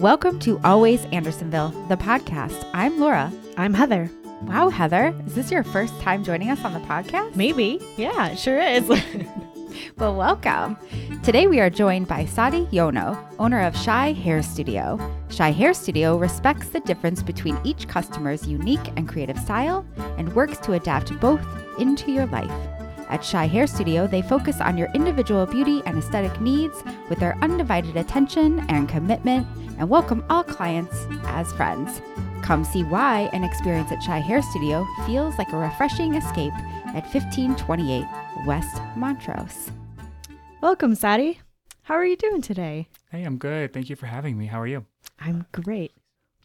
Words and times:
Welcome 0.00 0.38
to 0.40 0.60
Always 0.62 1.06
Andersonville, 1.06 1.70
the 1.88 1.96
podcast. 1.96 2.68
I'm 2.74 3.00
Laura. 3.00 3.32
I'm 3.56 3.72
Heather. 3.72 4.10
Wow, 4.42 4.68
Heather, 4.68 5.14
is 5.26 5.34
this 5.34 5.50
your 5.50 5.62
first 5.62 5.98
time 6.02 6.22
joining 6.22 6.50
us 6.50 6.62
on 6.66 6.74
the 6.74 6.80
podcast? 6.80 7.34
Maybe. 7.34 7.80
Yeah, 7.96 8.28
it 8.28 8.38
sure 8.38 8.60
is. 8.60 8.86
well, 9.96 10.14
welcome. 10.14 10.76
Today 11.22 11.46
we 11.46 11.60
are 11.60 11.70
joined 11.70 12.08
by 12.08 12.26
Sadi 12.26 12.66
Yono, 12.66 13.18
owner 13.38 13.62
of 13.62 13.74
Shy 13.74 14.12
Hair 14.12 14.42
Studio. 14.42 15.00
Shy 15.30 15.50
Hair 15.50 15.72
Studio 15.72 16.18
respects 16.18 16.68
the 16.68 16.80
difference 16.80 17.22
between 17.22 17.58
each 17.64 17.88
customer's 17.88 18.46
unique 18.46 18.92
and 18.96 19.08
creative 19.08 19.38
style 19.38 19.86
and 20.18 20.30
works 20.34 20.58
to 20.58 20.74
adapt 20.74 21.18
both 21.20 21.40
into 21.78 22.12
your 22.12 22.26
life. 22.26 22.75
At 23.08 23.24
Shy 23.24 23.46
Hair 23.46 23.68
Studio, 23.68 24.06
they 24.06 24.22
focus 24.22 24.60
on 24.60 24.76
your 24.76 24.90
individual 24.94 25.46
beauty 25.46 25.82
and 25.86 25.98
aesthetic 25.98 26.40
needs 26.40 26.82
with 27.08 27.18
their 27.18 27.38
undivided 27.40 27.96
attention 27.96 28.64
and 28.68 28.88
commitment 28.88 29.46
and 29.78 29.88
welcome 29.88 30.24
all 30.28 30.42
clients 30.42 31.06
as 31.24 31.52
friends. 31.52 32.00
Come 32.42 32.64
see 32.64 32.82
why 32.82 33.30
an 33.32 33.44
experience 33.44 33.92
at 33.92 34.02
Shy 34.02 34.18
Hair 34.18 34.42
Studio 34.42 34.86
feels 35.06 35.38
like 35.38 35.52
a 35.52 35.56
refreshing 35.56 36.14
escape 36.14 36.52
at 36.94 37.04
1528 37.12 38.04
West 38.46 38.80
Montrose. 38.96 39.70
Welcome, 40.60 40.94
Sadi. 40.94 41.40
How 41.82 41.94
are 41.94 42.04
you 42.04 42.16
doing 42.16 42.42
today? 42.42 42.88
Hey, 43.10 43.22
I'm 43.22 43.38
good. 43.38 43.72
Thank 43.72 43.88
you 43.88 43.96
for 43.96 44.06
having 44.06 44.36
me. 44.36 44.46
How 44.46 44.60
are 44.60 44.66
you? 44.66 44.86
I'm 45.20 45.46
great. 45.52 45.92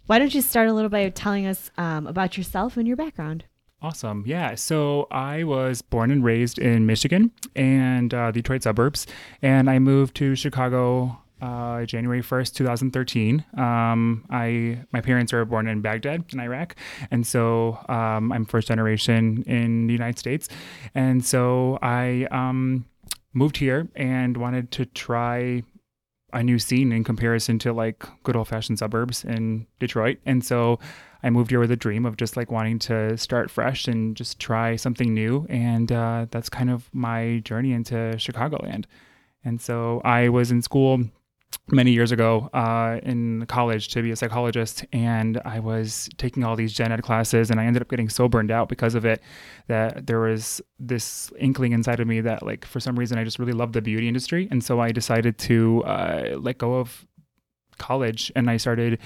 Why 0.05 0.19
don't 0.19 0.33
you 0.33 0.41
start 0.41 0.67
a 0.67 0.73
little 0.73 0.89
by 0.89 1.09
telling 1.09 1.47
us 1.47 1.71
um, 1.77 2.05
about 2.05 2.37
yourself 2.37 2.77
and 2.77 2.87
your 2.87 2.97
background? 2.97 3.45
Awesome. 3.81 4.23
Yeah. 4.27 4.53
So 4.55 5.07
I 5.09 5.43
was 5.43 5.81
born 5.81 6.11
and 6.11 6.23
raised 6.23 6.59
in 6.59 6.85
Michigan 6.85 7.31
and 7.55 8.13
uh, 8.13 8.29
Detroit 8.31 8.61
suburbs, 8.61 9.07
and 9.41 9.69
I 9.69 9.79
moved 9.79 10.15
to 10.17 10.35
Chicago 10.35 11.17
uh, 11.41 11.85
January 11.85 12.21
1st, 12.21 12.53
2013. 12.53 13.43
Um, 13.57 14.25
I 14.29 14.85
my 14.91 15.01
parents 15.01 15.33
were 15.33 15.43
born 15.45 15.67
in 15.67 15.81
Baghdad 15.81 16.25
in 16.31 16.39
Iraq, 16.39 16.75
and 17.09 17.25
so 17.25 17.79
um, 17.89 18.31
I'm 18.31 18.45
first 18.45 18.67
generation 18.67 19.43
in 19.47 19.87
the 19.87 19.93
United 19.93 20.19
States, 20.19 20.47
and 20.93 21.25
so 21.25 21.79
I 21.81 22.27
um, 22.29 22.85
moved 23.33 23.57
here 23.57 23.89
and 23.95 24.37
wanted 24.37 24.71
to 24.73 24.85
try 24.85 25.63
a 26.33 26.43
new 26.43 26.59
scene 26.59 26.91
in 26.91 27.03
comparison 27.03 27.57
to 27.59 27.73
like 27.73 28.05
good 28.23 28.35
old 28.35 28.47
fashioned 28.47 28.77
suburbs 28.77 29.25
in 29.25 29.65
Detroit, 29.79 30.19
and 30.25 30.45
so. 30.45 30.79
I 31.23 31.29
moved 31.29 31.51
here 31.51 31.59
with 31.59 31.71
a 31.71 31.75
dream 31.75 32.05
of 32.05 32.17
just 32.17 32.35
like 32.35 32.51
wanting 32.51 32.79
to 32.79 33.17
start 33.17 33.51
fresh 33.51 33.87
and 33.87 34.15
just 34.15 34.39
try 34.39 34.75
something 34.75 35.13
new. 35.13 35.45
And 35.49 35.91
uh, 35.91 36.27
that's 36.31 36.49
kind 36.49 36.69
of 36.69 36.89
my 36.93 37.41
journey 37.43 37.73
into 37.73 37.95
Chicagoland. 38.17 38.85
And 39.43 39.59
so 39.59 40.01
I 40.03 40.29
was 40.29 40.51
in 40.51 40.61
school 40.61 41.03
many 41.67 41.91
years 41.91 42.11
ago 42.11 42.49
uh, 42.53 42.99
in 43.03 43.45
college 43.47 43.89
to 43.89 44.01
be 44.01 44.11
a 44.11 44.15
psychologist 44.15 44.85
and 44.93 45.41
i 45.45 45.59
was 45.59 46.09
taking 46.17 46.43
all 46.43 46.55
these 46.55 46.73
gen 46.73 46.91
ed 46.91 47.01
classes 47.01 47.49
and 47.49 47.59
i 47.59 47.65
ended 47.65 47.81
up 47.81 47.89
getting 47.89 48.09
so 48.09 48.27
burned 48.27 48.51
out 48.51 48.69
because 48.69 48.95
of 48.95 49.05
it 49.05 49.21
that 49.67 50.07
there 50.07 50.19
was 50.19 50.61
this 50.79 51.31
inkling 51.39 51.71
inside 51.71 51.99
of 51.99 52.07
me 52.07 52.21
that 52.21 52.43
like 52.43 52.65
for 52.65 52.79
some 52.79 52.97
reason 52.97 53.17
i 53.17 53.23
just 53.23 53.39
really 53.39 53.53
loved 53.53 53.73
the 53.73 53.81
beauty 53.81 54.07
industry 54.07 54.47
and 54.51 54.63
so 54.63 54.79
i 54.79 54.91
decided 54.91 55.37
to 55.37 55.83
uh, 55.83 56.35
let 56.37 56.57
go 56.57 56.75
of 56.75 57.05
college 57.77 58.31
and 58.35 58.49
i 58.49 58.57
started 58.57 58.99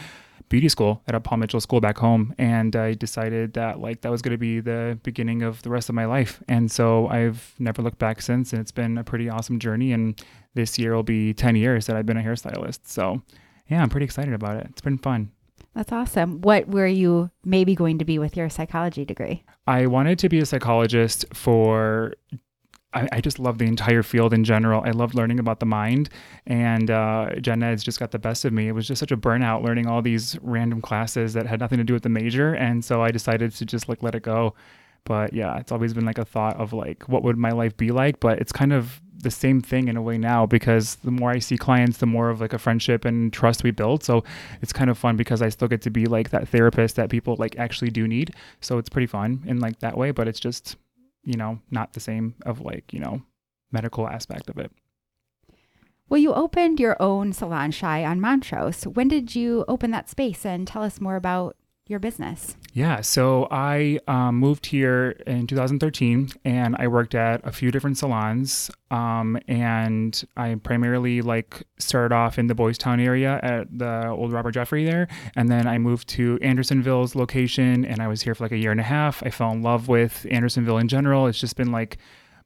beauty 0.50 0.70
school 0.70 1.02
at 1.08 1.16
a 1.16 1.20
Paul 1.20 1.40
Mitchell 1.40 1.60
school 1.60 1.82
back 1.82 1.98
home. 1.98 2.34
And 2.38 2.76
I 2.76 2.94
decided 2.94 3.54
that 3.54 3.80
like 3.80 4.02
that 4.02 4.12
was 4.12 4.22
going 4.22 4.34
to 4.34 4.38
be 4.38 4.60
the 4.60 5.00
beginning 5.04 5.42
of 5.42 5.62
the 5.64 5.70
rest 5.70 5.90
of 5.90 5.96
my 5.96 6.06
life. 6.06 6.42
And 6.48 6.72
so 6.72 7.08
I've 7.08 7.54
never 7.60 7.82
looked 7.82 8.00
back 8.00 8.22
since. 8.22 8.54
And 8.54 8.62
it's 8.62 8.72
been 8.72 8.98
a 8.98 9.04
pretty 9.04 9.30
awesome 9.30 9.60
journey. 9.60 9.92
And 9.92 10.22
this 10.54 10.78
year 10.80 10.96
will 10.96 11.04
be 11.04 11.34
10 11.34 11.56
years 11.56 11.88
that 11.88 11.96
I've 11.96 12.06
been 12.06 12.18
a 12.18 12.24
hairstylist. 12.24 12.80
So 12.86 13.22
yeah, 13.68 13.82
I'm 13.82 13.90
pretty 13.90 14.06
excited 14.06 14.34
about 14.34 14.58
it. 14.58 14.68
It's 14.70 14.82
been 14.82 14.98
fun. 14.98 15.32
That's 15.74 15.92
awesome. 15.92 16.40
What 16.42 16.70
were 16.70 16.88
you 16.88 17.32
maybe 17.44 17.76
going 17.76 18.00
to 18.00 18.06
be 18.06 18.18
with 18.18 18.38
your 18.38 18.50
psychology 18.50 19.04
degree? 19.04 19.44
I 19.68 19.88
wanted 19.88 20.20
to 20.20 20.30
be 20.30 20.40
a 20.40 20.46
psychologist 20.46 21.26
for 21.34 22.14
I, 22.96 23.08
I, 23.12 23.22
just 23.22 23.40
love 23.40 23.58
the 23.58 23.66
entire 23.66 24.04
field 24.04 24.34
in 24.34 24.44
general. 24.44 24.82
I 24.86 24.92
love 24.92 25.14
learning 25.14 25.40
about 25.40 25.60
the 25.60 25.66
mind, 25.66 26.10
and 26.48 26.90
uh, 26.90 27.36
Gen 27.42 27.62
Ed's 27.62 27.84
just 27.84 28.00
got 28.00 28.12
the 28.12 28.20
best 28.20 28.46
of 28.46 28.54
me. 28.54 28.68
It 28.68 28.72
was 28.72 28.88
just 28.88 29.00
such 29.00 29.12
a 29.12 29.18
burnout 29.18 29.64
learning 29.64 29.88
all 29.88 30.02
these 30.02 30.38
random 30.42 30.82
classes 30.82 31.34
that 31.34 31.46
had 31.46 31.60
nothing 31.60 31.78
to 31.78 31.84
do 31.84 31.94
with 31.94 32.04
the 32.04 32.10
major, 32.10 32.54
and 32.54 32.84
so 32.84 33.04
I 33.04 33.12
decided 33.12 33.52
to 33.56 33.66
just 33.66 33.90
like 33.90 34.02
let 34.02 34.16
it 34.16 34.24
go. 34.24 34.56
But 35.04 35.34
yeah, 35.34 35.58
it's 35.58 35.72
always 35.72 35.94
been 35.94 36.06
like 36.06 36.18
a 36.18 36.26
thought 36.26 36.58
of 36.58 36.74
like 36.74 37.08
what 37.08 37.22
would 37.24 37.38
my 37.38 37.52
life 37.52 37.78
be 37.78 37.92
like, 37.92 38.20
but 38.20 38.40
it's 38.40 38.52
kind 38.52 38.74
of 38.74 39.02
the 39.22 39.32
same 39.32 39.62
thing 39.62 39.88
in 39.88 39.98
a 39.98 40.02
way 40.02 40.18
now 40.18 40.46
because 40.46 40.96
the 40.98 41.12
more 41.12 41.32
I 41.32 41.40
see 41.40 41.58
clients, 41.58 41.98
the 41.98 42.06
more 42.06 42.30
of 42.30 42.42
like 42.42 42.54
a 42.54 42.60
friendship 42.60 43.06
and 43.06 43.32
trust 43.34 43.64
we 43.64 43.72
build. 43.72 44.04
So 44.04 44.24
it's 44.62 44.74
kind 44.74 44.90
of 44.90 44.98
fun 44.98 45.16
because 45.16 45.42
I 45.42 45.50
still 45.50 45.68
get 45.68 45.82
to 45.84 45.90
be 45.90 46.06
like 46.06 46.30
that 46.30 46.48
therapist 46.48 46.96
that 46.96 47.10
people 47.10 47.36
like 47.38 47.58
actually 47.58 47.90
do 47.90 48.08
need. 48.08 48.34
So 48.62 48.78
it's 48.78 48.90
pretty 48.90 49.08
fun 49.08 49.44
in 49.46 49.60
like 49.60 49.80
that 49.80 49.98
way, 49.98 50.12
but 50.12 50.28
it's 50.28 50.40
just 50.40 50.76
you 51.26 51.36
know, 51.36 51.60
not 51.72 51.94
the 51.94 52.00
same 52.00 52.36
of 52.46 52.62
like, 52.62 52.94
you 52.94 53.00
know, 53.00 53.22
medical 53.72 54.08
aspect 54.08 54.50
of 54.50 54.58
it. 54.58 54.72
Well, 56.08 56.20
you 56.20 56.34
opened 56.34 56.80
your 56.80 57.02
own 57.02 57.34
salon 57.34 57.72
shy 57.72 58.06
on 58.06 58.22
Montrose. 58.22 58.84
When 58.84 59.08
did 59.08 59.36
you 59.36 59.66
open 59.68 59.90
that 59.92 60.10
space 60.10 60.46
and 60.46 60.68
tell 60.68 60.84
us 60.84 61.02
more 61.02 61.16
about 61.16 61.58
your 61.88 62.00
business? 62.00 62.56
Yeah, 62.74 63.02
so 63.02 63.48
I 63.52 64.00
um, 64.08 64.36
moved 64.36 64.66
here 64.66 65.12
in 65.28 65.46
2013 65.46 66.30
and 66.44 66.76
I 66.78 66.88
worked 66.88 67.14
at 67.14 67.46
a 67.46 67.52
few 67.52 67.72
different 67.72 67.98
salons. 67.98 68.72
Um, 68.90 69.38
and 69.48 70.24
I 70.36 70.56
primarily 70.56 71.22
like 71.22 71.64
started 71.78 72.14
off 72.14 72.40
in 72.40 72.48
the 72.48 72.56
Boys 72.56 72.78
Town 72.78 73.00
area 73.00 73.40
at 73.44 73.68
the 73.78 74.10
old 74.10 74.34
Robert 74.34 74.52
Jeffrey 74.52 74.84
there. 74.84 75.08
And 75.36 75.50
then 75.50 75.68
I 75.68 75.78
moved 75.78 76.08
to 76.10 76.40
Andersonville's 76.42 77.16
location 77.16 77.86
and 77.86 78.02
I 78.02 78.08
was 78.08 78.24
here 78.24 78.34
for 78.34 78.46
like 78.46 78.52
a 78.52 78.58
year 78.58 78.72
and 78.72 78.80
a 78.80 78.84
half. 78.84 79.22
I 79.24 79.30
fell 79.30 79.52
in 79.52 79.62
love 79.62 79.88
with 79.88 80.26
Andersonville 80.32 80.80
in 80.80 80.88
general. 80.88 81.28
It's 81.28 81.40
just 81.40 81.56
been 81.56 81.72
like, 81.72 81.98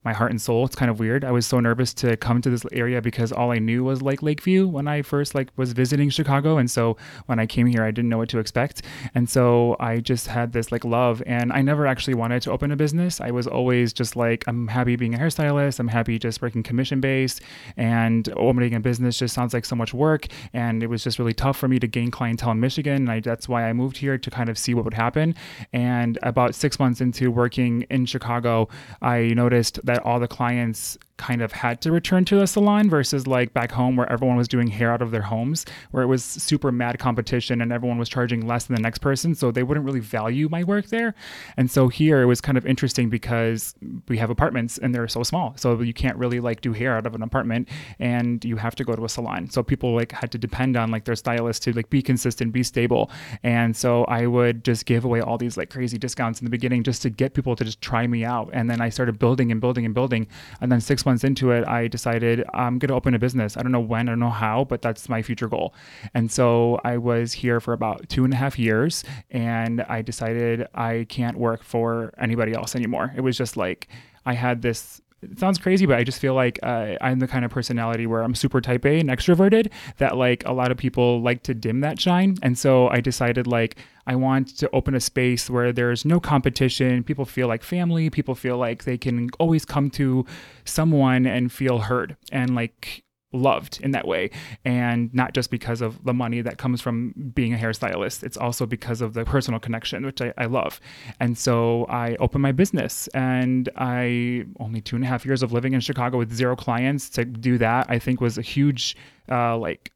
my 0.06 0.14
heart 0.14 0.32
and 0.32 0.42
soul. 0.42 0.66
It's 0.66 0.78
kind 0.78 0.90
of 0.90 1.00
weird. 1.00 1.26
I 1.26 1.32
was 1.32 1.46
so 1.46 1.60
nervous 1.60 1.94
to 1.96 2.16
come 2.16 2.42
to 2.42 2.50
this 2.50 2.66
area 2.72 3.02
because 3.02 3.34
all 3.34 3.52
I 3.52 3.60
knew 3.60 3.84
was 3.84 4.02
like 4.02 4.24
Lakeview 4.24 4.66
when 4.66 4.88
I 4.88 5.02
first 5.02 5.36
like 5.36 5.50
was 5.58 5.74
visiting 5.74 6.10
Chicago, 6.10 6.58
and 6.58 6.72
so 6.72 6.96
when 7.26 7.38
I 7.38 7.46
came 7.46 7.68
here, 7.68 7.84
I 7.84 7.92
didn't 7.92 8.08
know 8.08 8.18
what 8.18 8.30
to 8.30 8.40
expect, 8.40 8.82
and 9.14 9.30
so 9.30 9.76
I 9.80 9.98
just 9.98 10.28
had 10.28 10.54
this 10.54 10.72
like 10.72 10.86
love, 10.86 11.22
and 11.26 11.52
I 11.52 11.62
never 11.62 11.86
actually 11.86 12.14
wanted 12.14 12.42
to 12.44 12.52
open 12.52 12.72
a 12.72 12.78
business. 12.78 13.20
I 13.20 13.32
was 13.32 13.46
always 13.46 13.92
just 13.92 14.16
like, 14.16 14.46
I'm 14.48 14.70
happy 14.70 14.96
being 14.96 15.16
a 15.16 15.18
hairstylist. 15.18 15.80
I'm 15.80 15.90
happy 15.90 16.18
just 16.18 16.42
working 16.42 16.64
commission 16.64 17.02
based, 17.02 17.42
and 17.76 18.30
opening 18.38 18.76
a 18.76 18.80
business 18.80 19.18
just 19.18 19.36
sounds 19.36 19.54
like 19.54 19.66
so 19.66 19.76
much 19.76 19.94
work, 19.94 20.28
and 20.54 20.82
it 20.82 20.88
was 20.88 21.04
just 21.04 21.20
really 21.20 21.34
tough 21.34 21.58
for 21.58 21.68
me 21.68 21.78
to 21.78 21.88
gain 21.88 22.10
clientele 22.10 22.52
in 22.52 22.62
Michigan, 22.62 22.96
and 22.96 23.12
I, 23.12 23.20
that's 23.20 23.50
why 23.50 23.68
I 23.68 23.74
moved 23.74 23.98
here 23.98 24.18
to 24.18 24.32
kind 24.32 24.48
of 24.50 24.58
see 24.58 24.74
what 24.74 24.86
would 24.86 24.94
happen. 24.94 25.36
And 25.74 26.18
about 26.24 26.56
six 26.56 26.80
months 26.80 27.02
into 27.02 27.32
working 27.32 27.86
in 27.90 28.06
Chicago, 28.06 28.70
I 29.02 29.34
noticed 29.36 29.80
that 29.90 30.06
all 30.06 30.20
the 30.20 30.28
clients 30.28 31.00
kind 31.20 31.42
of 31.42 31.52
had 31.52 31.82
to 31.82 31.92
return 31.92 32.26
to 32.26 32.40
the 32.40 32.48
salon 32.48 32.90
versus 32.90 33.28
like 33.28 33.54
back 33.54 33.72
home 33.72 33.98
where 33.98 34.12
everyone 34.12 34.38
was 34.38 34.48
doing 34.48 34.68
hair 34.68 34.92
out 34.92 35.02
of 35.02 35.12
their 35.12 35.22
homes, 35.22 35.66
where 35.92 36.02
it 36.02 36.08
was 36.08 36.24
super 36.24 36.72
mad 36.72 36.98
competition 36.98 37.62
and 37.62 37.72
everyone 37.72 38.00
was 38.00 38.10
charging 38.10 38.48
less 38.48 38.66
than 38.66 38.76
the 38.76 38.82
next 38.82 39.00
person. 39.00 39.36
So 39.36 39.52
they 39.52 39.62
wouldn't 39.62 39.86
really 39.86 40.00
value 40.00 40.48
my 40.50 40.64
work 40.64 40.88
there. 40.88 41.14
And 41.58 41.70
so 41.70 41.90
here 41.90 42.22
it 42.22 42.26
was 42.26 42.40
kind 42.40 42.58
of 42.58 42.66
interesting 42.66 43.10
because 43.10 43.76
we 44.08 44.18
have 44.18 44.30
apartments 44.30 44.78
and 44.78 44.96
they're 44.96 45.10
so 45.10 45.22
small. 45.22 45.54
So 45.58 45.82
you 45.82 45.94
can't 45.94 46.18
really 46.18 46.40
like 46.40 46.62
do 46.62 46.72
hair 46.72 46.96
out 46.96 47.06
of 47.06 47.14
an 47.14 47.22
apartment 47.22 47.68
and 48.00 48.44
you 48.46 48.56
have 48.56 48.74
to 48.76 48.86
go 48.86 48.96
to 48.96 49.04
a 49.04 49.10
salon. 49.10 49.50
So 49.50 49.62
people 49.62 49.94
like 49.94 50.14
had 50.14 50.32
to 50.32 50.38
depend 50.38 50.78
on 50.78 50.90
like 50.90 51.04
their 51.04 51.18
stylist 51.18 51.64
to 51.64 51.74
like 51.74 51.90
be 51.90 52.02
consistent, 52.02 52.54
be 52.54 52.64
stable. 52.64 53.12
And 53.44 53.76
so 53.76 54.06
I 54.06 54.26
would 54.26 54.64
just 54.64 54.86
give 54.86 55.04
away 55.04 55.20
all 55.20 55.38
these 55.38 55.58
like 55.58 55.70
crazy 55.70 55.98
discounts 55.98 56.40
in 56.40 56.46
the 56.46 56.52
beginning 56.52 56.84
just 56.84 57.02
to 57.02 57.10
get 57.10 57.34
people 57.34 57.58
to 57.58 57.66
just 57.66 57.82
try 57.82 58.08
me 58.08 58.24
out. 58.24 58.50
And 58.54 58.70
then 58.70 58.80
I 58.80 58.88
started 58.88 59.20
building 59.20 59.52
and 59.52 59.60
building 59.60 59.86
and 59.86 59.94
building. 59.94 60.28
And 60.62 60.72
then 60.72 60.80
six 60.80 61.06
months 61.06 61.09
into 61.24 61.52
it, 61.52 61.68
I 61.68 61.88
decided 61.88 62.44
I'm 62.54 62.80
going 62.80 62.90
to 62.90 62.94
open 62.94 63.14
a 63.14 63.20
business. 63.20 63.58
I 63.58 63.62
don't 63.62 63.72
know 63.72 63.80
when, 63.80 64.08
I 64.08 64.12
don't 64.12 64.20
know 64.20 64.30
how, 64.30 64.64
but 64.64 64.82
that's 64.82 65.10
my 65.10 65.22
future 65.22 65.48
goal. 65.48 65.74
And 66.14 66.32
so 66.32 66.80
I 66.84 66.98
was 66.98 67.34
here 67.34 67.60
for 67.60 67.74
about 67.74 68.08
two 68.10 68.24
and 68.24 68.34
a 68.34 68.38
half 68.38 68.58
years 68.58 69.04
and 69.32 69.82
I 69.82 70.02
decided 70.02 70.68
I 70.74 71.06
can't 71.10 71.38
work 71.38 71.64
for 71.64 72.14
anybody 72.18 72.54
else 72.54 72.76
anymore. 72.76 73.14
It 73.16 73.22
was 73.22 73.38
just 73.38 73.58
like, 73.58 73.88
I 74.26 74.34
had 74.34 74.62
this 74.62 75.02
it 75.22 75.38
sounds 75.38 75.58
crazy, 75.58 75.86
but 75.86 75.98
I 75.98 76.04
just 76.04 76.20
feel 76.20 76.34
like 76.34 76.60
uh, 76.64 76.96
I'm 77.02 77.20
the 77.20 77.28
kind 77.28 77.44
of 77.44 77.52
personality 77.52 78.08
where 78.08 78.22
I'm 78.22 78.36
super 78.36 78.62
type 78.62 78.86
A 78.86 79.00
and 79.00 79.10
extroverted 79.10 79.70
that 79.98 80.16
like 80.16 80.46
a 80.46 80.54
lot 80.54 80.72
of 80.72 80.78
people 80.78 81.22
like 81.22 81.44
to 81.44 81.54
dim 81.54 81.82
that 81.82 82.00
shine. 82.00 82.38
And 82.42 82.58
so 82.58 82.88
I 82.88 83.02
decided 83.02 83.46
like 83.46 83.76
I 84.10 84.16
want 84.16 84.58
to 84.58 84.70
open 84.74 84.96
a 84.96 85.00
space 85.00 85.52
where 85.52 85.72
there's 85.72 86.04
no 86.04 86.20
competition. 86.20 87.04
People 87.04 87.26
feel 87.26 87.48
like 87.48 87.62
family. 87.62 88.10
People 88.10 88.34
feel 88.34 88.58
like 88.58 88.84
they 88.84 88.98
can 88.98 89.30
always 89.38 89.66
come 89.66 89.92
to 89.92 90.26
someone 90.66 91.28
and 91.28 91.52
feel 91.52 91.78
heard 91.78 92.18
and 92.32 92.56
like 92.56 93.04
loved 93.32 93.80
in 93.82 93.92
that 93.92 94.08
way 94.08 94.32
and 94.66 95.14
not 95.14 95.36
just 95.36 95.52
because 95.52 95.82
of 95.82 96.04
the 96.04 96.14
money 96.14 96.42
that 96.42 96.58
comes 96.58 96.82
from 96.82 97.14
being 97.36 97.54
a 97.54 97.58
hairstylist 97.58 98.24
it's 98.24 98.38
also 98.38 98.66
because 98.66 99.02
of 99.02 99.14
the 99.14 99.24
personal 99.24 99.60
connection 99.60 100.04
which 100.04 100.20
I, 100.20 100.34
I, 100.36 100.46
love 100.46 100.82
and 101.20 101.38
so 101.38 101.86
i 101.90 102.16
opened 102.16 102.42
my 102.42 102.52
business 102.52 103.08
and 103.10 103.70
i 103.76 104.46
only 104.60 104.82
two 104.82 104.96
and 104.96 105.06
a 105.06 105.08
half 105.08 105.28
years 105.28 105.44
of 105.44 105.54
living 105.54 105.74
in 105.74 105.80
chicago 105.80 106.18
with 106.18 106.34
zero 106.34 106.56
clients 106.56 107.08
to 107.12 107.24
do 107.26 107.60
that 107.60 107.86
i 107.88 108.00
think 108.00 108.20
was 108.20 108.40
a 108.40 108.42
huge 108.42 108.98
uh, 109.32 109.56
like 109.56 109.92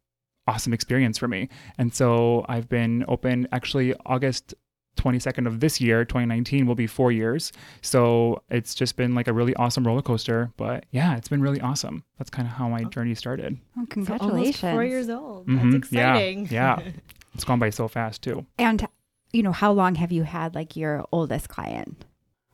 awesome 0.48 0.74
experience 0.74 1.18
for 1.18 1.28
me. 1.28 1.50
And 1.78 1.94
so 1.94 2.46
I've 2.50 2.70
been 2.70 3.06
open 3.08 3.48
actually 3.52 3.94
August 4.06 4.54
22nd 4.98 5.48
of 5.48 5.60
this 5.60 5.82
year, 5.82 6.06
2019 6.06 6.68
will 6.68 6.76
be 6.76 6.86
4 6.86 7.12
years. 7.12 7.52
So 7.82 8.44
it's 8.50 8.76
just 8.76 8.96
been 8.96 9.16
like 9.16 9.28
a 9.28 9.34
really 9.34 9.56
awesome 9.56 9.88
roller 9.88 10.04
coaster, 10.04 10.52
but 10.56 10.86
yeah, 10.92 11.18
it's 11.18 11.28
been 11.28 11.42
really 11.42 11.60
awesome. 11.62 12.04
That's 12.20 12.30
kind 12.30 12.48
of 12.48 12.54
how 12.54 12.70
my 12.70 12.84
journey 12.84 13.16
started. 13.16 13.58
Oh, 13.78 13.86
congratulations. 13.90 14.32
almost 14.32 14.60
four 14.62 14.84
years 14.84 15.10
old. 15.10 15.48
Mhm. 15.48 15.72
That's 15.72 15.76
exciting. 15.88 16.48
Yeah. 16.52 16.80
yeah. 16.80 16.92
It's 17.34 17.44
gone 17.44 17.58
by 17.58 17.72
so 17.72 17.88
fast 17.88 18.22
too. 18.22 18.46
And 18.60 18.88
you 19.32 19.42
know, 19.42 19.52
how 19.52 19.72
long 19.72 19.96
have 19.96 20.12
you 20.12 20.22
had 20.22 20.54
like 20.54 20.76
your 20.76 21.04
oldest 21.12 21.50
client? 21.50 22.06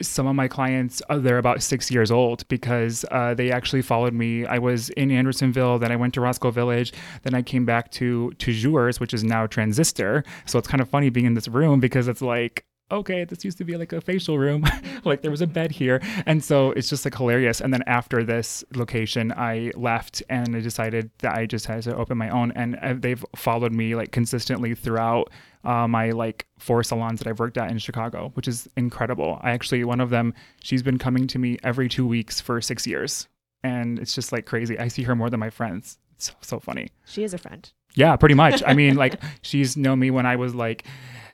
Some 0.01 0.27
of 0.27 0.35
my 0.35 0.47
clients 0.47 1.01
uh, 1.09 1.17
they're 1.17 1.37
about 1.37 1.61
six 1.61 1.91
years 1.91 2.11
old 2.11 2.47
because 2.47 3.05
uh, 3.11 3.33
they 3.33 3.51
actually 3.51 3.81
followed 3.81 4.13
me. 4.13 4.45
I 4.45 4.57
was 4.59 4.89
in 4.91 5.11
andersonville 5.11 5.79
then 5.79 5.91
i 5.91 5.95
went 5.95 6.13
to 6.13 6.21
roscoe 6.21 6.51
village 6.51 6.93
then 7.23 7.33
i 7.33 7.41
came 7.41 7.65
back 7.65 7.91
to 7.91 8.31
to 8.39 8.51
Jours, 8.51 8.99
which 8.99 9.13
is 9.13 9.23
now 9.23 9.47
transistor. 9.47 10.23
So 10.45 10.59
it's 10.59 10.67
kind 10.67 10.81
of 10.81 10.89
funny 10.89 11.09
being 11.09 11.25
in 11.25 11.33
this 11.33 11.47
room 11.47 11.79
because 11.79 12.07
it's 12.07 12.21
like 12.21 12.65
okay 12.91 13.23
this 13.23 13.45
used 13.45 13.57
to 13.57 13.63
be 13.63 13.77
like 13.77 13.93
a 13.93 14.01
facial 14.01 14.37
room 14.39 14.65
like 15.05 15.21
there 15.21 15.31
was 15.31 15.41
a 15.41 15.47
bed 15.47 15.71
here 15.71 16.01
and 16.25 16.43
so 16.43 16.71
it's 16.71 16.89
just 16.89 17.05
like 17.05 17.15
hilarious 17.15 17.61
and 17.61 17.73
then 17.73 17.83
after 17.87 18.23
this 18.23 18.63
location 18.75 19.31
i 19.33 19.71
left 19.75 20.23
and 20.29 20.55
i 20.55 20.59
decided 20.59 21.09
that 21.19 21.35
i 21.35 21.45
just 21.45 21.65
had 21.65 21.81
to 21.83 21.95
open 21.95 22.17
my 22.17 22.29
own 22.29 22.51
and 22.53 22.75
uh, 22.77 22.93
they've 22.97 23.25
followed 23.35 23.71
me 23.71 23.95
like 23.95 24.11
consistently 24.11 24.73
throughout 24.73 25.29
uh, 25.63 25.87
my 25.87 26.11
like 26.11 26.47
four 26.57 26.83
salons 26.83 27.19
that 27.19 27.27
I've 27.27 27.39
worked 27.39 27.57
at 27.57 27.69
in 27.69 27.77
Chicago, 27.79 28.31
which 28.35 28.47
is 28.47 28.67
incredible. 28.77 29.39
I 29.41 29.51
actually, 29.51 29.83
one 29.83 29.99
of 29.99 30.09
them, 30.09 30.33
she's 30.61 30.83
been 30.83 30.97
coming 30.97 31.27
to 31.27 31.39
me 31.39 31.57
every 31.63 31.89
two 31.89 32.07
weeks 32.07 32.39
for 32.39 32.61
six 32.61 32.87
years. 32.87 33.27
And 33.63 33.99
it's 33.99 34.15
just 34.15 34.31
like 34.31 34.45
crazy. 34.45 34.79
I 34.79 34.87
see 34.87 35.03
her 35.03 35.15
more 35.15 35.29
than 35.29 35.39
my 35.39 35.49
friends. 35.49 35.97
It's 36.15 36.27
so, 36.27 36.33
so 36.41 36.59
funny. 36.59 36.89
She 37.05 37.23
is 37.23 37.33
a 37.33 37.37
friend. 37.37 37.69
Yeah, 37.93 38.15
pretty 38.15 38.35
much. 38.35 38.63
I 38.65 38.73
mean, 38.73 38.95
like, 38.95 39.21
she's 39.41 39.75
known 39.75 39.99
me 39.99 40.11
when 40.11 40.25
I 40.25 40.37
was 40.37 40.55
like 40.55 40.85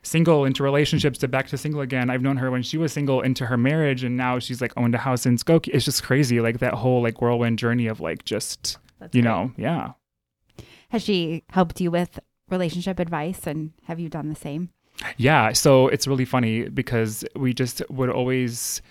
single 0.06 0.46
into 0.46 0.64
relationships 0.64 1.18
to 1.20 1.28
back 1.28 1.48
to 1.48 1.58
single 1.58 1.82
again. 1.82 2.10
I've 2.10 2.22
known 2.22 2.38
her 2.38 2.52
when 2.52 2.64
she 2.64 2.78
was 2.78 2.94
single 2.94 3.22
into 3.22 3.46
her 3.48 3.58
marriage, 3.58 4.04
and 4.04 4.16
now 4.16 4.40
she's 4.40 4.62
like 4.62 4.74
owned 4.78 4.96
a 4.96 5.00
house 5.00 5.26
in 5.26 5.38
Skokie. 5.38 5.70
It's 5.74 5.86
just 5.86 6.04
crazy. 6.04 6.40
Like, 6.40 6.60
that 6.60 6.74
whole 6.74 7.02
like 7.02 7.22
whirlwind 7.22 7.60
journey 7.60 7.88
of 7.88 8.00
like 8.00 8.24
just, 8.26 8.78
That's 9.00 9.16
you 9.16 9.22
great. 9.22 9.32
know, 9.32 9.52
yeah. 9.58 9.92
Has 10.90 11.02
she 11.04 11.44
helped 11.50 11.82
you 11.82 11.92
with 11.92 12.20
relationship 12.50 13.00
advice 13.00 13.48
and 13.48 13.72
have 13.84 14.00
you 14.00 14.08
done 14.08 14.30
the 14.30 14.36
same? 14.36 14.70
Yeah, 15.18 15.52
so 15.52 15.88
it's 15.90 16.08
really 16.08 16.24
funny 16.24 16.70
because 16.70 17.26
we 17.36 17.54
just 17.54 17.82
would 17.90 18.10
always 18.10 18.82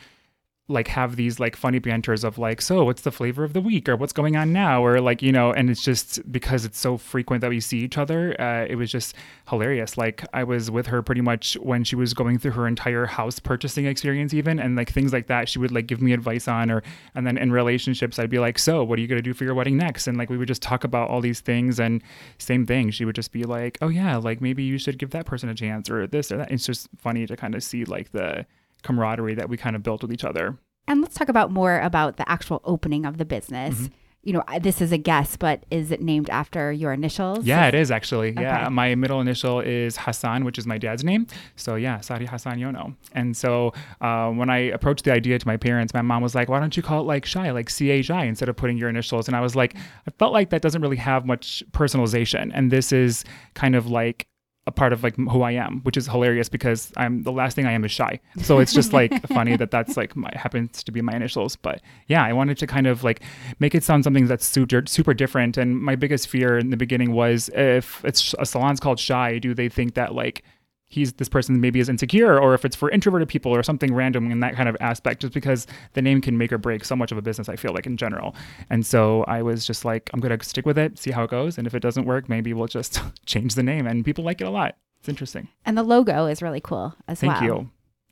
like 0.66 0.88
have 0.88 1.16
these 1.16 1.38
like 1.38 1.56
funny 1.56 1.78
banters 1.78 2.25
of 2.25 2.38
like, 2.38 2.62
so 2.62 2.84
what's 2.84 3.02
the 3.02 3.12
flavor 3.12 3.44
of 3.44 3.52
the 3.52 3.61
week 3.61 3.87
or 3.87 3.96
what's 3.96 4.14
going 4.14 4.34
on 4.34 4.50
now 4.50 4.82
or 4.82 4.99
like 4.99 5.20
you 5.20 5.31
know, 5.31 5.52
and 5.52 5.69
it's 5.69 5.82
just 5.82 6.20
because 6.32 6.64
it's 6.64 6.78
so 6.78 6.96
frequent 6.96 7.43
that 7.43 7.50
we 7.50 7.61
see 7.61 7.81
each 7.81 7.99
other. 7.99 8.34
Uh, 8.40 8.64
it 8.66 8.76
was 8.76 8.90
just 8.90 9.14
hilarious. 9.50 9.99
Like 9.99 10.25
I 10.32 10.43
was 10.43 10.70
with 10.70 10.87
her 10.87 11.02
pretty 11.02 11.20
much 11.20 11.55
when 11.61 11.84
she 11.84 11.96
was 11.96 12.14
going 12.14 12.38
through 12.38 12.52
her 12.52 12.66
entire 12.66 13.05
house 13.05 13.38
purchasing 13.38 13.84
experience, 13.84 14.32
even 14.32 14.58
and 14.58 14.75
like 14.75 14.90
things 14.90 15.12
like 15.12 15.26
that. 15.26 15.50
She 15.50 15.58
would 15.58 15.70
like 15.70 15.87
give 15.87 16.00
me 16.00 16.14
advice 16.14 16.49
on, 16.49 16.70
or 16.70 16.82
and 17.14 17.26
then 17.26 17.37
in 17.37 17.52
relationships, 17.52 18.19
I'd 18.19 18.31
be 18.31 18.38
like, 18.38 18.58
so 18.58 18.82
what 18.84 18.99
are 18.99 19.02
you 19.02 19.08
gonna 19.08 19.20
do 19.20 19.34
for 19.34 19.44
your 19.44 19.55
wedding 19.55 19.76
next? 19.76 20.06
And 20.06 20.16
like 20.16 20.31
we 20.31 20.38
would 20.38 20.49
just 20.49 20.62
talk 20.62 20.82
about 20.84 21.11
all 21.11 21.20
these 21.20 21.40
things, 21.40 21.78
and 21.78 22.02
same 22.38 22.64
thing. 22.64 22.90
She 22.90 23.05
would 23.05 23.16
just 23.16 23.32
be 23.32 23.44
like, 23.44 23.76
oh 23.82 23.88
yeah, 23.88 24.16
like 24.16 24.40
maybe 24.40 24.62
you 24.62 24.78
should 24.78 24.99
give 24.99 25.11
that 25.11 25.26
person 25.26 25.50
a 25.50 25.55
chance 25.55 25.90
or 25.90 26.06
this 26.06 26.32
or 26.32 26.38
that. 26.38 26.50
It's 26.50 26.64
just 26.64 26.88
funny 26.96 27.26
to 27.26 27.37
kind 27.37 27.55
of 27.55 27.62
see 27.62 27.84
like 27.84 28.12
the 28.12 28.46
camaraderie 28.85 29.35
that 29.35 29.49
we 29.49 29.57
kind 29.57 29.75
of 29.75 29.83
built 29.83 30.03
with 30.03 30.13
each 30.13 30.25
other. 30.25 30.57
And 30.87 31.01
let's 31.01 31.15
talk 31.15 31.29
about 31.29 31.51
more 31.51 31.81
about 31.81 32.19
the 32.19 32.29
actual 32.29 32.61
opening 32.63 33.05
of 33.05 33.19
the 33.19 33.25
business. 33.25 33.75
Mm-hmm. 33.75 33.95
You 34.27 34.33
know, 34.33 34.43
this 34.63 34.81
is 34.81 34.91
a 34.91 34.97
guess, 34.97 35.37
but 35.37 35.65
is 35.71 35.91
it 35.91 36.01
named 36.01 36.31
after 36.31 36.73
your 36.73 36.95
initials? 36.95 37.45
Yeah, 37.45 37.67
it 37.67 37.75
is 37.75 37.91
actually. 37.91 38.33
Yeah, 38.33 38.71
my 38.71 38.95
middle 38.95 39.21
initial 39.21 39.61
is 39.61 39.99
Hassan, 39.99 40.47
which 40.47 40.57
is 40.57 40.67
my 40.67 40.79
dad's 40.79 41.05
name. 41.05 41.27
So 41.57 41.75
yeah, 41.75 42.01
Sadi 42.01 42.25
Hassan 42.25 42.57
Yono. 42.59 42.97
And 43.13 43.37
so 43.37 43.75
uh, 44.01 44.31
when 44.31 44.49
I 44.49 44.59
approached 44.59 45.05
the 45.05 45.13
idea 45.13 45.39
to 45.39 45.47
my 45.47 45.59
parents, 45.59 45.93
my 45.93 46.01
mom 46.01 46.23
was 46.23 46.35
like, 46.35 46.49
"Why 46.49 46.59
don't 46.59 46.75
you 46.75 46.83
call 46.83 47.01
it 47.01 47.05
like 47.05 47.27
Shy, 47.27 47.51
like 47.51 47.69
C 47.69 47.91
H 47.91 48.11
I, 48.11 48.25
instead 48.25 48.49
of 48.49 48.57
putting 48.57 48.79
your 48.79 48.89
initials?" 48.89 49.29
And 49.29 49.37
I 49.37 49.43
was 49.43 49.55
like, 49.55 49.77
I 49.77 50.11
felt 50.19 50.33
like 50.33 50.49
that 50.51 50.63
doesn't 50.63 50.81
really 50.81 50.97
have 50.97 51.27
much 51.27 51.63
personalization, 51.73 52.51
and 52.55 52.71
this 52.71 52.93
is 52.93 53.27
kind 53.53 53.77
of 53.77 53.89
like 53.89 54.27
a 54.66 54.72
part 54.72 54.93
of 54.93 55.02
like 55.02 55.16
who 55.16 55.43
I 55.43 55.52
am, 55.52 55.81
which 55.82 55.96
is 55.96 56.06
hilarious 56.06 56.49
because 56.49 56.90
I'm 56.96 57.22
the 57.22 57.32
last 57.32 57.55
thing 57.55 57.66
I 57.66 57.72
am 57.72 57.84
is 57.84 57.90
shy. 57.90 58.20
So 58.40 58.61
it's 58.61 58.72
just 58.72 58.93
like 58.93 59.26
funny 59.28 59.56
that 59.56 59.70
that's 59.70 59.96
like 59.96 60.16
my 60.16 60.31
happens 60.34 60.82
to 60.84 60.93
be 60.93 61.02
my 61.02 61.12
initials. 61.14 61.56
But 61.56 61.82
yeah, 62.06 62.25
I 62.25 62.32
wanted 62.32 62.56
to 62.58 62.66
kind 62.66 62.87
of 62.87 63.05
like 63.05 63.22
make 63.58 63.75
it 63.75 63.84
sound 63.84 64.05
something 64.05 64.26
that's 64.26 64.46
super 64.46 64.82
super 64.87 65.12
different. 65.12 65.58
And 65.58 65.81
my 65.81 65.96
biggest 65.96 66.28
fear 66.28 66.56
in 66.56 66.70
the 66.70 66.76
beginning 66.76 67.12
was 67.12 67.50
if 67.50 68.02
it's 68.05 68.34
a 68.38 68.46
salon's 68.46 68.81
called 68.81 68.99
Shy, 68.99 69.38
do 69.38 69.55
they 69.55 69.69
think 69.69 69.94
that 69.94 70.14
like 70.14 70.44
he's 70.89 71.13
this 71.15 71.29
person 71.29 71.61
maybe 71.61 71.81
is 71.81 71.89
insecure 71.89 72.39
or 72.39 72.55
if 72.55 72.65
it's 72.65 72.77
for 72.77 72.91
introverted 72.91 73.29
people 73.29 73.55
or 73.55 73.63
something 73.63 73.93
random 73.93 74.31
in 74.31 74.41
that 74.41 74.55
kind 74.55 74.69
of 74.69 74.77
aspect 74.81 75.23
just 75.23 75.33
because 75.33 75.67
the 75.95 76.03
name 76.03 76.21
can 76.21 76.37
make 76.39 76.53
or 76.53 76.59
break 76.59 76.85
so 76.85 76.95
much 76.95 77.11
of 77.11 77.19
a 77.19 77.23
business 77.23 77.49
i 77.49 77.57
feel 77.57 77.73
like 77.73 77.87
in 77.87 77.97
general. 77.97 78.35
And 78.71 78.87
so 78.87 79.25
i 79.25 79.43
was 79.43 79.67
just 79.67 79.85
like 79.85 80.11
i'm 80.13 80.21
gonna 80.21 80.43
stick 80.43 80.67
with 80.67 80.79
it 80.79 80.99
see 80.99 81.11
how 81.11 81.25
it 81.25 81.31
goes 81.31 81.59
and 81.59 81.67
if 81.67 81.75
it 81.75 81.81
doesn't 81.81 82.05
work 82.05 82.29
maybe 82.29 82.53
we'll 82.53 82.69
just 82.69 83.01
change 83.27 83.55
the 83.55 83.63
name. 83.63 83.87
And 83.87 84.05
people 84.05 84.25
like 84.25 84.41
it 84.41 84.47
a 84.47 84.51
lot. 84.51 84.77
It's 85.01 85.09
interesting. 85.09 85.49
And 85.67 85.77
the 85.77 85.83
logo 85.83 86.27
is 86.27 86.41
really 86.43 86.61
cool 86.61 86.95
as 87.09 87.21
thank 87.21 87.33
well. 87.33 87.41
Thank 87.41 87.51
you. 87.51 87.71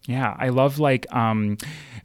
Yeah 0.08 0.34
i 0.38 0.48
love 0.48 0.80
like 0.80 1.06
um 1.14 1.56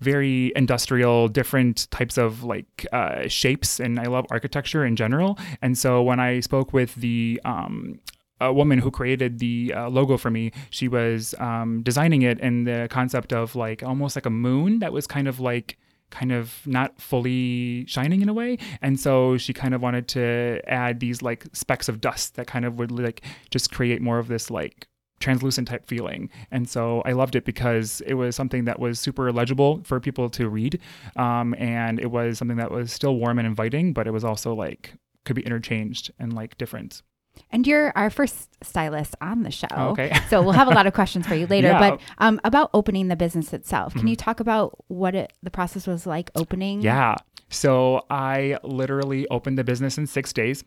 very 0.02 0.52
industrial 0.56 1.28
different 1.28 1.90
types 1.90 2.16
of 2.16 2.44
like 2.44 2.86
uh 2.92 3.28
shapes 3.28 3.80
and 3.80 4.00
i 4.00 4.04
love 4.04 4.26
architecture 4.30 4.86
in 4.86 4.96
general. 4.96 5.40
And 5.62 5.78
so 5.78 6.04
when 6.04 6.20
i 6.20 6.40
spoke 6.42 6.74
with 6.74 6.94
the 6.96 7.42
um 7.46 8.00
a 8.40 8.54
woman 8.54 8.80
who 8.80 8.92
created 8.92 9.40
the 9.40 9.74
uh, 9.76 9.90
logo 9.90 10.18
for 10.18 10.30
me. 10.30 10.52
She 10.70 10.88
was 10.88 11.34
um, 11.40 11.82
designing 11.84 12.22
it 12.22 12.40
in 12.40 12.66
the 12.66 12.88
concept 12.90 13.34
of 13.34 13.56
like 13.56 13.84
almost 13.84 14.16
like 14.16 14.26
a 14.26 14.32
moon 14.32 14.80
that 14.80 14.94
was 14.94 15.08
kind 15.08 15.28
of 15.28 15.40
like 15.40 15.78
kind 16.10 16.32
of 16.32 16.66
not 16.66 17.00
fully 17.02 17.86
shining 17.86 18.22
in 18.22 18.30
a 18.30 18.34
way. 18.34 18.58
And 18.82 19.00
so 19.00 19.38
she 19.38 19.54
kind 19.54 19.74
of 19.74 19.82
wanted 19.82 20.08
to 20.10 20.62
add 20.68 21.00
these 21.00 21.22
like 21.22 21.46
specks 21.54 21.90
of 21.90 22.00
dust 22.00 22.36
that 22.36 22.48
kind 22.48 22.66
of 22.66 22.80
would 22.80 22.92
like 22.92 23.24
just 23.50 23.72
create 23.72 24.02
more 24.02 24.20
of 24.20 24.28
this 24.28 24.50
like 24.50 24.88
translucent 25.20 25.68
type 25.68 25.88
feeling. 25.88 26.30
And 26.52 26.70
so 26.70 27.02
i 27.06 27.12
loved 27.12 27.36
it 27.36 27.44
because 27.44 28.02
it 28.06 28.14
was 28.14 28.36
something 28.36 28.66
that 28.66 28.80
was 28.80 29.00
super 29.00 29.32
legible 29.32 29.82
for 29.84 30.00
people 30.00 30.30
to 30.30 30.48
read. 30.48 30.80
Um, 31.16 31.56
and 31.58 32.00
it 32.00 32.12
was 32.12 32.38
something 32.38 32.58
that 32.58 32.72
was 32.72 32.94
still 32.94 33.16
warm 33.16 33.40
and 33.40 33.48
inviting 33.48 33.94
but 33.94 34.08
it 34.08 34.12
was 34.12 34.24
also 34.24 34.54
like 34.54 34.94
could 35.26 35.36
be 35.36 35.42
interchanged 35.42 36.12
and 36.20 36.32
like 36.34 36.58
different 36.58 37.02
And 37.52 37.66
you're 37.68 37.92
our 37.96 38.10
first 38.10 38.50
stylist 38.64 39.16
on 39.22 39.44
the 39.44 39.52
show. 39.52 39.68
Okay. 39.72 40.12
so 40.30 40.42
we'll 40.42 40.54
have 40.54 40.68
a 40.68 40.72
lot 40.72 40.88
of 40.88 40.94
questions 41.00 41.26
for 41.28 41.36
you 41.36 41.48
later. 41.48 41.68
Yeah. 41.68 41.80
But 41.92 42.02
um, 42.18 42.40
about 42.44 42.70
opening 42.74 43.08
the 43.08 43.16
business 43.16 43.54
itself, 43.54 43.94
can 43.94 44.04
Mhm. 44.04 44.10
you 44.10 44.16
talk 44.16 44.40
about 44.40 44.78
what 44.88 45.16
it, 45.16 45.34
the 45.44 45.52
process 45.52 45.88
was 45.88 46.06
like 46.08 46.30
opening? 46.36 46.82
Yeah. 46.82 47.16
So 47.50 48.06
I 48.10 48.58
literally 48.64 49.28
opened 49.30 49.58
the 49.58 49.64
business 49.64 49.98
in 49.98 50.06
six 50.06 50.34
days 50.34 50.64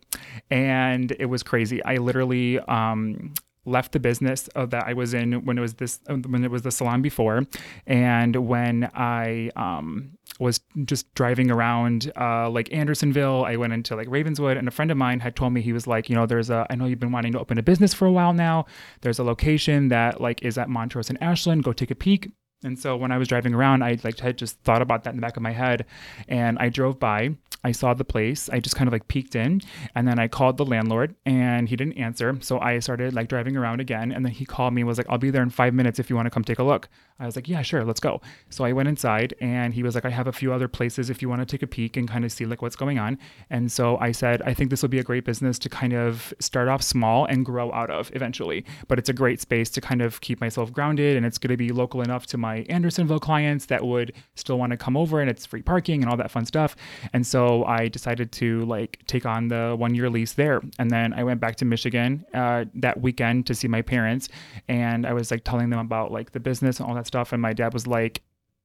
and 0.51 1.13
it 1.19 1.27
was 1.27 1.43
crazy. 1.43 1.85
I 1.85 1.97
literally 1.97 2.59
um, 2.61 3.35
left 3.65 3.93
the 3.93 4.01
business 4.01 4.49
uh, 4.55 4.67
that 4.67 4.87
I 4.87 4.93
was 4.95 5.15
in 5.15 5.45
when 5.45 5.59
it 5.59 5.61
was 5.61 5.75
this 5.75 6.01
uh, 6.09 6.15
when 6.15 6.45
it 6.45 6.51
was 6.51 6.63
the 6.63 6.71
salon 6.71 7.03
before, 7.03 7.47
and 7.87 8.35
when 8.37 8.91
I 8.95 9.51
um, 9.57 10.13
was 10.39 10.61
just 10.85 11.13
driving 11.15 11.51
around 11.51 12.13
uh, 12.17 12.49
like 12.51 12.73
Andersonville, 12.73 13.45
I 13.45 13.57
went 13.57 13.73
into 13.73 13.97
like 13.97 14.09
Ravenswood, 14.09 14.57
and 14.57 14.69
a 14.69 14.71
friend 14.71 14.91
of 14.91 14.97
mine 14.97 15.21
had 15.21 15.37
told 15.37 15.53
me 15.53 15.61
he 15.61 15.73
was 15.73 15.87
like, 15.87 16.09
you 16.09 16.17
know, 16.17 16.27
there's 16.27 16.51
a 16.51 16.67
I 16.71 16.75
know 16.75 16.87
you've 16.87 17.01
been 17.01 17.13
wanting 17.13 17.33
to 17.33 17.41
open 17.41 17.59
a 17.59 17.63
business 17.63 17.93
for 17.95 18.07
a 18.07 18.13
while 18.13 18.33
now. 18.33 18.67
There's 19.03 19.19
a 19.19 19.25
location 19.25 19.89
that 19.89 20.21
like 20.21 20.43
is 20.43 20.59
at 20.59 20.69
Montrose 20.69 21.11
and 21.11 21.23
Ashland. 21.23 21.65
Go 21.65 21.73
take 21.73 21.91
a 21.91 21.95
peek. 21.95 22.31
And 22.63 22.79
so 22.79 22.95
when 22.97 23.11
I 23.11 23.17
was 23.17 23.29
driving 23.29 23.55
around, 23.55 23.83
I 23.83 23.99
like 24.05 24.19
had 24.19 24.37
just 24.37 24.61
thought 24.61 24.83
about 24.83 25.05
that 25.05 25.11
in 25.11 25.17
the 25.17 25.23
back 25.23 25.37
of 25.37 25.43
my 25.43 25.53
head, 25.53 25.87
and 26.29 26.59
I 26.59 26.69
drove 26.69 26.99
by. 26.99 27.37
I 27.63 27.73
saw 27.73 27.95
the 27.95 28.05
place. 28.05 28.49
I 28.49 28.61
just 28.61 28.77
kind 28.77 28.89
of 28.89 28.93
like 28.93 29.09
peeked 29.09 29.35
in, 29.35 29.61
and 29.95 30.09
then 30.09 30.19
I 30.19 30.29
called 30.29 30.57
the 30.57 30.65
landlord, 30.65 31.15
and 31.27 31.69
he 31.69 31.77
didn't 31.77 31.99
answer. 31.99 32.37
So 32.41 32.59
I 32.61 32.79
started 32.79 33.15
like 33.15 33.29
driving 33.29 33.57
around 33.57 33.81
again, 33.81 34.13
and 34.13 34.25
then 34.25 34.33
he 34.33 34.45
called 34.45 34.73
me 34.75 34.81
and 34.83 34.89
was 34.89 34.99
like, 34.99 35.07
"I'll 35.11 35.19
be 35.19 35.31
there 35.31 35.43
in 35.43 35.51
five 35.51 35.75
minutes 35.75 35.99
if 35.99 36.09
you 36.09 36.17
want 36.17 36.27
to 36.27 36.31
come 36.31 36.45
take 36.45 36.59
a 36.59 36.65
look." 36.65 36.89
I 37.19 37.27
was 37.27 37.37
like, 37.37 37.49
"Yeah, 37.49 37.61
sure, 37.61 37.85
let's 37.85 38.01
go." 38.01 38.23
So 38.49 38.65
I 38.65 38.73
went 38.73 38.89
inside, 38.89 39.35
and 39.41 39.75
he 39.75 39.83
was 39.83 39.95
like, 39.95 40.07
"I 40.07 40.11
have 40.11 40.27
a 40.27 40.33
few 40.33 40.53
other 40.53 40.69
places 40.69 41.11
if 41.11 41.21
you 41.21 41.29
want 41.29 41.41
to 41.41 41.47
take 41.47 41.63
a 41.63 41.67
peek 41.67 41.97
and 41.97 42.09
kind 42.09 42.25
of 42.25 42.33
see 42.33 42.47
like 42.47 42.63
what's 42.63 42.77
going 42.77 42.99
on." 42.99 43.19
And 43.51 43.71
so 43.71 43.99
I 43.99 44.13
said, 44.13 44.41
"I 44.43 44.55
think 44.55 44.71
this 44.71 44.81
will 44.81 44.89
be 44.89 44.99
a 44.99 45.05
great 45.05 45.25
business 45.25 45.59
to 45.61 45.69
kind 45.69 45.93
of 45.93 46.33
start 46.39 46.69
off 46.69 46.83
small 46.83 47.27
and 47.27 47.45
grow 47.45 47.71
out 47.73 47.91
of 47.91 48.11
eventually, 48.15 48.65
but 48.89 48.99
it's 48.99 49.11
a 49.11 49.13
great 49.13 49.41
space 49.41 49.69
to 49.71 49.81
kind 49.81 50.01
of 50.01 50.21
keep 50.23 50.41
myself 50.41 50.73
grounded, 50.73 51.17
and 51.17 51.27
it's 51.27 51.37
going 51.37 51.51
to 51.51 51.57
be 51.59 51.71
local 51.73 52.01
enough 52.01 52.27
to 52.29 52.39
my 52.39 52.65
Andersonville 52.71 53.21
clients 53.21 53.67
that 53.67 53.85
would 53.85 54.13
still 54.35 54.59
want 54.59 54.71
to 54.71 54.77
come 54.79 54.97
over, 54.97 55.21
and 55.21 55.29
it's 55.29 55.45
free 55.45 55.63
parking 55.63 56.03
and 56.03 56.11
all 56.11 56.17
that 56.17 56.31
fun 56.31 56.47
stuff." 56.47 56.75
And 57.13 57.27
so 57.27 57.50
I 57.67 57.89
decided 57.89 58.33
to 58.33 58.61
like 58.63 59.01
take 59.07 59.27
on 59.27 59.49
the 59.49 59.75
one 59.79 59.95
year 59.95 60.09
lease 60.11 60.35
there. 60.35 60.61
And 60.79 60.91
then 60.91 61.13
I 61.13 61.23
went 61.25 61.41
back 61.41 61.57
to 61.57 61.65
Michigan 61.65 62.25
uh, 62.35 62.65
that 62.75 63.01
weekend 63.01 63.47
to 63.47 63.55
see 63.55 63.69
my 63.69 63.83
parents. 63.83 64.29
And 64.69 65.07
I 65.07 65.13
was 65.13 65.31
like 65.31 65.45
telling 65.45 65.71
them 65.71 65.81
about 65.81 66.13
like 66.13 66.33
the 66.33 66.41
business 66.41 66.81
and 66.81 66.89
all 66.89 66.95
that 66.95 67.07
stuff. 67.07 67.33
And 67.33 67.41
my 67.41 67.53
dad 67.53 67.73
was 67.73 67.87
like, 67.87 68.23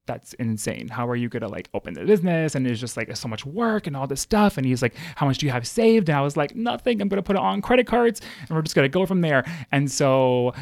that's 0.08 0.34
insane. 0.34 0.88
How 0.88 1.08
are 1.08 1.16
you 1.16 1.30
gonna 1.30 1.48
like 1.48 1.70
open 1.74 1.94
the 1.94 2.06
business? 2.06 2.56
And 2.56 2.68
it's 2.68 2.80
just 2.80 2.96
like 2.96 3.16
so 3.16 3.28
much 3.28 3.46
work 3.46 3.88
and 3.88 3.98
all 3.98 4.08
this 4.08 4.22
stuff. 4.22 4.58
And 4.58 4.66
he's 4.66 4.82
like, 4.82 4.94
How 5.16 5.26
much 5.26 5.40
do 5.40 5.46
you 5.46 5.52
have 5.52 5.68
saved? 5.68 6.10
And 6.10 6.18
I 6.18 6.22
was 6.22 6.38
like, 6.38 6.56
Nothing. 6.56 7.02
I'm 7.02 7.08
gonna 7.08 7.24
put 7.24 7.36
it 7.36 7.42
on 7.42 7.62
credit 7.62 7.88
cards 7.88 8.22
and 8.42 8.52
we're 8.52 8.62
just 8.62 8.76
gonna 8.76 8.90
go 8.90 9.06
from 9.06 9.22
there. 9.22 9.44
And 9.72 9.92
so 9.92 10.54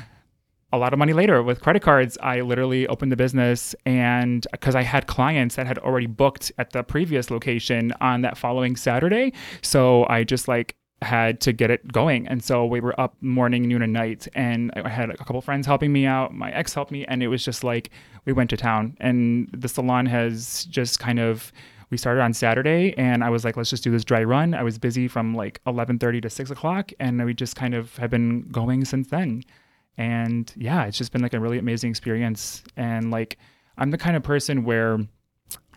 a 0.73 0.77
lot 0.77 0.91
of 0.91 0.97
money 0.97 1.13
later 1.13 1.43
with 1.43 1.61
credit 1.61 1.83
cards, 1.83 2.17
I 2.21 2.41
literally 2.41 2.87
opened 2.87 3.11
the 3.11 3.15
business 3.15 3.75
and 3.85 4.45
because 4.51 4.73
I 4.73 4.81
had 4.81 5.05
clients 5.05 5.55
that 5.55 5.67
had 5.67 5.77
already 5.77 6.07
booked 6.07 6.51
at 6.57 6.71
the 6.71 6.83
previous 6.83 7.29
location 7.29 7.93
on 8.01 8.21
that 8.21 8.37
following 8.37 8.75
Saturday. 8.75 9.33
So 9.61 10.07
I 10.09 10.23
just 10.23 10.47
like 10.47 10.75
had 11.03 11.39
to 11.41 11.53
get 11.53 11.69
it 11.69 11.91
going. 11.91 12.27
And 12.27 12.43
so 12.43 12.65
we 12.65 12.79
were 12.79 12.99
up 12.99 13.15
morning, 13.21 13.67
noon, 13.67 13.83
and 13.83 13.93
night. 13.93 14.27
And 14.33 14.71
I 14.75 14.89
had 14.89 15.11
a 15.11 15.17
couple 15.17 15.39
friends 15.41 15.67
helping 15.67 15.93
me 15.93 16.07
out. 16.07 16.33
My 16.33 16.51
ex 16.51 16.73
helped 16.73 16.91
me. 16.91 17.05
And 17.05 17.21
it 17.21 17.27
was 17.27 17.45
just 17.45 17.63
like 17.63 17.91
we 18.25 18.33
went 18.33 18.49
to 18.49 18.57
town. 18.57 18.97
And 18.99 19.49
the 19.53 19.67
salon 19.67 20.07
has 20.07 20.65
just 20.65 20.99
kind 20.99 21.19
of 21.19 21.53
we 21.91 21.97
started 21.97 22.21
on 22.21 22.33
Saturday 22.33 22.95
and 22.97 23.23
I 23.23 23.29
was 23.29 23.45
like, 23.45 23.55
let's 23.55 23.69
just 23.69 23.83
do 23.83 23.91
this 23.91 24.03
dry 24.03 24.23
run. 24.23 24.55
I 24.55 24.63
was 24.63 24.79
busy 24.79 25.07
from 25.07 25.35
like 25.35 25.61
11:30 25.67 26.23
to 26.23 26.29
6 26.31 26.49
o'clock, 26.49 26.91
and 26.99 27.23
we 27.23 27.35
just 27.35 27.55
kind 27.55 27.75
of 27.75 27.95
have 27.97 28.09
been 28.09 28.49
going 28.49 28.83
since 28.85 29.09
then. 29.09 29.43
And 29.97 30.51
yeah, 30.55 30.85
it's 30.85 30.97
just 30.97 31.11
been 31.11 31.21
like 31.21 31.33
a 31.33 31.39
really 31.39 31.59
amazing 31.59 31.89
experience. 31.89 32.63
And 32.77 33.11
like, 33.11 33.37
I'm 33.77 33.91
the 33.91 33.97
kind 33.97 34.15
of 34.15 34.23
person 34.23 34.63
where 34.63 34.99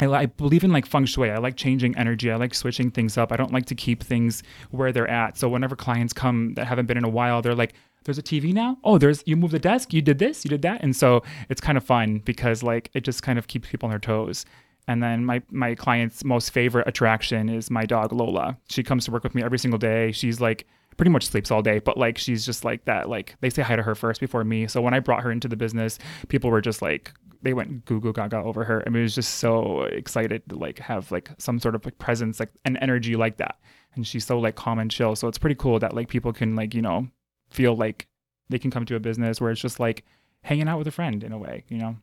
I, 0.00 0.06
I, 0.06 0.26
believe 0.26 0.64
in 0.64 0.72
like 0.72 0.86
feng 0.86 1.06
shui. 1.06 1.30
I 1.30 1.38
like 1.38 1.56
changing 1.56 1.96
energy. 1.96 2.30
I 2.30 2.36
like 2.36 2.54
switching 2.54 2.90
things 2.90 3.16
up. 3.16 3.32
I 3.32 3.36
don't 3.36 3.52
like 3.52 3.66
to 3.66 3.74
keep 3.74 4.02
things 4.02 4.42
where 4.70 4.92
they're 4.92 5.08
at. 5.08 5.38
So 5.38 5.48
whenever 5.48 5.76
clients 5.76 6.12
come 6.12 6.54
that 6.54 6.66
haven't 6.66 6.86
been 6.86 6.98
in 6.98 7.04
a 7.04 7.08
while, 7.08 7.42
they're 7.42 7.54
like, 7.54 7.74
"There's 8.04 8.18
a 8.18 8.22
TV 8.22 8.52
now. 8.52 8.78
Oh, 8.84 8.98
there's 8.98 9.22
you 9.26 9.36
moved 9.36 9.54
the 9.54 9.58
desk. 9.58 9.92
You 9.92 10.02
did 10.02 10.18
this. 10.18 10.44
You 10.44 10.50
did 10.50 10.62
that." 10.62 10.82
And 10.82 10.94
so 10.94 11.22
it's 11.48 11.60
kind 11.60 11.78
of 11.78 11.84
fun 11.84 12.18
because 12.24 12.62
like 12.62 12.90
it 12.94 13.04
just 13.04 13.22
kind 13.22 13.38
of 13.38 13.48
keeps 13.48 13.68
people 13.68 13.86
on 13.86 13.90
their 13.90 13.98
toes. 13.98 14.44
And 14.88 15.02
then 15.02 15.24
my 15.24 15.42
my 15.50 15.74
client's 15.74 16.24
most 16.24 16.50
favorite 16.50 16.86
attraction 16.86 17.48
is 17.48 17.70
my 17.70 17.86
dog 17.86 18.12
Lola. 18.12 18.56
She 18.68 18.82
comes 18.82 19.04
to 19.06 19.10
work 19.10 19.24
with 19.24 19.34
me 19.34 19.42
every 19.42 19.58
single 19.58 19.78
day. 19.78 20.12
She's 20.12 20.40
like 20.40 20.66
pretty 20.96 21.10
much 21.10 21.26
sleeps 21.26 21.50
all 21.50 21.62
day, 21.62 21.78
but 21.78 21.96
like 21.98 22.18
she's 22.18 22.44
just 22.44 22.64
like 22.64 22.84
that. 22.86 23.08
Like 23.08 23.36
they 23.40 23.50
say 23.50 23.62
hi 23.62 23.76
to 23.76 23.82
her 23.82 23.94
first 23.94 24.20
before 24.20 24.44
me. 24.44 24.66
So 24.66 24.80
when 24.80 24.94
I 24.94 25.00
brought 25.00 25.22
her 25.22 25.30
into 25.30 25.48
the 25.48 25.56
business, 25.56 25.98
people 26.28 26.50
were 26.50 26.60
just 26.60 26.82
like 26.82 27.12
they 27.42 27.54
went 27.54 27.84
goo 27.84 28.00
goo 28.00 28.12
gaga 28.12 28.38
over 28.38 28.64
her. 28.64 28.82
I 28.86 28.90
mean, 28.90 29.00
it 29.00 29.04
was 29.04 29.14
just 29.14 29.34
so 29.34 29.82
excited 29.82 30.42
to 30.48 30.56
like 30.56 30.78
have 30.78 31.12
like 31.12 31.30
some 31.38 31.58
sort 31.58 31.74
of 31.74 31.84
like 31.84 31.98
presence, 31.98 32.40
like 32.40 32.50
an 32.64 32.76
energy 32.78 33.14
like 33.14 33.36
that. 33.36 33.56
And 33.94 34.06
she's 34.06 34.26
so 34.26 34.38
like 34.38 34.56
calm 34.56 34.78
and 34.78 34.90
chill. 34.90 35.16
So 35.16 35.28
it's 35.28 35.38
pretty 35.38 35.54
cool 35.54 35.78
that 35.78 35.94
like 35.94 36.08
people 36.08 36.32
can 36.32 36.56
like, 36.56 36.74
you 36.74 36.82
know, 36.82 37.08
feel 37.50 37.76
like 37.76 38.08
they 38.48 38.58
can 38.58 38.70
come 38.70 38.84
to 38.86 38.96
a 38.96 39.00
business 39.00 39.40
where 39.40 39.50
it's 39.50 39.60
just 39.60 39.80
like 39.80 40.04
hanging 40.42 40.68
out 40.68 40.78
with 40.78 40.86
a 40.86 40.92
friend 40.92 41.22
in 41.24 41.32
a 41.32 41.38
way, 41.38 41.64
you 41.68 41.78
know? 41.78 41.96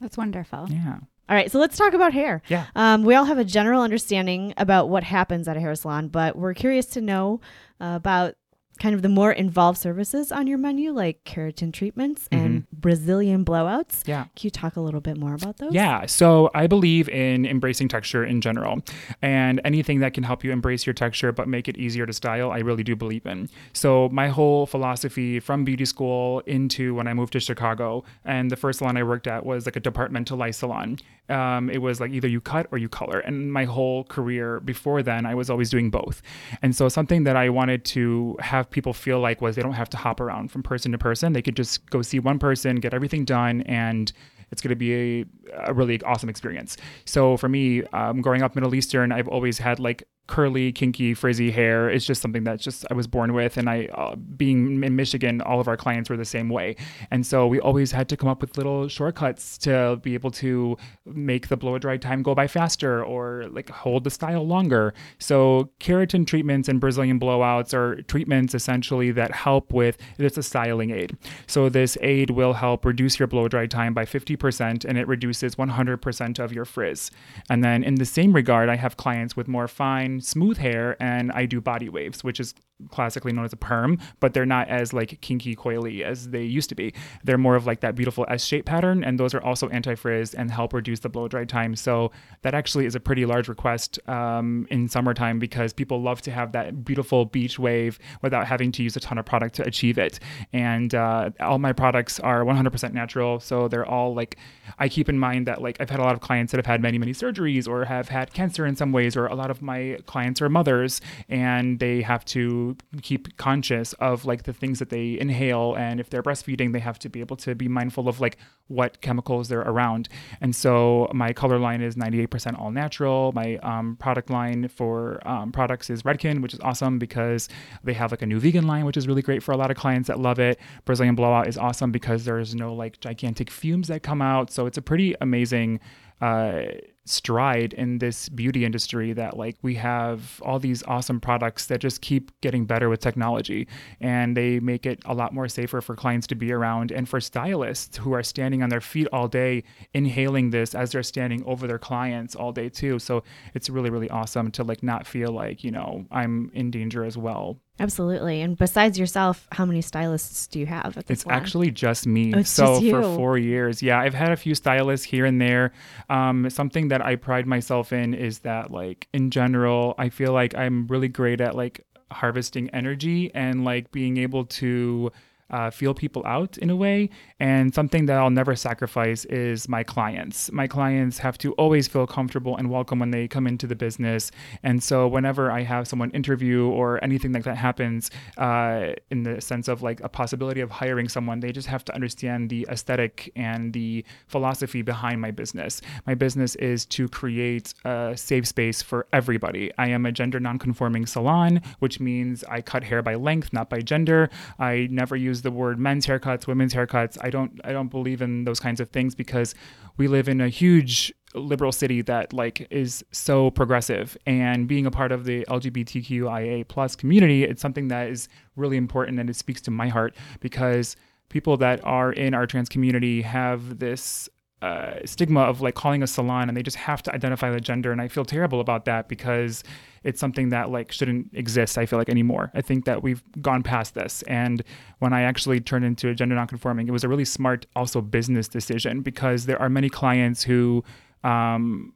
That's 0.00 0.16
wonderful. 0.16 0.66
Yeah. 0.68 0.98
All 1.28 1.34
right, 1.34 1.50
so 1.50 1.58
let's 1.58 1.76
talk 1.76 1.94
about 1.94 2.12
hair. 2.12 2.42
Yeah. 2.48 2.66
Um, 2.76 3.02
we 3.04 3.14
all 3.14 3.24
have 3.24 3.38
a 3.38 3.44
general 3.44 3.82
understanding 3.82 4.52
about 4.58 4.90
what 4.90 5.04
happens 5.04 5.48
at 5.48 5.56
a 5.56 5.60
hair 5.60 5.74
salon, 5.74 6.08
but 6.08 6.36
we're 6.36 6.52
curious 6.54 6.86
to 6.86 7.00
know 7.00 7.40
uh, 7.80 7.94
about 7.96 8.34
kind 8.78 8.94
of 8.94 9.02
the 9.02 9.08
more 9.08 9.32
involved 9.32 9.78
services 9.78 10.32
on 10.32 10.46
your 10.46 10.58
menu, 10.58 10.92
like 10.92 11.24
keratin 11.24 11.72
treatments 11.72 12.28
and 12.32 12.68
Brazilian 12.72 13.44
blowouts. 13.44 14.06
Yeah. 14.06 14.24
Can 14.36 14.46
you 14.46 14.50
talk 14.50 14.76
a 14.76 14.80
little 14.80 15.00
bit 15.00 15.16
more 15.16 15.34
about 15.34 15.58
those? 15.58 15.72
Yeah. 15.72 16.06
So 16.06 16.50
I 16.54 16.66
believe 16.66 17.08
in 17.08 17.46
embracing 17.46 17.88
texture 17.88 18.24
in 18.24 18.40
general 18.40 18.82
and 19.22 19.60
anything 19.64 20.00
that 20.00 20.14
can 20.14 20.24
help 20.24 20.44
you 20.44 20.52
embrace 20.52 20.86
your 20.86 20.94
texture 20.94 21.32
but 21.32 21.48
make 21.48 21.68
it 21.68 21.76
easier 21.76 22.06
to 22.06 22.12
style, 22.12 22.50
I 22.50 22.58
really 22.58 22.82
do 22.82 22.96
believe 22.96 23.26
in. 23.26 23.48
So 23.72 24.08
my 24.10 24.28
whole 24.28 24.66
philosophy 24.66 25.40
from 25.40 25.64
beauty 25.64 25.84
school 25.84 26.40
into 26.40 26.94
when 26.94 27.06
I 27.06 27.14
moved 27.14 27.32
to 27.34 27.40
Chicago 27.40 28.04
and 28.24 28.50
the 28.50 28.56
first 28.56 28.78
salon 28.78 28.96
I 28.96 29.02
worked 29.02 29.26
at 29.26 29.46
was 29.46 29.66
like 29.66 29.76
a 29.76 29.80
departmentalized 29.80 30.56
salon. 30.56 30.98
Um, 31.28 31.70
it 31.70 31.78
was 31.78 32.00
like 32.00 32.10
either 32.10 32.28
you 32.28 32.40
cut 32.40 32.66
or 32.70 32.78
you 32.78 32.88
color. 32.88 33.20
And 33.20 33.52
my 33.52 33.64
whole 33.64 34.04
career 34.04 34.60
before 34.60 35.02
then, 35.02 35.24
I 35.24 35.34
was 35.34 35.48
always 35.48 35.70
doing 35.70 35.90
both. 35.90 36.20
And 36.60 36.76
so 36.76 36.88
something 36.88 37.24
that 37.24 37.36
I 37.36 37.48
wanted 37.48 37.84
to 37.86 38.36
have 38.40 38.63
people 38.70 38.92
feel 38.92 39.20
like 39.20 39.40
was 39.40 39.56
they 39.56 39.62
don't 39.62 39.72
have 39.72 39.90
to 39.90 39.96
hop 39.96 40.20
around 40.20 40.50
from 40.50 40.62
person 40.62 40.92
to 40.92 40.98
person. 40.98 41.32
They 41.32 41.42
could 41.42 41.56
just 41.56 41.88
go 41.90 42.02
see 42.02 42.18
one 42.18 42.38
person, 42.38 42.76
get 42.76 42.94
everything 42.94 43.24
done, 43.24 43.62
and 43.62 44.12
it's 44.50 44.62
going 44.62 44.70
to 44.70 44.76
be 44.76 44.94
a, 44.94 45.24
a, 45.66 45.74
really 45.74 46.00
awesome 46.02 46.28
experience. 46.28 46.76
So 47.04 47.36
for 47.36 47.48
me, 47.48 47.82
um, 47.86 48.20
growing 48.20 48.42
up 48.42 48.54
Middle 48.54 48.74
Eastern, 48.74 49.10
I've 49.10 49.28
always 49.28 49.58
had 49.58 49.80
like 49.80 50.04
curly, 50.26 50.72
kinky, 50.72 51.12
frizzy 51.14 51.50
hair 51.50 51.90
is 51.90 52.06
just 52.06 52.22
something 52.22 52.44
that 52.44 52.58
just 52.58 52.86
I 52.90 52.94
was 52.94 53.06
born 53.06 53.34
with. 53.34 53.56
And 53.56 53.68
I, 53.68 53.86
uh, 53.86 54.16
being 54.16 54.82
in 54.82 54.96
Michigan, 54.96 55.40
all 55.42 55.60
of 55.60 55.68
our 55.68 55.76
clients 55.76 56.08
were 56.08 56.16
the 56.16 56.24
same 56.24 56.48
way. 56.48 56.76
And 57.10 57.26
so 57.26 57.46
we 57.46 57.60
always 57.60 57.92
had 57.92 58.08
to 58.08 58.16
come 58.16 58.28
up 58.28 58.40
with 58.40 58.56
little 58.56 58.88
shortcuts 58.88 59.58
to 59.58 60.00
be 60.02 60.14
able 60.14 60.30
to 60.32 60.76
make 61.04 61.48
the 61.48 61.56
blow 61.56 61.78
dry 61.78 61.96
time 61.98 62.22
go 62.22 62.34
by 62.34 62.46
faster 62.46 63.04
or 63.04 63.46
like 63.50 63.68
hold 63.68 64.04
the 64.04 64.10
style 64.10 64.46
longer. 64.46 64.94
So 65.18 65.70
keratin 65.80 66.26
treatments 66.26 66.68
and 66.68 66.80
Brazilian 66.80 67.20
blowouts 67.20 67.74
are 67.74 68.00
treatments 68.02 68.54
essentially 68.54 69.10
that 69.12 69.32
help 69.32 69.72
with 69.72 69.98
it's 70.18 70.38
a 70.38 70.42
styling 70.42 70.90
aid. 70.90 71.16
So 71.46 71.68
this 71.68 71.98
aid 72.00 72.30
will 72.30 72.54
help 72.54 72.84
reduce 72.84 73.18
your 73.18 73.28
blow 73.28 73.46
dry 73.48 73.66
time 73.66 73.92
by 73.92 74.04
50% 74.04 74.84
and 74.84 74.98
it 74.98 75.06
reduces 75.06 75.56
100% 75.56 76.38
of 76.38 76.52
your 76.52 76.64
frizz. 76.64 77.10
And 77.50 77.62
then 77.62 77.84
in 77.84 77.96
the 77.96 78.04
same 78.04 78.32
regard, 78.32 78.68
I 78.68 78.76
have 78.76 78.96
clients 78.96 79.36
with 79.36 79.48
more 79.48 79.68
fine 79.68 80.13
smooth 80.20 80.58
hair 80.58 80.96
and 81.00 81.32
I 81.32 81.46
do 81.46 81.60
body 81.60 81.88
waves, 81.88 82.22
which 82.22 82.40
is 82.40 82.54
classically 82.90 83.32
known 83.32 83.44
as 83.44 83.52
a 83.52 83.56
perm, 83.56 83.98
but 84.20 84.34
they're 84.34 84.46
not 84.46 84.68
as 84.68 84.92
like 84.92 85.20
kinky 85.20 85.54
coily 85.54 86.02
as 86.02 86.30
they 86.30 86.42
used 86.42 86.68
to 86.68 86.74
be. 86.74 86.92
They're 87.22 87.38
more 87.38 87.56
of 87.56 87.66
like 87.66 87.80
that 87.80 87.94
beautiful 87.94 88.26
S-shaped 88.28 88.66
pattern, 88.66 89.04
and 89.04 89.18
those 89.18 89.34
are 89.34 89.42
also 89.42 89.68
anti-frizz 89.68 90.34
and 90.34 90.50
help 90.50 90.72
reduce 90.72 91.00
the 91.00 91.08
blow 91.08 91.28
dry 91.28 91.44
time. 91.44 91.76
So 91.76 92.10
that 92.42 92.54
actually 92.54 92.86
is 92.86 92.94
a 92.94 93.00
pretty 93.00 93.26
large 93.26 93.48
request 93.48 93.98
um, 94.08 94.66
in 94.70 94.88
summertime 94.88 95.38
because 95.38 95.72
people 95.72 96.02
love 96.02 96.20
to 96.22 96.30
have 96.30 96.52
that 96.52 96.84
beautiful 96.84 97.24
beach 97.26 97.58
wave 97.58 97.98
without 98.22 98.46
having 98.46 98.72
to 98.72 98.82
use 98.82 98.96
a 98.96 99.00
ton 99.00 99.18
of 99.18 99.24
product 99.24 99.54
to 99.56 99.64
achieve 99.64 99.98
it. 99.98 100.18
And 100.52 100.94
uh, 100.94 101.30
all 101.40 101.58
my 101.58 101.72
products 101.72 102.18
are 102.20 102.44
100% 102.44 102.92
natural, 102.92 103.40
so 103.40 103.68
they're 103.68 103.86
all 103.86 104.14
like 104.14 104.36
I 104.78 104.88
keep 104.88 105.08
in 105.08 105.18
mind 105.18 105.46
that 105.46 105.62
like 105.62 105.76
I've 105.80 105.90
had 105.90 106.00
a 106.00 106.02
lot 106.02 106.14
of 106.14 106.20
clients 106.20 106.52
that 106.52 106.58
have 106.58 106.66
had 106.66 106.82
many 106.82 106.98
many 106.98 107.12
surgeries 107.12 107.68
or 107.68 107.84
have 107.84 108.08
had 108.08 108.32
cancer 108.32 108.66
in 108.66 108.74
some 108.76 108.92
ways, 108.92 109.16
or 109.16 109.26
a 109.26 109.34
lot 109.34 109.50
of 109.50 109.62
my 109.62 109.98
clients 110.06 110.42
are 110.42 110.48
mothers 110.48 111.00
and 111.28 111.78
they 111.78 112.02
have 112.02 112.24
to 112.24 112.63
keep 113.02 113.36
conscious 113.36 113.92
of 113.94 114.24
like 114.24 114.44
the 114.44 114.52
things 114.52 114.78
that 114.78 114.90
they 114.90 115.18
inhale 115.18 115.74
and 115.76 116.00
if 116.00 116.10
they're 116.10 116.22
breastfeeding 116.22 116.72
they 116.72 116.78
have 116.78 116.98
to 116.98 117.08
be 117.08 117.20
able 117.20 117.36
to 117.36 117.54
be 117.54 117.68
mindful 117.68 118.08
of 118.08 118.20
like 118.20 118.36
what 118.68 119.00
chemicals 119.02 119.48
they're 119.48 119.60
around. 119.60 120.08
And 120.40 120.56
so 120.56 121.10
my 121.12 121.32
color 121.32 121.58
line 121.58 121.82
is 121.82 121.96
98% 121.96 122.58
all 122.58 122.70
natural. 122.70 123.32
My 123.32 123.56
um, 123.58 123.96
product 123.96 124.30
line 124.30 124.68
for 124.68 125.20
um, 125.28 125.52
products 125.52 125.90
is 125.90 126.02
redken 126.02 126.40
which 126.40 126.54
is 126.54 126.60
awesome 126.60 126.98
because 126.98 127.48
they 127.82 127.92
have 127.92 128.10
like 128.10 128.22
a 128.22 128.26
new 128.26 128.40
vegan 128.40 128.66
line 128.66 128.84
which 128.84 128.96
is 128.96 129.06
really 129.06 129.22
great 129.22 129.42
for 129.42 129.52
a 129.52 129.56
lot 129.56 129.70
of 129.70 129.76
clients 129.76 130.08
that 130.08 130.18
love 130.18 130.38
it. 130.38 130.58
Brazilian 130.84 131.14
blowout 131.14 131.48
is 131.48 131.58
awesome 131.58 131.92
because 131.92 132.24
there's 132.24 132.54
no 132.54 132.72
like 132.74 133.00
gigantic 133.00 133.50
fumes 133.50 133.88
that 133.88 134.02
come 134.02 134.22
out. 134.22 134.50
So 134.50 134.66
it's 134.66 134.78
a 134.78 134.82
pretty 134.82 135.14
amazing 135.20 135.80
uh, 136.20 136.62
stride 137.06 137.72
in 137.74 137.98
this 137.98 138.28
beauty 138.30 138.64
industry 138.64 139.12
that 139.12 139.36
like 139.36 139.56
we 139.62 139.74
have 139.74 140.40
all 140.42 140.58
these 140.58 140.82
awesome 140.84 141.20
products 141.20 141.66
that 141.66 141.78
just 141.78 142.00
keep 142.00 142.30
getting 142.40 142.64
better 142.64 142.88
with 142.88 143.00
technology 143.00 143.68
and 144.00 144.36
they 144.36 144.58
make 144.60 144.86
it 144.86 145.00
a 145.04 145.14
lot 145.14 145.34
more 145.34 145.46
safer 145.46 145.80
for 145.82 145.94
clients 145.94 146.26
to 146.26 146.34
be 146.34 146.50
around 146.50 146.90
and 146.90 147.08
for 147.08 147.20
stylists 147.20 147.98
who 147.98 148.12
are 148.14 148.22
standing 148.22 148.62
on 148.62 148.70
their 148.70 148.80
feet 148.80 149.06
all 149.12 149.28
day 149.28 149.62
inhaling 149.92 150.50
this 150.50 150.74
as 150.74 150.92
they're 150.92 151.02
standing 151.02 151.44
over 151.44 151.66
their 151.66 151.78
clients 151.78 152.34
all 152.34 152.52
day 152.52 152.68
too. 152.68 152.98
So 152.98 153.22
it's 153.54 153.68
really 153.68 153.90
really 153.90 154.08
awesome 154.08 154.50
to 154.52 154.64
like 154.64 154.82
not 154.82 155.06
feel 155.06 155.30
like 155.30 155.62
you 155.62 155.70
know 155.70 156.06
I'm 156.10 156.50
in 156.54 156.70
danger 156.70 157.04
as 157.04 157.18
well 157.18 157.60
Absolutely. 157.80 158.40
And 158.40 158.56
besides 158.56 158.98
yourself, 158.98 159.48
how 159.50 159.64
many 159.64 159.82
stylists 159.82 160.46
do 160.46 160.60
you 160.60 160.66
have 160.66 160.96
at 160.96 161.06
this 161.06 161.22
It's 161.22 161.30
actually 161.30 161.72
just 161.72 162.06
me. 162.06 162.32
Oh, 162.34 162.42
so 162.42 162.80
just 162.80 162.90
for 162.90 163.02
four 163.02 163.36
years, 163.36 163.82
yeah, 163.82 163.98
I've 163.98 164.14
had 164.14 164.30
a 164.30 164.36
few 164.36 164.54
stylists 164.54 165.04
here 165.04 165.24
and 165.24 165.40
there. 165.40 165.72
Um, 166.08 166.48
something 166.50 166.88
that 166.88 167.04
I 167.04 167.16
pride 167.16 167.46
myself 167.46 167.92
in 167.92 168.14
is 168.14 168.40
that, 168.40 168.70
like, 168.70 169.08
in 169.12 169.30
general, 169.30 169.94
I 169.98 170.08
feel 170.08 170.32
like 170.32 170.54
I'm 170.54 170.86
really 170.86 171.08
great 171.08 171.40
at 171.40 171.56
like 171.56 171.84
harvesting 172.12 172.70
energy 172.70 173.34
and 173.34 173.64
like 173.64 173.90
being 173.90 174.18
able 174.18 174.44
to 174.44 175.10
uh, 175.50 175.70
feel 175.70 175.94
people 175.94 176.22
out 176.26 176.58
in 176.58 176.70
a 176.70 176.76
way. 176.76 177.10
And 177.40 177.74
something 177.74 178.06
that 178.06 178.18
I'll 178.18 178.30
never 178.30 178.56
sacrifice 178.56 179.24
is 179.26 179.68
my 179.68 179.82
clients. 179.82 180.50
My 180.52 180.66
clients 180.66 181.18
have 181.18 181.38
to 181.38 181.52
always 181.52 181.88
feel 181.88 182.06
comfortable 182.06 182.56
and 182.56 182.70
welcome 182.70 182.98
when 182.98 183.10
they 183.10 183.28
come 183.28 183.46
into 183.46 183.66
the 183.66 183.76
business. 183.76 184.30
And 184.62 184.82
so, 184.82 185.06
whenever 185.06 185.50
I 185.50 185.62
have 185.62 185.86
someone 185.86 186.10
interview 186.10 186.66
or 186.66 187.02
anything 187.04 187.32
like 187.32 187.44
that 187.44 187.56
happens, 187.56 188.10
uh, 188.36 188.92
in 189.10 189.22
the 189.22 189.40
sense 189.40 189.68
of 189.68 189.82
like 189.82 190.00
a 190.00 190.08
possibility 190.08 190.60
of 190.60 190.70
hiring 190.70 191.08
someone, 191.08 191.40
they 191.40 191.52
just 191.52 191.68
have 191.68 191.84
to 191.86 191.94
understand 191.94 192.50
the 192.50 192.66
aesthetic 192.70 193.32
and 193.36 193.72
the 193.72 194.04
philosophy 194.26 194.82
behind 194.82 195.20
my 195.20 195.30
business. 195.30 195.80
My 196.06 196.14
business 196.14 196.54
is 196.56 196.86
to 196.86 197.08
create 197.08 197.74
a 197.84 198.16
safe 198.16 198.46
space 198.46 198.82
for 198.82 199.06
everybody. 199.12 199.70
I 199.78 199.88
am 199.88 200.06
a 200.06 200.12
gender 200.12 200.40
nonconforming 200.40 201.06
salon, 201.06 201.60
which 201.78 202.00
means 202.00 202.44
I 202.44 202.60
cut 202.60 202.84
hair 202.84 203.02
by 203.02 203.14
length, 203.14 203.52
not 203.52 203.70
by 203.70 203.80
gender. 203.80 204.30
I 204.58 204.88
never 204.90 205.16
use 205.16 205.33
use 205.34 205.42
the 205.42 205.50
word 205.50 205.78
men's 205.78 206.06
haircuts, 206.06 206.46
women's 206.46 206.74
haircuts. 206.74 207.18
I 207.20 207.30
don't 207.30 207.60
I 207.64 207.72
don't 207.72 207.88
believe 207.88 208.22
in 208.22 208.44
those 208.44 208.60
kinds 208.60 208.80
of 208.80 208.88
things 208.90 209.14
because 209.14 209.54
we 209.96 210.06
live 210.08 210.28
in 210.28 210.40
a 210.40 210.48
huge 210.48 211.12
liberal 211.34 211.72
city 211.72 212.00
that 212.02 212.32
like 212.32 212.66
is 212.70 213.04
so 213.10 213.50
progressive 213.50 214.16
and 214.24 214.68
being 214.68 214.86
a 214.86 214.90
part 214.90 215.10
of 215.10 215.24
the 215.24 215.44
LGBTQIA 215.46 216.68
plus 216.68 216.94
community, 216.94 217.42
it's 217.42 217.60
something 217.60 217.88
that 217.88 218.08
is 218.08 218.28
really 218.54 218.76
important 218.76 219.18
and 219.18 219.28
it 219.28 219.36
speaks 219.36 219.60
to 219.62 219.70
my 219.72 219.88
heart 219.88 220.14
because 220.38 220.96
people 221.30 221.56
that 221.56 221.84
are 221.84 222.12
in 222.12 222.34
our 222.34 222.46
trans 222.46 222.68
community 222.68 223.22
have 223.22 223.80
this 223.80 224.28
uh, 224.64 225.04
stigma 225.04 225.40
of 225.40 225.60
like 225.60 225.74
calling 225.74 226.02
a 226.02 226.06
salon 226.06 226.48
and 226.48 226.56
they 226.56 226.62
just 226.62 226.78
have 226.78 227.02
to 227.02 227.14
identify 227.14 227.50
the 227.50 227.60
gender 227.60 227.92
and 227.92 228.00
i 228.00 228.08
feel 228.08 228.24
terrible 228.24 228.60
about 228.60 228.86
that 228.86 229.08
because 229.08 229.62
it's 230.04 230.18
something 230.18 230.48
that 230.48 230.70
like 230.70 230.90
shouldn't 230.90 231.28
exist 231.34 231.76
i 231.76 231.84
feel 231.84 231.98
like 231.98 232.08
anymore. 232.08 232.50
I 232.54 232.62
think 232.62 232.86
that 232.86 233.02
we've 233.02 233.22
gone 233.42 233.62
past 233.62 233.94
this 233.94 234.22
and 234.22 234.62
when 235.00 235.12
i 235.12 235.20
actually 235.20 235.60
turned 235.60 235.84
into 235.84 236.08
a 236.08 236.14
gender 236.14 236.34
nonconforming 236.34 236.88
it 236.88 236.92
was 236.92 237.04
a 237.04 237.08
really 237.08 237.26
smart 237.26 237.66
also 237.76 238.00
business 238.00 238.48
decision 238.48 239.02
because 239.02 239.44
there 239.44 239.60
are 239.60 239.68
many 239.68 239.90
clients 239.90 240.42
who 240.42 240.82
um, 241.24 241.92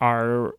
are 0.00 0.54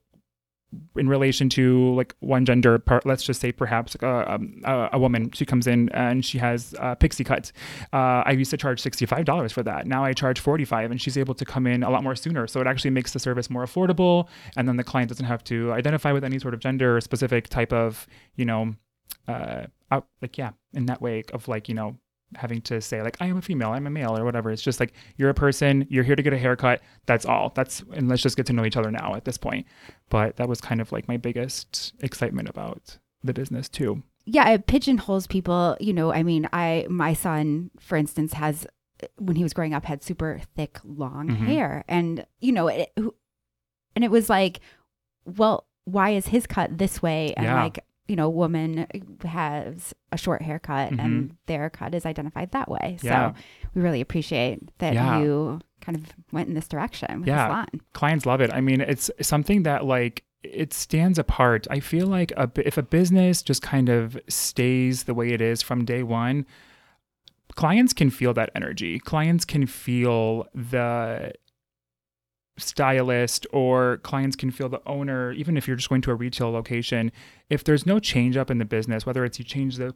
in 0.96 1.08
relation 1.08 1.48
to 1.48 1.94
like 1.96 2.14
one 2.20 2.46
gender 2.46 2.78
part 2.78 3.06
let's 3.06 3.24
just 3.24 3.40
say 3.40 3.52
perhaps 3.52 3.96
uh, 4.04 4.26
um, 4.28 4.62
a, 4.66 4.90
a, 4.94 5.00
woman. 5.00 5.32
She 5.32 5.46
comes 5.46 5.66
in 5.66 5.90
and 5.90 6.26
she 6.26 6.38
has 6.40 6.76
a 6.80 6.96
pixie 6.96 7.24
cut 7.24 7.52
uh, 7.94 8.24
i 8.26 8.32
used 8.32 8.52
to 8.52 8.58
charge 8.58 8.82
$65 8.82 9.52
for 9.52 9.64
that. 9.64 9.88
Now 9.88 10.04
i 10.04 10.14
charge 10.14 10.40
45 10.40 10.92
and 10.92 11.02
she's 11.02 11.18
able 11.18 11.36
to 11.36 11.46
come 11.46 11.68
in 11.68 11.84
a 11.84 11.90
lot 11.90 12.04
more 12.04 12.16
sooner. 12.16 12.48
So 12.48 12.60
it 12.60 12.68
actually 12.68 12.92
makes 12.92 13.14
the 13.14 13.20
service 13.20 13.50
more 13.50 13.66
affordable 13.66 14.28
and 14.56 14.68
then 14.68 14.78
the 14.78 14.84
client 14.84 15.10
doesn't 15.10 15.26
have 15.26 15.44
to 15.46 15.72
identify 15.72 16.12
with 16.12 16.24
any 16.24 16.40
sort 16.40 16.54
of 16.54 16.60
gender 16.60 17.00
specific 17.02 17.48
type 17.48 17.72
of 17.72 18.08
you 18.36 18.46
know 18.46 18.76
uh, 19.28 19.68
out, 19.92 20.08
like 20.22 20.38
yeah 20.38 20.52
in 20.74 20.86
that 20.88 21.02
way 21.02 21.24
of 21.34 21.48
like 21.48 21.70
you 21.70 21.76
know 21.76 21.98
having 22.36 22.62
to 22.62 22.82
say 22.82 23.02
like 23.02 23.18
I 23.20 23.28
am 23.28 23.38
a 23.38 23.42
female, 23.42 23.72
I'm 23.72 23.88
a 23.88 23.90
male 23.90 24.18
or 24.18 24.26
whatever. 24.26 24.52
It's 24.52 24.62
just 24.62 24.80
like 24.80 24.94
you're 25.18 25.30
a 25.30 25.34
person, 25.34 25.86
you're 25.90 26.04
here 26.04 26.16
to 26.16 26.24
get 26.24 26.34
a 26.34 26.38
haircut. 26.38 26.82
That's 27.06 27.26
all. 27.26 27.52
That's 27.56 27.84
and 27.94 28.10
let's 28.10 28.22
just 28.22 28.38
get 28.38 28.46
to 28.48 28.54
know 28.54 28.66
each 28.66 28.78
other 28.78 28.92
now 28.92 29.16
at 29.16 29.26
this 29.26 29.38
point. 29.38 29.66
But 30.10 30.38
that 30.38 30.50
was 30.50 30.62
kind 30.62 30.82
of 30.82 30.92
like 30.92 31.08
my 31.08 31.18
biggest 31.18 31.94
excitement 32.00 32.50
about 32.50 32.98
the 33.24 33.34
business 33.34 33.70
too. 33.70 34.04
Yeah, 34.26 34.50
it 34.50 34.68
pigeonholes 34.68 35.28
people. 35.28 35.78
You 35.80 35.94
know, 35.94 36.12
I 36.12 36.24
mean, 36.24 36.50
I 36.52 36.86
my 36.90 37.14
son, 37.14 37.72
for 37.80 37.98
instance, 37.98 38.34
has 38.34 38.68
when 39.18 39.36
he 39.36 39.44
was 39.44 39.54
growing 39.54 39.74
up 39.74 39.86
had 39.86 40.04
super 40.04 40.42
thick 40.56 40.80
long 40.84 41.30
mm-hmm. 41.30 41.46
hair, 41.46 41.86
and 41.88 42.26
you 42.40 42.52
know, 42.52 42.68
it, 42.68 42.92
and 42.98 44.04
it 44.04 44.12
was 44.12 44.30
like, 44.30 44.60
well, 45.26 45.66
why 45.86 46.10
is 46.12 46.28
his 46.28 46.46
cut 46.46 46.78
this 46.78 47.02
way? 47.02 47.34
And 47.38 47.46
yeah. 47.46 47.64
like 47.64 47.86
you 48.08 48.16
know, 48.16 48.30
woman 48.30 48.88
has 49.24 49.94
a 50.12 50.18
short 50.18 50.42
haircut 50.42 50.92
mm-hmm. 50.92 51.00
and 51.00 51.38
their 51.46 51.70
cut 51.70 51.94
is 51.94 52.06
identified 52.06 52.52
that 52.52 52.70
way. 52.70 52.98
Yeah. 53.02 53.34
So 53.34 53.40
we 53.74 53.82
really 53.82 54.02
appreciate 54.02 54.60
that 54.80 54.94
yeah. 54.94 55.20
you 55.20 55.60
kind 55.82 55.98
of 55.98 56.06
went 56.32 56.48
in 56.48 56.54
this 56.54 56.68
direction 56.68 57.20
with 57.20 57.28
yeah. 57.28 57.66
Clients 57.94 58.26
love 58.26 58.42
it. 58.42 58.52
I 58.54 58.62
mean, 58.62 58.82
it's 58.82 59.12
something 59.22 59.64
that 59.64 59.86
like 59.86 60.24
it 60.44 60.74
stands 60.74 61.20
apart. 61.20 61.68
I 61.70 61.80
feel 61.80 62.08
like 62.08 62.32
a, 62.38 62.50
if 62.56 62.78
a 62.78 62.84
business 62.84 63.42
just 63.42 63.62
kind 63.62 63.90
of 63.90 64.18
stays 64.28 65.04
the 65.04 65.14
way 65.14 65.30
it 65.30 65.42
is 65.42 65.62
from 65.62 65.86
day 65.86 66.04
one, 66.04 66.46
clients 67.56 67.94
can 67.94 68.10
feel 68.10 68.34
that 68.36 68.52
energy. 68.56 69.00
Clients 69.00 69.46
can 69.46 69.66
feel 69.66 70.48
the 70.54 71.34
stylist 72.58 73.46
or 73.52 73.98
clients 73.98 74.36
can 74.36 74.52
feel 74.52 74.70
the 74.70 74.82
owner, 74.86 75.32
even 75.34 75.58
if 75.58 75.68
you're 75.68 75.78
just 75.78 75.90
going 75.90 76.02
to 76.02 76.12
a 76.12 76.16
retail 76.16 76.52
location, 76.52 77.12
if 77.50 77.64
there's 77.64 77.86
no 77.86 78.00
change 78.00 78.36
up 78.36 78.52
in 78.52 78.58
the 78.58 78.66
business, 78.66 79.06
whether 79.06 79.24
it's 79.24 79.40
you 79.40 79.46
change 79.46 79.78
the 79.78 79.94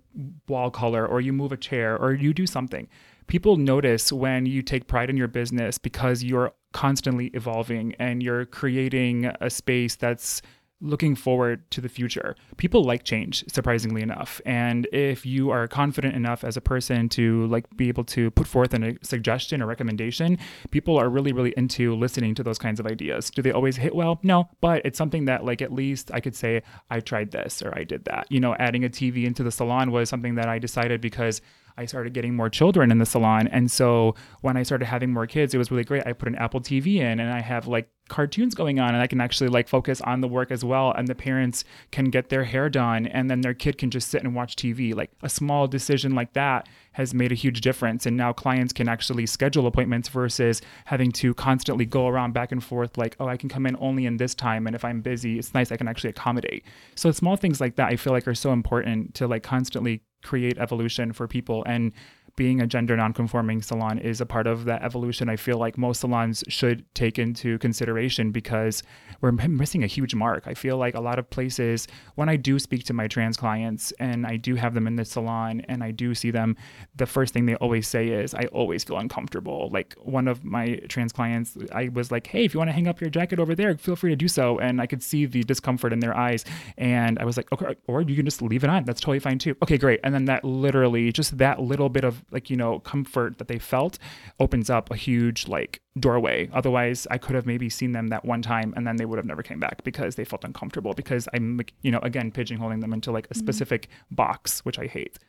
wall 0.48 0.72
color 0.72 1.06
or 1.06 1.22
you 1.22 1.34
move 1.34 1.52
a 1.52 1.58
chair 1.58 1.98
or 1.98 2.14
you 2.14 2.34
do 2.34 2.46
something, 2.46 2.88
people 3.28 3.58
notice 3.58 4.12
when 4.12 4.46
you 4.46 4.62
take 4.62 4.88
pride 4.88 5.10
in 5.10 5.18
your 5.18 5.28
business 5.28 5.78
because 5.78 6.24
you're 6.24 6.54
constantly 6.74 7.28
evolving 7.28 7.96
and 8.00 8.24
you're 8.24 8.46
creating 8.46 9.26
a 9.42 9.50
space 9.50 9.96
that's 9.96 10.42
looking 10.82 11.16
forward 11.16 11.70
to 11.72 11.82
the 11.82 11.90
future. 11.90 12.36
People 12.58 12.84
like 12.84 13.04
change, 13.04 13.46
surprisingly 13.48 14.02
enough. 14.02 14.42
And 14.46 14.88
if 14.92 15.26
you 15.26 15.52
are 15.52 15.68
confident 15.68 16.16
enough 16.16 16.44
as 16.44 16.58
a 16.58 16.62
person 16.62 17.08
to 17.10 17.46
like 17.48 17.66
be 17.78 17.88
able 17.88 18.04
to 18.06 18.32
put 18.32 18.48
forth 18.48 18.74
a 18.74 18.90
uh, 18.90 18.94
suggestion 19.02 19.62
or 19.62 19.68
recommendation, 19.68 20.38
people 20.72 20.98
are 20.98 21.10
really, 21.10 21.32
really 21.32 21.54
into 21.56 21.96
listening 21.96 22.36
to 22.36 22.44
those 22.44 22.58
kinds 22.58 22.80
of 22.80 22.88
ideas. 22.88 23.30
Do 23.30 23.42
they 23.42 23.52
always 23.52 23.78
hit 23.78 23.96
well? 23.96 24.20
No, 24.24 24.50
but 24.60 24.82
it's 24.86 24.98
something 24.98 25.26
that 25.26 25.46
like 25.46 25.62
at 25.62 25.72
least 25.72 26.12
I 26.14 26.20
could 26.20 26.36
say 26.36 26.64
I 26.90 27.00
tried 27.00 27.32
this 27.32 27.62
or 27.62 27.78
I 27.78 27.84
did 27.84 28.06
that. 28.06 28.28
You 28.30 28.40
know, 28.40 28.56
adding 28.56 28.84
a 28.84 28.90
TV 28.90 29.26
into 29.26 29.44
the 29.44 29.52
salon 29.52 29.92
was 29.92 30.10
something 30.10 30.36
that 30.36 30.50
I 30.50 30.60
decided 30.60 31.02
because 31.02 31.42
I 31.82 31.86
started 31.86 32.14
getting 32.14 32.36
more 32.36 32.50
children 32.50 32.92
in 32.92 33.00
the 33.00 33.08
salon. 33.08 33.48
And 33.48 33.70
so 33.72 34.14
when 34.42 34.56
I 34.56 34.62
started 34.62 34.86
having 34.86 35.12
more 35.12 35.26
kids, 35.26 35.56
it 35.56 35.58
was 35.58 35.72
really 35.72 35.84
great. 35.84 36.06
I 36.06 36.14
put 36.14 36.28
an 36.28 36.36
Apple 36.36 36.62
TV 36.62 36.98
in 36.98 37.20
and 37.20 37.34
I 37.34 37.42
have 37.42 37.66
like 37.66 37.90
cartoons 38.08 38.54
going 38.54 38.80
on 38.80 38.94
and 38.94 39.02
I 39.02 39.08
can 39.08 39.20
actually 39.20 39.50
like 39.50 39.68
focus 39.68 40.00
on 40.02 40.22
the 40.22 40.28
work 40.28 40.52
as 40.52 40.64
well. 40.64 40.92
And 40.92 41.08
the 41.08 41.16
parents 41.16 41.64
can 41.92 42.06
get 42.06 42.30
their 42.30 42.44
hair 42.44 42.70
done 42.70 43.08
and 43.08 43.32
then 43.32 43.42
their 43.42 43.56
kid 43.56 43.80
can 43.80 43.90
just 43.90 44.10
sit 44.10 44.22
and 44.24 44.36
watch 44.36 44.56
TV. 44.56 44.94
Like 44.94 45.10
a 45.24 45.30
small 45.30 45.68
decision 45.68 46.14
like 46.14 46.34
that 46.34 46.70
has 46.92 47.16
made 47.16 47.32
a 47.32 47.36
huge 47.36 47.62
difference. 47.62 48.06
And 48.06 48.16
now 48.16 48.32
clients 48.32 48.74
can 48.74 48.88
actually 48.88 49.26
schedule 49.26 49.66
appointments 49.66 50.08
versus 50.08 50.62
having 50.86 51.12
to 51.14 51.34
constantly 51.34 51.86
go 51.86 52.08
around 52.08 52.34
back 52.34 52.52
and 52.52 52.64
forth, 52.64 52.96
like, 52.98 53.16
oh, 53.20 53.28
I 53.28 53.38
can 53.38 53.50
come 53.50 53.66
in 53.66 53.76
only 53.80 54.06
in 54.06 54.18
this 54.18 54.36
time. 54.36 54.68
And 54.68 54.76
if 54.76 54.86
I'm 54.86 55.02
busy, 55.02 55.40
it's 55.40 55.56
nice, 55.56 55.72
I 55.72 55.78
can 55.78 55.88
actually 55.88 56.12
accommodate. 56.12 56.64
So 56.96 57.12
small 57.12 57.38
things 57.38 57.60
like 57.60 57.76
that 57.78 57.88
I 57.88 57.96
feel 57.96 58.14
like 58.14 58.28
are 58.28 58.36
so 58.36 58.52
important 58.52 59.16
to 59.16 59.28
like 59.28 59.42
constantly 59.42 60.04
create 60.24 60.58
evolution 60.58 61.14
for 61.14 61.28
people. 61.28 61.64
And 61.66 61.92
being 62.36 62.62
a 62.62 62.68
gender 62.68 62.96
nonconforming 62.96 63.62
salon 63.62 64.00
is 64.00 64.22
a 64.22 64.26
part 64.26 64.48
of 64.48 64.66
that 64.66 64.84
evolution. 64.84 65.30
I 65.30 65.36
feel 65.36 65.58
like 65.58 65.78
most 65.78 66.02
salons 66.02 66.44
should 66.48 66.86
take 66.96 67.20
into 67.20 67.58
consideration 67.60 68.32
because 68.32 68.84
we're 69.22 69.32
missing 69.32 69.84
a 69.84 69.88
huge 69.88 70.16
mark. 70.16 70.44
I 70.48 70.54
feel 70.54 70.78
like 70.78 70.96
a 70.96 71.02
lot 71.02 71.20
of 71.20 71.30
places, 71.30 71.88
when 72.16 72.30
I 72.30 72.36
do 72.36 72.60
speak 72.60 72.86
to 72.86 72.94
my 72.94 73.08
trans 73.08 73.38
clients 73.38 73.92
and 74.00 74.26
I 74.26 74.38
do 74.38 74.56
have 74.56 74.74
them 74.74 74.88
in 74.88 74.96
the 74.96 75.06
salon 75.06 75.62
and 75.68 75.84
I 75.84 75.92
do 75.92 76.14
see 76.16 76.32
them, 76.32 76.58
the 76.96 77.06
first 77.06 77.34
thing 77.34 77.46
they 77.46 77.56
always 77.56 77.88
say 77.88 78.08
is, 78.10 78.34
I 78.34 78.46
always 78.48 78.84
feel 78.84 78.98
uncomfortable. 78.98 79.70
Like 79.72 79.96
one 80.02 80.28
of 80.28 80.44
my 80.44 80.76
trans 80.90 81.12
clients, 81.12 81.58
I 81.72 81.90
was 81.90 82.12
like, 82.12 82.28
hey, 82.28 82.46
if 82.46 82.54
you 82.54 82.60
want 82.60 82.70
to 82.70 82.74
hang 82.74 82.88
up 82.88 83.00
your 83.00 83.10
jacket 83.10 83.40
over 83.40 83.56
there, 83.56 83.78
feel 83.78 83.96
free 83.96 84.12
to 84.12 84.16
do 84.16 84.28
so. 84.28 84.60
And 84.60 84.82
I 84.82 84.88
could 84.88 85.04
see 85.04 85.26
the 85.26 85.44
discomfort 85.44 85.94
in 85.94 86.00
their 86.00 86.16
eyes. 86.16 86.46
And 86.78 87.20
I 87.20 87.26
was 87.26 87.38
like, 87.38 87.52
okay, 87.52 87.76
or 87.88 88.02
you 88.02 88.16
can 88.16 88.26
just 88.26 88.42
leave 88.42 88.64
it 88.64 88.70
on. 88.70 88.86
That's 88.86 89.00
totally 89.00 89.20
fine 89.20 89.40
too. 89.40 89.56
Okay, 89.64 89.78
great. 89.78 90.00
And 90.04 90.14
then 90.14 90.26
that 90.26 90.44
literally, 90.44 91.12
just 91.12 91.38
that 91.38 91.60
little 91.62 91.90
bit 91.90 92.04
of 92.04 92.24
like 92.32 92.50
you 92.50 92.58
know 92.58 92.80
comfort 92.80 93.38
that 93.38 93.48
they 93.48 93.60
felt 93.60 93.98
opens 94.40 94.70
up 94.70 94.92
a 94.92 94.96
huge 94.96 95.48
like 95.48 95.82
doorway 96.00 96.50
otherwise 96.54 97.06
i 97.12 97.18
could 97.18 97.36
have 97.36 97.46
maybe 97.46 97.70
seen 97.70 97.92
them 97.92 98.08
that 98.08 98.24
one 98.24 98.42
time 98.42 98.74
and 98.76 98.88
then 98.88 98.96
they 98.96 99.06
would 99.12 99.18
have 99.18 99.26
never 99.26 99.44
came 99.44 99.60
back 99.60 99.84
because 99.84 100.16
they 100.16 100.26
felt 100.26 100.44
uncomfortable 100.44 100.94
because 100.94 101.28
i'm 101.34 101.62
you 101.84 101.92
know 101.92 102.00
again 102.00 102.32
pigeonholing 102.32 102.82
them 102.82 102.94
into 102.94 103.12
like 103.12 103.26
a 103.26 103.30
mm-hmm. 103.30 103.40
specific 103.40 103.84
mm-hmm. 103.84 104.16
box 104.16 104.66
which 104.66 104.80
i 104.80 104.88
hate 104.88 105.20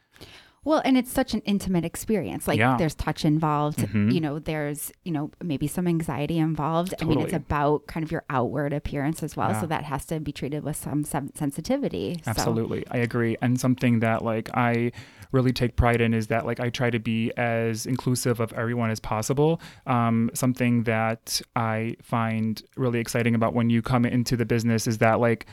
well, 0.65 0.81
and 0.85 0.97
it's 0.97 1.11
such 1.11 1.35
an 1.35 1.41
intimate 1.41 1.85
experience. 1.85 2.47
Like 2.47 2.59
yeah. 2.59 2.77
there's 2.77 2.95
touch 2.95 3.25
involved, 3.25 3.81
mm-hmm. 3.81 4.11
you 4.11 4.21
know, 4.21 4.39
there's, 4.39 4.93
you 5.03 5.11
know, 5.11 5.33
maybe 5.43 5.67
some 5.67 5.89
anxiety 5.89 6.39
involved. 6.39 6.93
Totally. 6.93 7.13
I 7.13 7.17
mean, 7.17 7.25
it's 7.25 7.35
about 7.35 7.89
kind 7.89 8.05
of 8.05 8.13
your 8.13 8.23
outward 8.31 8.73
appearance 8.73 9.25
as 9.25 9.37
well. 9.37 9.51
Yeah. 9.51 9.61
So 9.61 9.67
that 9.67 9.83
has 9.85 10.05
to 10.07 10.21
be 10.21 10.31
treated 10.31 10.63
with 10.63 10.77
some 10.77 11.03
sensitivity. 11.03 12.21
Absolutely. 12.27 12.83
So. 12.83 12.93
I 12.93 12.99
agree. 12.99 13.37
And 13.43 13.59
something 13.59 14.01
that 14.01 14.23
like 14.23 14.51
I 14.55 14.93
really 15.33 15.53
take 15.53 15.77
pride 15.77 16.01
in 16.01 16.15
is 16.15 16.29
that 16.29 16.47
like 16.47 16.61
I 16.61 16.71
try 16.71 16.91
to 16.91 16.99
be 16.99 17.33
as 17.37 17.87
inclusive 17.87 18.39
of 18.41 18.53
everyone 18.53 18.91
as 18.91 19.01
possible. 19.01 19.61
Um, 19.87 20.31
something 20.35 20.85
that 20.85 21.41
I 21.57 21.97
find 22.03 22.63
really 22.77 23.01
exciting 23.01 23.35
about 23.35 23.55
when 23.55 23.71
you 23.71 23.83
come 23.83 24.05
into 24.05 24.37
the 24.37 24.45
business 24.45 24.87
is 24.87 24.99
that 24.99 25.21
like 25.21 25.47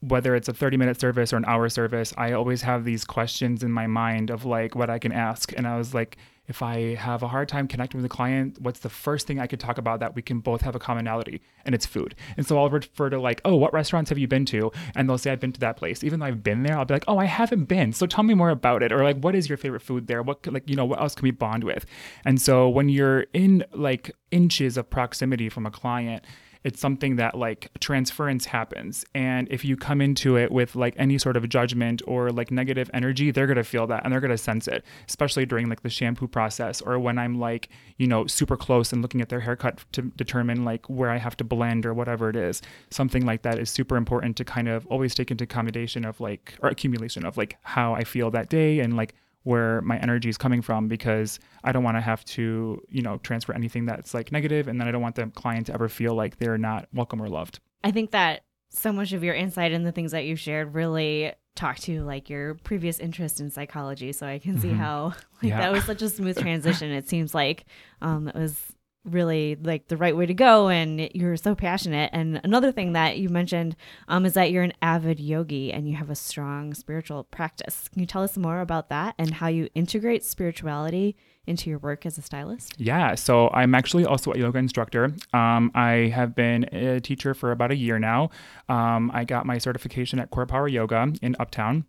whether 0.00 0.34
it's 0.34 0.48
a 0.48 0.52
30 0.52 0.76
minute 0.76 1.00
service 1.00 1.32
or 1.32 1.36
an 1.36 1.44
hour 1.46 1.68
service, 1.68 2.12
I 2.16 2.32
always 2.32 2.62
have 2.62 2.84
these 2.84 3.04
questions 3.04 3.62
in 3.62 3.72
my 3.72 3.86
mind 3.86 4.30
of 4.30 4.44
like 4.44 4.74
what 4.74 4.90
I 4.90 4.98
can 4.98 5.12
ask. 5.12 5.52
And 5.56 5.66
I 5.66 5.78
was 5.78 5.94
like, 5.94 6.16
if 6.48 6.62
I 6.62 6.94
have 6.94 7.22
a 7.22 7.28
hard 7.28 7.48
time 7.48 7.66
connecting 7.68 8.00
with 8.00 8.10
a 8.10 8.14
client, 8.14 8.60
what's 8.60 8.80
the 8.80 8.88
first 8.88 9.26
thing 9.26 9.40
I 9.40 9.46
could 9.46 9.60
talk 9.60 9.78
about 9.78 10.00
that 10.00 10.14
we 10.14 10.22
can 10.22 10.40
both 10.40 10.60
have 10.62 10.74
a 10.74 10.78
commonality? 10.78 11.42
And 11.64 11.74
it's 11.74 11.86
food. 11.86 12.14
And 12.36 12.46
so 12.46 12.58
I'll 12.58 12.70
refer 12.70 13.10
to 13.10 13.20
like, 13.20 13.40
oh, 13.44 13.56
what 13.56 13.72
restaurants 13.72 14.10
have 14.10 14.18
you 14.18 14.28
been 14.28 14.44
to? 14.46 14.70
And 14.94 15.08
they'll 15.08 15.18
say, 15.18 15.32
I've 15.32 15.40
been 15.40 15.52
to 15.52 15.60
that 15.60 15.76
place. 15.76 16.04
Even 16.04 16.20
though 16.20 16.26
I've 16.26 16.42
been 16.42 16.62
there, 16.62 16.78
I'll 16.78 16.84
be 16.84 16.94
like, 16.94 17.04
oh, 17.08 17.18
I 17.18 17.24
haven't 17.24 17.64
been. 17.64 17.92
So 17.92 18.06
tell 18.06 18.24
me 18.24 18.34
more 18.34 18.50
about 18.50 18.82
it. 18.82 18.92
Or 18.92 19.02
like, 19.02 19.18
what 19.18 19.34
is 19.34 19.48
your 19.48 19.58
favorite 19.58 19.82
food 19.82 20.06
there? 20.06 20.22
What, 20.22 20.46
like, 20.46 20.68
you 20.68 20.76
know, 20.76 20.84
what 20.84 21.00
else 21.00 21.14
can 21.14 21.24
we 21.24 21.32
bond 21.32 21.64
with? 21.64 21.86
And 22.24 22.40
so 22.40 22.68
when 22.68 22.88
you're 22.88 23.26
in 23.32 23.64
like 23.72 24.12
inches 24.30 24.76
of 24.76 24.88
proximity 24.90 25.48
from 25.48 25.66
a 25.66 25.70
client, 25.70 26.24
it's 26.66 26.80
something 26.80 27.14
that 27.14 27.38
like 27.38 27.70
transference 27.78 28.44
happens. 28.44 29.04
And 29.14 29.46
if 29.52 29.64
you 29.64 29.76
come 29.76 30.00
into 30.00 30.36
it 30.36 30.50
with 30.50 30.74
like 30.74 30.94
any 30.98 31.16
sort 31.16 31.36
of 31.36 31.48
judgment 31.48 32.02
or 32.08 32.32
like 32.32 32.50
negative 32.50 32.90
energy 32.92 33.30
they're 33.30 33.46
going 33.46 33.56
to 33.56 33.64
feel 33.64 33.86
that 33.86 34.02
and 34.02 34.12
they're 34.12 34.20
going 34.20 34.30
to 34.30 34.38
sense 34.38 34.66
it 34.66 34.84
especially 35.08 35.46
during 35.46 35.68
like 35.68 35.82
the 35.82 35.88
shampoo 35.88 36.26
process 36.26 36.80
or 36.80 36.98
when 36.98 37.18
i'm 37.18 37.38
like 37.38 37.68
you 37.98 38.06
know 38.06 38.26
super 38.26 38.56
close 38.56 38.92
and 38.92 39.02
looking 39.02 39.20
at 39.20 39.28
their 39.28 39.40
haircut 39.40 39.84
to 39.92 40.02
determine 40.02 40.64
like 40.64 40.88
where 40.88 41.10
i 41.10 41.18
have 41.18 41.36
to 41.36 41.44
blend 41.44 41.86
or 41.86 41.94
whatever 41.94 42.28
it 42.28 42.36
is. 42.36 42.62
Something 42.90 43.24
like 43.24 43.42
that 43.42 43.58
is 43.58 43.70
super 43.70 43.96
important 43.96 44.36
to 44.38 44.44
kind 44.44 44.68
of 44.68 44.86
always 44.86 45.14
take 45.14 45.30
into 45.30 45.44
accommodation 45.44 46.04
of 46.04 46.20
like 46.20 46.54
or 46.62 46.68
accumulation 46.68 47.24
of 47.24 47.36
like 47.36 47.56
how 47.62 47.94
i 47.94 48.02
feel 48.02 48.30
that 48.30 48.48
day 48.48 48.80
and 48.80 48.96
like 48.96 49.14
where 49.46 49.80
my 49.82 49.96
energy 49.98 50.28
is 50.28 50.36
coming 50.36 50.60
from 50.60 50.88
because 50.88 51.38
I 51.62 51.70
don't 51.70 51.84
want 51.84 51.96
to 51.96 52.00
have 52.00 52.24
to, 52.36 52.82
you 52.88 53.00
know, 53.02 53.18
transfer 53.18 53.52
anything 53.54 53.86
that's 53.86 54.12
like 54.12 54.32
negative 54.32 54.66
and 54.66 54.80
then 54.80 54.88
I 54.88 54.90
don't 54.90 55.02
want 55.02 55.14
the 55.14 55.28
client 55.28 55.66
to 55.66 55.72
ever 55.74 55.88
feel 55.88 56.14
like 56.14 56.38
they're 56.38 56.58
not 56.58 56.88
welcome 56.92 57.22
or 57.22 57.28
loved. 57.28 57.60
I 57.84 57.92
think 57.92 58.10
that 58.10 58.42
so 58.70 58.90
much 58.92 59.12
of 59.12 59.22
your 59.22 59.34
insight 59.36 59.70
and 59.70 59.86
the 59.86 59.92
things 59.92 60.10
that 60.10 60.24
you've 60.24 60.40
shared 60.40 60.74
really 60.74 61.32
talk 61.54 61.78
to 61.78 62.02
like 62.02 62.28
your 62.28 62.54
previous 62.64 62.98
interest 62.98 63.40
in 63.40 63.48
psychology 63.50 64.12
so 64.12 64.26
i 64.26 64.38
can 64.38 64.58
see 64.60 64.68
Mhm. 64.68 64.76
how 64.76 65.04
like 65.42 65.50
Yeah. 65.52 65.58
that 65.60 65.72
was 65.72 65.84
such 65.84 66.02
a 66.02 66.10
smooth 66.10 66.38
transition 66.38 66.90
it 66.90 67.08
seems 67.08 67.34
like 67.34 67.64
um 68.02 68.28
it 68.28 68.34
was 68.34 68.60
really 69.06 69.56
like 69.62 69.88
the 69.88 69.96
right 69.96 70.16
way 70.16 70.26
to 70.26 70.34
go 70.34 70.68
and 70.68 71.08
you're 71.14 71.36
so 71.36 71.54
passionate 71.54 72.10
and 72.12 72.40
another 72.44 72.72
thing 72.72 72.92
that 72.92 73.18
you 73.18 73.28
mentioned 73.28 73.76
um 74.08 74.26
is 74.26 74.34
that 74.34 74.50
you're 74.50 74.62
an 74.64 74.72
avid 74.82 75.20
yogi 75.20 75.72
and 75.72 75.88
you 75.88 75.96
have 75.96 76.10
a 76.10 76.14
strong 76.14 76.74
spiritual 76.74 77.24
practice 77.24 77.88
can 77.92 78.00
you 78.00 78.06
tell 78.06 78.22
us 78.22 78.36
more 78.36 78.60
about 78.60 78.88
that 78.88 79.14
and 79.18 79.34
how 79.34 79.46
you 79.46 79.68
integrate 79.74 80.24
spirituality 80.24 81.16
into 81.46 81.70
your 81.70 81.78
work 81.78 82.04
as 82.04 82.18
a 82.18 82.22
stylist 82.22 82.74
Yeah, 82.78 83.14
so 83.14 83.50
I'm 83.50 83.74
actually 83.74 84.04
also 84.04 84.32
a 84.32 84.38
yoga 84.38 84.58
instructor. 84.58 85.14
Um, 85.32 85.70
I 85.74 86.10
have 86.14 86.34
been 86.34 86.64
a 86.72 87.00
teacher 87.00 87.34
for 87.34 87.52
about 87.52 87.70
a 87.70 87.76
year 87.76 87.98
now. 87.98 88.30
Um, 88.68 89.10
I 89.14 89.24
got 89.24 89.46
my 89.46 89.58
certification 89.58 90.18
at 90.18 90.30
Core 90.30 90.46
Power 90.46 90.68
Yoga 90.68 91.12
in 91.22 91.36
Uptown, 91.38 91.84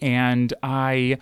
and 0.00 0.52
I. 0.62 1.18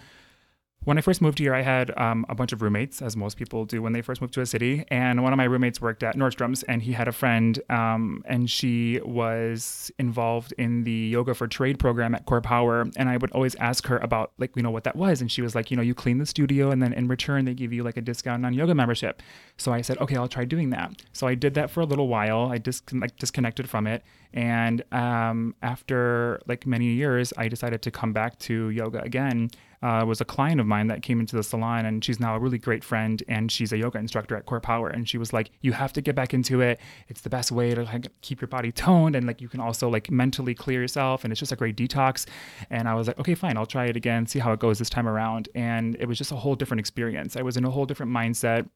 When 0.86 0.98
I 0.98 1.00
first 1.00 1.20
moved 1.20 1.40
here, 1.40 1.52
I 1.52 1.62
had 1.62 1.90
um, 1.98 2.24
a 2.28 2.36
bunch 2.36 2.52
of 2.52 2.62
roommates, 2.62 3.02
as 3.02 3.16
most 3.16 3.36
people 3.36 3.64
do 3.64 3.82
when 3.82 3.92
they 3.92 4.02
first 4.02 4.20
move 4.20 4.30
to 4.30 4.40
a 4.40 4.46
city. 4.46 4.84
And 4.86 5.24
one 5.24 5.32
of 5.32 5.36
my 5.36 5.42
roommates 5.42 5.80
worked 5.80 6.04
at 6.04 6.14
Nordstrom's, 6.14 6.62
and 6.62 6.80
he 6.80 6.92
had 6.92 7.08
a 7.08 7.12
friend, 7.12 7.60
um, 7.68 8.22
and 8.24 8.48
she 8.48 9.00
was 9.04 9.90
involved 9.98 10.54
in 10.58 10.84
the 10.84 10.92
Yoga 10.92 11.34
for 11.34 11.48
Trade 11.48 11.80
program 11.80 12.14
at 12.14 12.24
Core 12.24 12.40
Power. 12.40 12.88
And 12.96 13.08
I 13.08 13.16
would 13.16 13.32
always 13.32 13.56
ask 13.56 13.84
her 13.88 13.98
about, 13.98 14.30
like, 14.38 14.54
you 14.54 14.62
know, 14.62 14.70
what 14.70 14.84
that 14.84 14.94
was. 14.94 15.20
And 15.20 15.28
she 15.28 15.42
was 15.42 15.56
like, 15.56 15.72
you 15.72 15.76
know, 15.76 15.82
you 15.82 15.92
clean 15.92 16.18
the 16.18 16.26
studio, 16.26 16.70
and 16.70 16.80
then 16.80 16.92
in 16.92 17.08
return, 17.08 17.46
they 17.46 17.54
give 17.54 17.72
you 17.72 17.82
like 17.82 17.96
a 17.96 18.00
discount 18.00 18.46
on 18.46 18.54
yoga 18.54 18.72
membership. 18.72 19.24
So 19.56 19.72
I 19.72 19.80
said, 19.80 19.98
okay, 19.98 20.14
I'll 20.14 20.28
try 20.28 20.44
doing 20.44 20.70
that. 20.70 21.02
So 21.12 21.26
I 21.26 21.34
did 21.34 21.54
that 21.54 21.68
for 21.68 21.80
a 21.80 21.84
little 21.84 22.06
while. 22.06 22.52
I 22.52 22.58
dis- 22.58 22.82
like 22.92 23.16
disconnected 23.16 23.68
from 23.68 23.88
it, 23.88 24.04
and 24.32 24.84
um, 24.92 25.56
after 25.62 26.40
like 26.46 26.64
many 26.64 26.92
years, 26.92 27.32
I 27.36 27.48
decided 27.48 27.82
to 27.82 27.90
come 27.90 28.12
back 28.12 28.38
to 28.40 28.70
yoga 28.70 29.02
again. 29.02 29.50
Uh, 29.82 30.04
was 30.06 30.20
a 30.20 30.24
client 30.24 30.60
of 30.60 30.66
mine 30.66 30.86
that 30.88 31.02
came 31.02 31.20
into 31.20 31.36
the 31.36 31.42
salon, 31.42 31.86
and 31.86 32.04
she's 32.04 32.18
now 32.18 32.34
a 32.34 32.38
really 32.38 32.58
great 32.58 32.82
friend, 32.82 33.22
and 33.28 33.50
she's 33.50 33.72
a 33.72 33.78
yoga 33.78 33.98
instructor 33.98 34.36
at 34.36 34.46
Core 34.46 34.60
Power. 34.60 34.88
And 34.88 35.08
she 35.08 35.18
was 35.18 35.32
like, 35.32 35.50
"You 35.60 35.72
have 35.72 35.92
to 35.94 36.00
get 36.00 36.14
back 36.14 36.32
into 36.34 36.60
it. 36.60 36.80
It's 37.08 37.20
the 37.20 37.30
best 37.30 37.52
way 37.52 37.74
to 37.74 37.82
like, 37.84 38.08
keep 38.20 38.40
your 38.40 38.48
body 38.48 38.72
toned, 38.72 39.16
and 39.16 39.26
like 39.26 39.40
you 39.40 39.48
can 39.48 39.60
also 39.60 39.88
like 39.88 40.10
mentally 40.10 40.54
clear 40.54 40.80
yourself, 40.80 41.24
and 41.24 41.32
it's 41.32 41.40
just 41.40 41.52
a 41.52 41.56
great 41.56 41.76
detox." 41.76 42.26
And 42.70 42.88
I 42.88 42.94
was 42.94 43.06
like, 43.06 43.18
"Okay, 43.18 43.34
fine, 43.34 43.56
I'll 43.56 43.66
try 43.66 43.86
it 43.86 43.96
again, 43.96 44.26
see 44.26 44.38
how 44.38 44.52
it 44.52 44.60
goes 44.60 44.78
this 44.78 44.90
time 44.90 45.08
around." 45.08 45.48
And 45.54 45.96
it 46.00 46.06
was 46.06 46.18
just 46.18 46.32
a 46.32 46.36
whole 46.36 46.54
different 46.54 46.80
experience. 46.80 47.36
I 47.36 47.42
was 47.42 47.56
in 47.56 47.64
a 47.64 47.70
whole 47.70 47.86
different 47.86 48.12
mindset. 48.12 48.68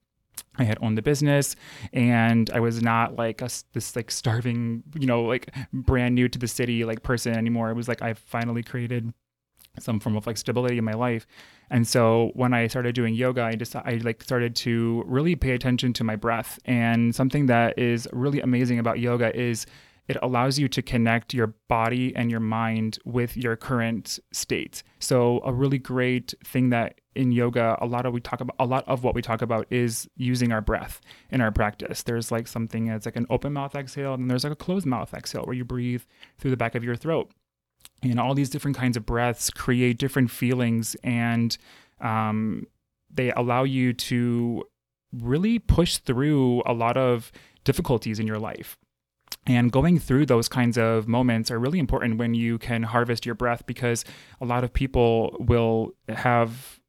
I 0.58 0.64
had 0.64 0.78
owned 0.80 0.96
the 0.96 1.02
business 1.02 1.56
and 1.92 2.50
I 2.50 2.60
was 2.60 2.82
not 2.82 3.16
like 3.16 3.40
a, 3.42 3.48
this 3.72 3.96
like 3.96 4.10
starving, 4.10 4.82
you 4.98 5.06
know, 5.06 5.22
like 5.22 5.54
brand 5.72 6.14
new 6.14 6.28
to 6.28 6.38
the 6.38 6.48
city 6.48 6.84
like 6.84 7.02
person 7.02 7.36
anymore. 7.36 7.70
It 7.70 7.74
was 7.74 7.88
like 7.88 8.02
I 8.02 8.14
finally 8.14 8.62
created 8.62 9.12
some 9.78 10.00
form 10.00 10.16
of 10.16 10.26
like 10.26 10.36
stability 10.36 10.78
in 10.78 10.84
my 10.84 10.94
life. 10.94 11.26
And 11.70 11.86
so 11.86 12.30
when 12.34 12.52
I 12.52 12.66
started 12.66 12.94
doing 12.94 13.14
yoga, 13.14 13.42
I 13.42 13.54
just 13.54 13.76
I 13.76 14.00
like 14.02 14.22
started 14.22 14.56
to 14.56 15.04
really 15.06 15.36
pay 15.36 15.52
attention 15.52 15.92
to 15.94 16.04
my 16.04 16.16
breath. 16.16 16.58
And 16.64 17.14
something 17.14 17.46
that 17.46 17.78
is 17.78 18.08
really 18.12 18.40
amazing 18.40 18.78
about 18.78 18.98
yoga 18.98 19.34
is 19.38 19.66
it 20.08 20.16
allows 20.22 20.58
you 20.58 20.66
to 20.66 20.82
connect 20.82 21.32
your 21.32 21.54
body 21.68 22.12
and 22.16 22.32
your 22.32 22.40
mind 22.40 22.98
with 23.04 23.36
your 23.36 23.54
current 23.54 24.18
state. 24.32 24.82
So 24.98 25.40
a 25.44 25.52
really 25.52 25.78
great 25.78 26.34
thing 26.44 26.70
that 26.70 27.00
in 27.14 27.30
yoga 27.30 27.76
a 27.80 27.86
lot 27.86 28.06
of 28.06 28.12
we 28.12 28.20
talk 28.20 28.40
about 28.40 28.56
a 28.58 28.66
lot 28.66 28.86
of 28.88 29.04
what 29.04 29.14
we 29.14 29.22
talk 29.22 29.40
about 29.40 29.66
is 29.70 30.08
using 30.16 30.50
our 30.50 30.60
breath 30.60 31.00
in 31.30 31.40
our 31.40 31.52
practice. 31.52 32.02
There's 32.02 32.32
like 32.32 32.48
something 32.48 32.86
that's 32.86 33.06
like 33.06 33.14
an 33.14 33.26
open 33.30 33.52
mouth 33.52 33.76
exhale 33.76 34.14
and 34.14 34.28
there's 34.28 34.42
like 34.42 34.52
a 34.52 34.56
closed 34.56 34.86
mouth 34.86 35.14
exhale 35.14 35.44
where 35.44 35.54
you 35.54 35.64
breathe 35.64 36.02
through 36.38 36.50
the 36.50 36.56
back 36.56 36.74
of 36.74 36.82
your 36.82 36.96
throat. 36.96 37.30
And 38.02 38.18
all 38.18 38.34
these 38.34 38.50
different 38.50 38.76
kinds 38.76 38.96
of 38.96 39.04
breaths 39.04 39.50
create 39.50 39.98
different 39.98 40.30
feelings 40.30 40.96
and 41.02 41.56
um, 42.00 42.66
they 43.12 43.30
allow 43.32 43.64
you 43.64 43.92
to 43.92 44.64
really 45.12 45.58
push 45.58 45.98
through 45.98 46.62
a 46.64 46.72
lot 46.72 46.96
of 46.96 47.30
difficulties 47.64 48.18
in 48.18 48.26
your 48.26 48.38
life. 48.38 48.78
And 49.46 49.72
going 49.72 49.98
through 49.98 50.26
those 50.26 50.48
kinds 50.48 50.76
of 50.76 51.08
moments 51.08 51.50
are 51.50 51.58
really 51.58 51.78
important 51.78 52.18
when 52.18 52.34
you 52.34 52.58
can 52.58 52.82
harvest 52.82 53.24
your 53.26 53.34
breath 53.34 53.66
because 53.66 54.04
a 54.40 54.44
lot 54.44 54.64
of 54.64 54.72
people 54.72 55.36
will 55.40 55.92
have 56.08 56.79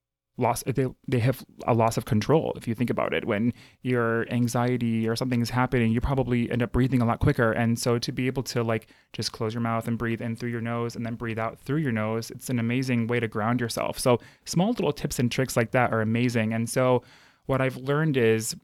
loss 0.41 0.63
they, 0.63 0.87
they 1.07 1.19
have 1.19 1.45
a 1.67 1.73
loss 1.73 1.97
of 1.97 2.05
control 2.05 2.53
if 2.55 2.67
you 2.67 2.75
think 2.75 2.89
about 2.89 3.13
it. 3.13 3.25
When 3.25 3.53
your 3.81 4.27
anxiety 4.29 5.07
or 5.07 5.15
something 5.15 5.41
is 5.41 5.49
happening 5.49 5.91
you 5.91 6.01
probably 6.01 6.51
end 6.51 6.63
up 6.63 6.71
breathing 6.71 7.01
a 7.01 7.05
lot 7.05 7.19
quicker. 7.19 7.51
And 7.51 7.77
so 7.79 7.97
to 7.99 8.11
be 8.11 8.27
able 8.27 8.43
to 8.43 8.63
like 8.63 8.87
just 9.13 9.31
close 9.31 9.53
your 9.53 9.61
mouth 9.61 9.87
and 9.87 9.97
breathe 9.97 10.21
in 10.21 10.35
through 10.35 10.49
your 10.49 10.61
nose 10.61 10.95
and 10.95 11.05
then 11.05 11.15
breathe 11.15 11.39
out 11.39 11.59
through 11.59 11.77
your 11.79 11.91
nose 11.91 12.31
it's 12.31 12.49
an 12.49 12.59
amazing 12.59 13.07
way 13.07 13.19
to 13.19 13.27
ground 13.27 13.61
yourself. 13.61 13.99
So 13.99 14.19
small 14.45 14.71
little 14.71 14.93
tips 14.93 15.19
and 15.19 15.31
tricks 15.31 15.55
like 15.55 15.71
that 15.71 15.93
are 15.93 16.01
amazing. 16.01 16.53
And 16.53 16.69
so 16.69 17.03
what 17.45 17.61
i've 17.61 17.77
learned 17.77 18.17
is 18.17 18.55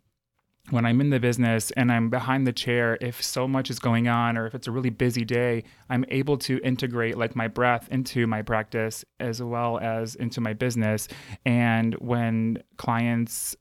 when 0.69 0.86
I'm 0.86 0.99
in 0.99 1.10
the 1.10 1.19
business 1.19 1.71
and 1.71 1.91
I'm 1.91 2.10
behind 2.10 2.45
the 2.45 2.53
chair, 2.53 2.97
if 2.99 3.23
so 3.23 3.47
much 3.47 3.69
is 3.69 3.80
going 3.80 4.08
on 4.08 4.38
or 4.38 4.47
if 4.47 4.56
it's 4.56 4.67
a 4.67 4.71
really 4.71 4.89
busy 4.89 5.23
day, 5.23 5.63
I'm 5.89 6.06
able 6.10 6.38
to 6.39 6.60
integrate 6.63 7.17
like 7.17 7.36
my 7.36 7.47
breath 7.47 7.88
into 7.89 8.27
my 8.27 8.41
practice 8.41 9.06
as 9.19 9.41
well 9.41 9.80
as 9.80 10.15
into 10.15 10.41
my 10.41 10.53
business. 10.53 11.08
And 11.45 11.93
when 11.95 12.63
clients 12.77 13.56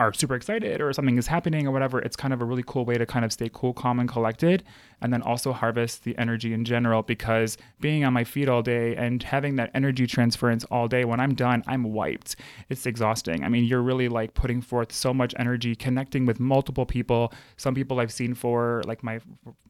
are 0.00 0.14
super 0.14 0.34
excited 0.34 0.80
or 0.80 0.90
something 0.94 1.18
is 1.18 1.26
happening 1.26 1.66
or 1.66 1.70
whatever, 1.70 1.98
it's 2.00 2.16
kind 2.16 2.32
of 2.32 2.40
a 2.40 2.44
really 2.44 2.64
cool 2.66 2.86
way 2.86 2.96
to 2.96 3.04
kind 3.04 3.22
of 3.22 3.32
stay 3.32 3.50
cool, 3.52 3.74
calm, 3.74 4.00
and 4.00 4.08
collected. 4.08 4.64
And 5.02 5.12
then 5.12 5.20
also 5.20 5.52
harvest 5.52 6.04
the 6.04 6.16
energy 6.16 6.54
in 6.54 6.64
general 6.64 7.02
because 7.02 7.58
being 7.80 8.04
on 8.04 8.14
my 8.14 8.24
feet 8.24 8.48
all 8.48 8.62
day 8.62 8.96
and 8.96 9.22
having 9.22 9.56
that 9.56 9.70
energy 9.74 10.06
transference 10.06 10.64
all 10.64 10.88
day, 10.88 11.04
when 11.04 11.20
I'm 11.20 11.34
done, 11.34 11.62
I'm 11.66 11.84
wiped. 11.92 12.36
It's 12.70 12.86
exhausting. 12.86 13.44
I 13.44 13.48
mean, 13.50 13.64
you're 13.64 13.82
really 13.82 14.08
like 14.08 14.32
putting 14.32 14.62
forth 14.62 14.90
so 14.90 15.12
much 15.12 15.34
energy, 15.38 15.76
connecting 15.76 16.24
with 16.24 16.40
multiple 16.40 16.86
people. 16.86 17.32
Some 17.58 17.74
people 17.74 18.00
I've 18.00 18.12
seen 18.12 18.34
for 18.34 18.82
like 18.86 19.02
my 19.02 19.20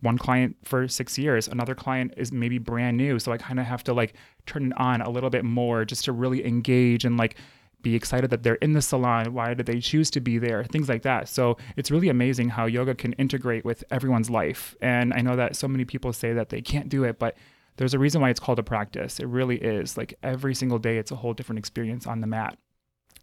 one 0.00 0.16
client 0.16 0.56
for 0.62 0.86
six 0.86 1.18
years, 1.18 1.48
another 1.48 1.74
client 1.74 2.14
is 2.16 2.30
maybe 2.30 2.58
brand 2.58 2.96
new. 2.96 3.18
So 3.18 3.32
I 3.32 3.36
kind 3.38 3.58
of 3.58 3.66
have 3.66 3.82
to 3.84 3.92
like 3.92 4.14
turn 4.46 4.66
it 4.66 4.72
on 4.78 5.00
a 5.00 5.10
little 5.10 5.30
bit 5.30 5.44
more 5.44 5.84
just 5.84 6.04
to 6.04 6.12
really 6.12 6.46
engage 6.46 7.04
and 7.04 7.16
like 7.16 7.36
be 7.82 7.94
excited 7.94 8.30
that 8.30 8.42
they're 8.42 8.54
in 8.56 8.72
the 8.72 8.82
salon. 8.82 9.32
Why 9.32 9.54
did 9.54 9.66
they 9.66 9.80
choose 9.80 10.10
to 10.10 10.20
be 10.20 10.38
there? 10.38 10.64
Things 10.64 10.88
like 10.88 11.02
that. 11.02 11.28
So 11.28 11.56
it's 11.76 11.90
really 11.90 12.08
amazing 12.08 12.50
how 12.50 12.66
yoga 12.66 12.94
can 12.94 13.12
integrate 13.14 13.64
with 13.64 13.84
everyone's 13.90 14.30
life. 14.30 14.76
And 14.80 15.12
I 15.14 15.20
know 15.20 15.36
that 15.36 15.56
so 15.56 15.68
many 15.68 15.84
people 15.84 16.12
say 16.12 16.32
that 16.32 16.48
they 16.50 16.60
can't 16.60 16.88
do 16.88 17.04
it, 17.04 17.18
but 17.18 17.36
there's 17.76 17.94
a 17.94 17.98
reason 17.98 18.20
why 18.20 18.30
it's 18.30 18.40
called 18.40 18.58
a 18.58 18.62
practice. 18.62 19.20
It 19.20 19.26
really 19.26 19.56
is. 19.56 19.96
Like 19.96 20.14
every 20.22 20.54
single 20.54 20.78
day, 20.78 20.98
it's 20.98 21.10
a 21.10 21.16
whole 21.16 21.32
different 21.32 21.58
experience 21.58 22.06
on 22.06 22.20
the 22.20 22.26
mat. 22.26 22.58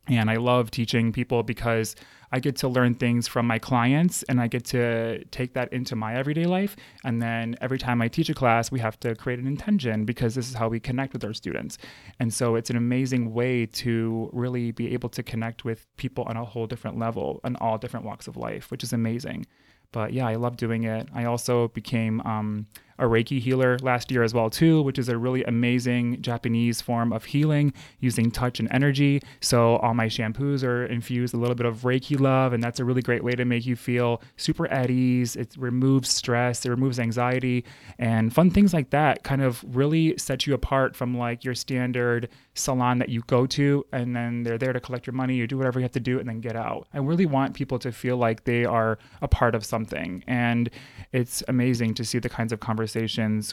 And 0.08 0.30
I 0.30 0.36
love 0.38 0.72
teaching 0.72 1.12
people 1.12 1.44
because 1.44 1.96
I 2.32 2.40
get 2.40 2.56
to 2.58 2.68
learn 2.68 2.96
things 2.96 3.28
from 3.28 3.48
my 3.48 3.60
clients 3.60 4.24
and 4.24 4.42
I 4.42 4.48
get 4.48 4.66
to 4.66 5.24
take 5.26 5.54
that 5.54 5.72
into 5.72 5.96
my 5.96 6.16
everyday 6.16 6.46
life. 6.46 6.76
And 7.04 7.22
then 7.22 7.56
every 7.62 7.78
time 7.78 8.02
I 8.02 8.08
teach 8.08 8.30
a 8.30 8.34
class, 8.34 8.72
we 8.72 8.80
have 8.80 9.00
to 9.02 9.16
create 9.16 9.40
an 9.40 9.48
intention 9.48 10.06
because 10.06 10.36
this 10.36 10.50
is 10.50 10.56
how 10.56 10.68
we 10.68 10.80
connect 10.80 11.14
with 11.14 11.24
our 11.24 11.34
students. 11.34 11.78
And 12.20 12.34
so 12.34 12.56
it's 12.56 12.70
an 12.70 12.76
amazing 12.76 13.34
way 13.34 13.66
to 13.66 14.30
really 14.34 14.72
be 14.72 14.94
able 14.94 15.10
to 15.10 15.24
connect 15.24 15.64
with 15.64 15.86
people 15.98 16.26
on 16.26 16.38
a 16.38 16.44
whole 16.44 16.68
different 16.68 16.98
level 16.98 17.40
on 17.44 17.56
all 17.58 17.78
different 17.78 18.06
walks 18.06 18.28
of 18.28 18.36
life, 18.38 18.72
which 18.72 18.84
is 18.84 18.94
amazing. 18.94 19.46
But 19.92 20.12
yeah, 20.12 20.28
I 20.28 20.36
love 20.36 20.58
doing 20.58 20.84
it. 20.84 21.08
I 21.14 21.26
also 21.26 21.70
became 21.70 22.20
um, 22.22 22.68
a 23.00 23.04
Reiki 23.04 23.40
healer 23.40 23.78
last 23.80 24.12
year 24.12 24.24
as 24.24 24.34
well 24.34 24.50
too, 24.50 24.82
which 24.82 24.98
is 24.98 25.10
a 25.10 25.18
really 25.18 25.44
amazing 25.44 26.22
Japanese 26.22 26.82
form 26.82 27.14
of 27.14 27.26
healing 27.26 27.74
using 28.00 28.32
touch 28.32 28.60
and 28.60 28.68
energy. 28.72 29.22
So 29.42 29.78
all 29.78 29.94
my 29.94 30.08
shampoos 30.08 30.64
are 30.64 30.86
infused 30.86 31.34
a 31.34 31.38
little 31.38 31.56
bit 31.56 31.66
of 31.66 31.82
Reiki 31.82 32.20
love, 32.20 32.54
and 32.54 32.64
that's 32.64 32.80
a 32.80 32.86
really 32.86 33.02
great 33.02 33.24
way 33.24 33.34
to 33.34 33.46
make 33.46 33.66
you 33.66 33.76
feel 33.76 34.22
super 34.38 34.68
at 34.68 34.90
ease. 34.90 35.36
It 35.36 35.56
removes 35.58 36.10
stress, 36.10 36.66
it 36.66 36.70
removes 36.70 37.00
anxiety, 37.00 37.66
and 38.00 38.34
fun 38.34 38.50
things 38.50 38.74
like 38.74 38.90
that 38.90 39.24
kind 39.24 39.42
of 39.42 39.64
really 39.76 40.18
set 40.18 40.48
you 40.48 40.54
apart 40.54 40.96
from 40.96 41.18
like 41.18 41.44
your 41.44 41.56
standard 41.56 42.30
salon 42.56 42.98
that 42.98 43.10
you 43.10 43.22
go 43.28 43.46
to 43.46 43.86
and 43.92 44.16
then 44.16 44.42
they're 44.42 44.58
there 44.58 44.74
to 44.74 44.80
collect 44.80 45.06
your 45.06 45.14
money, 45.14 45.36
you 45.36 45.46
do 45.46 45.58
whatever 45.58 45.80
you 45.80 45.84
have 45.84 45.92
to 45.92 46.00
do 46.00 46.20
and 46.20 46.28
then 46.28 46.40
get 46.40 46.56
out. 46.56 46.88
I 46.94 46.98
really 46.98 47.28
want 47.28 47.54
people 47.54 47.78
to 47.80 47.92
feel 47.92 48.18
like 48.18 48.46
they 48.46 48.66
are 48.66 48.98
a 49.22 49.28
part 49.28 49.54
of 49.54 49.64
something. 49.64 50.24
And 50.26 50.70
it's 51.12 51.44
amazing 51.48 51.94
to 51.96 52.04
see 52.04 52.18
the 52.18 52.30
kinds 52.30 52.52
of 52.52 52.60
conversations 52.60 52.87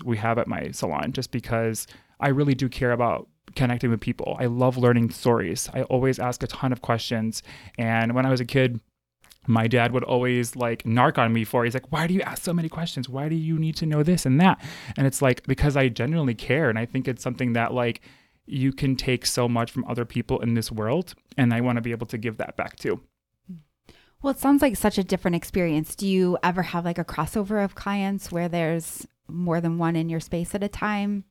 we 0.04 0.16
have 0.18 0.38
at 0.38 0.48
my 0.48 0.70
salon 0.70 1.12
just 1.12 1.30
because 1.30 1.86
I 2.20 2.28
really 2.28 2.54
do 2.54 2.68
care 2.68 2.92
about 2.92 3.28
connecting 3.54 3.90
with 3.90 4.00
people. 4.00 4.36
I 4.40 4.46
love 4.46 4.76
learning 4.76 5.10
stories. 5.10 5.68
I 5.72 5.82
always 5.82 6.18
ask 6.18 6.42
a 6.42 6.46
ton 6.46 6.72
of 6.72 6.82
questions. 6.82 7.42
And 7.78 8.14
when 8.14 8.26
I 8.26 8.30
was 8.30 8.40
a 8.40 8.44
kid, 8.44 8.80
my 9.46 9.68
dad 9.68 9.92
would 9.92 10.04
always 10.04 10.56
like 10.56 10.84
narc 10.84 11.18
on 11.18 11.32
me 11.32 11.44
for. 11.44 11.64
He's 11.64 11.74
like, 11.74 11.92
"Why 11.92 12.06
do 12.06 12.14
you 12.14 12.22
ask 12.22 12.42
so 12.42 12.54
many 12.54 12.68
questions? 12.68 13.08
Why 13.08 13.28
do 13.28 13.34
you 13.34 13.58
need 13.58 13.76
to 13.76 13.86
know 13.86 14.02
this 14.02 14.24
and 14.24 14.40
that?" 14.40 14.62
And 14.96 15.06
it's 15.06 15.20
like 15.20 15.46
because 15.46 15.76
I 15.76 15.88
genuinely 15.88 16.34
care, 16.34 16.70
and 16.70 16.78
I 16.78 16.86
think 16.86 17.06
it's 17.06 17.22
something 17.22 17.52
that 17.52 17.74
like 17.74 18.00
you 18.46 18.72
can 18.72 18.96
take 18.96 19.26
so 19.26 19.48
much 19.48 19.70
from 19.70 19.84
other 19.86 20.04
people 20.04 20.38
in 20.40 20.54
this 20.54 20.72
world. 20.72 21.14
And 21.36 21.52
I 21.52 21.60
want 21.60 21.76
to 21.76 21.82
be 21.82 21.92
able 21.92 22.06
to 22.06 22.18
give 22.18 22.38
that 22.38 22.56
back 22.56 22.76
too. 22.76 23.00
Well, 24.22 24.30
it 24.30 24.38
sounds 24.38 24.62
like 24.62 24.76
such 24.76 24.96
a 24.96 25.04
different 25.04 25.34
experience. 25.34 25.94
Do 25.94 26.06
you 26.08 26.38
ever 26.42 26.62
have 26.62 26.86
like 26.86 26.98
a 26.98 27.04
crossover 27.04 27.62
of 27.62 27.74
clients 27.74 28.32
where 28.32 28.48
there's 28.48 29.06
more 29.28 29.60
than 29.60 29.78
one 29.78 29.96
in 29.96 30.08
your 30.08 30.20
space 30.20 30.54
at 30.54 30.62
a 30.62 30.68
time? 30.68 31.24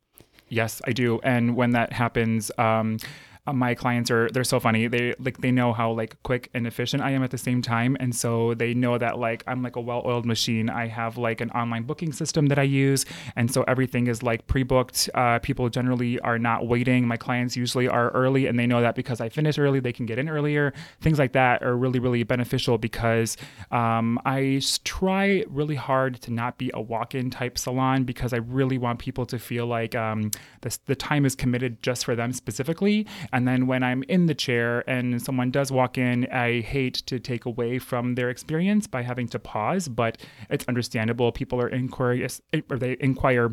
Yes, 0.50 0.82
I 0.86 0.94
do. 0.94 1.20
And 1.24 1.56
when 1.56 1.72
that 1.72 1.94
happens, 1.94 2.52
um, 2.58 2.98
uh, 3.46 3.52
my 3.52 3.76
clients 3.76 4.10
are 4.10 4.30
they're 4.30 4.44
so 4.44 4.60
funny. 4.60 4.88
They 4.88 5.14
like 5.20 5.40
they 5.40 5.52
know 5.52 5.74
how 5.74 5.92
like 5.92 6.22
quick 6.24 6.50
and 6.54 6.66
efficient 6.66 7.04
i 7.04 7.12
am 7.12 7.24
at 7.24 7.32
the 7.32 7.38
same 7.38 7.62
time. 7.62 7.98
And 8.00 8.16
so 8.16 8.54
they 8.54 8.74
know 8.74 8.98
that 8.98 9.20
like 9.20 9.44
i'm 9.48 9.62
like 9.62 9.76
a 9.76 9.82
well-oiled 9.82 10.26
machine. 10.26 10.70
I 10.70 10.88
have 10.88 11.18
like 11.18 11.42
an 11.42 11.50
online 11.52 11.84
booking 11.84 12.14
system 12.14 12.48
that 12.48 12.58
i 12.58 12.64
use. 12.64 13.06
And 13.36 13.52
so 13.52 13.64
everything 13.64 14.08
is 14.08 14.24
like 14.24 14.48
pre-booked. 14.48 15.10
Uh, 15.14 15.40
people 15.40 15.68
generally 15.70 16.20
are 16.22 16.40
not 16.40 16.68
waiting. 16.68 17.06
My 17.06 17.18
clients 17.18 17.58
usually 17.58 17.88
are 17.88 18.12
early 18.12 18.48
and 18.48 18.58
they 18.58 18.66
know 18.66 18.82
that 18.82 18.96
because 18.96 19.20
i 19.20 19.28
finish 19.28 19.58
early 19.60 19.80
they 19.82 19.94
can 19.94 20.06
get 20.06 20.18
in 20.18 20.30
earlier. 20.30 20.74
Things 21.02 21.20
like 21.20 21.34
that 21.34 21.64
are 21.64 21.76
really 21.76 22.00
really 22.00 22.24
beneficial 22.24 22.78
because 22.78 23.36
um, 23.72 24.20
i 24.26 24.62
try 24.86 25.44
really 25.50 25.76
hard 25.76 26.22
to 26.22 26.32
not 26.32 26.58
be 26.58 26.72
a 26.74 26.82
walk-in 26.82 27.30
type 27.30 27.58
salon 27.58 28.04
because 28.06 28.32
i 28.32 28.38
really 28.38 28.78
want 28.78 29.00
people 29.00 29.26
to 29.26 29.38
feel 29.38 29.66
like 29.66 29.96
um, 29.96 30.32
the, 30.62 30.78
the 30.86 30.96
time 30.96 31.26
is 31.26 31.36
committed 31.36 31.82
just 31.84 32.06
for 32.06 32.16
them 32.16 32.32
specifically 32.32 33.06
and 33.34 33.48
then 33.48 33.66
when 33.66 33.82
I'm 33.82 34.04
in 34.04 34.28
the 34.28 34.36
chair 34.36 34.88
and 34.88 35.20
someone 35.20 35.50
does 35.50 35.72
walk 35.72 35.98
in, 35.98 36.28
I 36.32 36.62
hate 36.62 36.94
to 37.08 37.20
take 37.20 37.46
away 37.46 37.80
from 37.80 38.14
their 38.14 38.30
experience 38.30 38.86
by 38.86 39.02
having 39.02 39.28
to 39.30 39.40
pause, 39.40 39.88
but 39.88 40.20
it's 40.52 40.66
understandable. 40.68 41.32
People 41.32 41.60
are 41.60 41.68
inquirious 41.68 42.42
or 42.70 42.78
they 42.78 42.96
inquire 43.00 43.52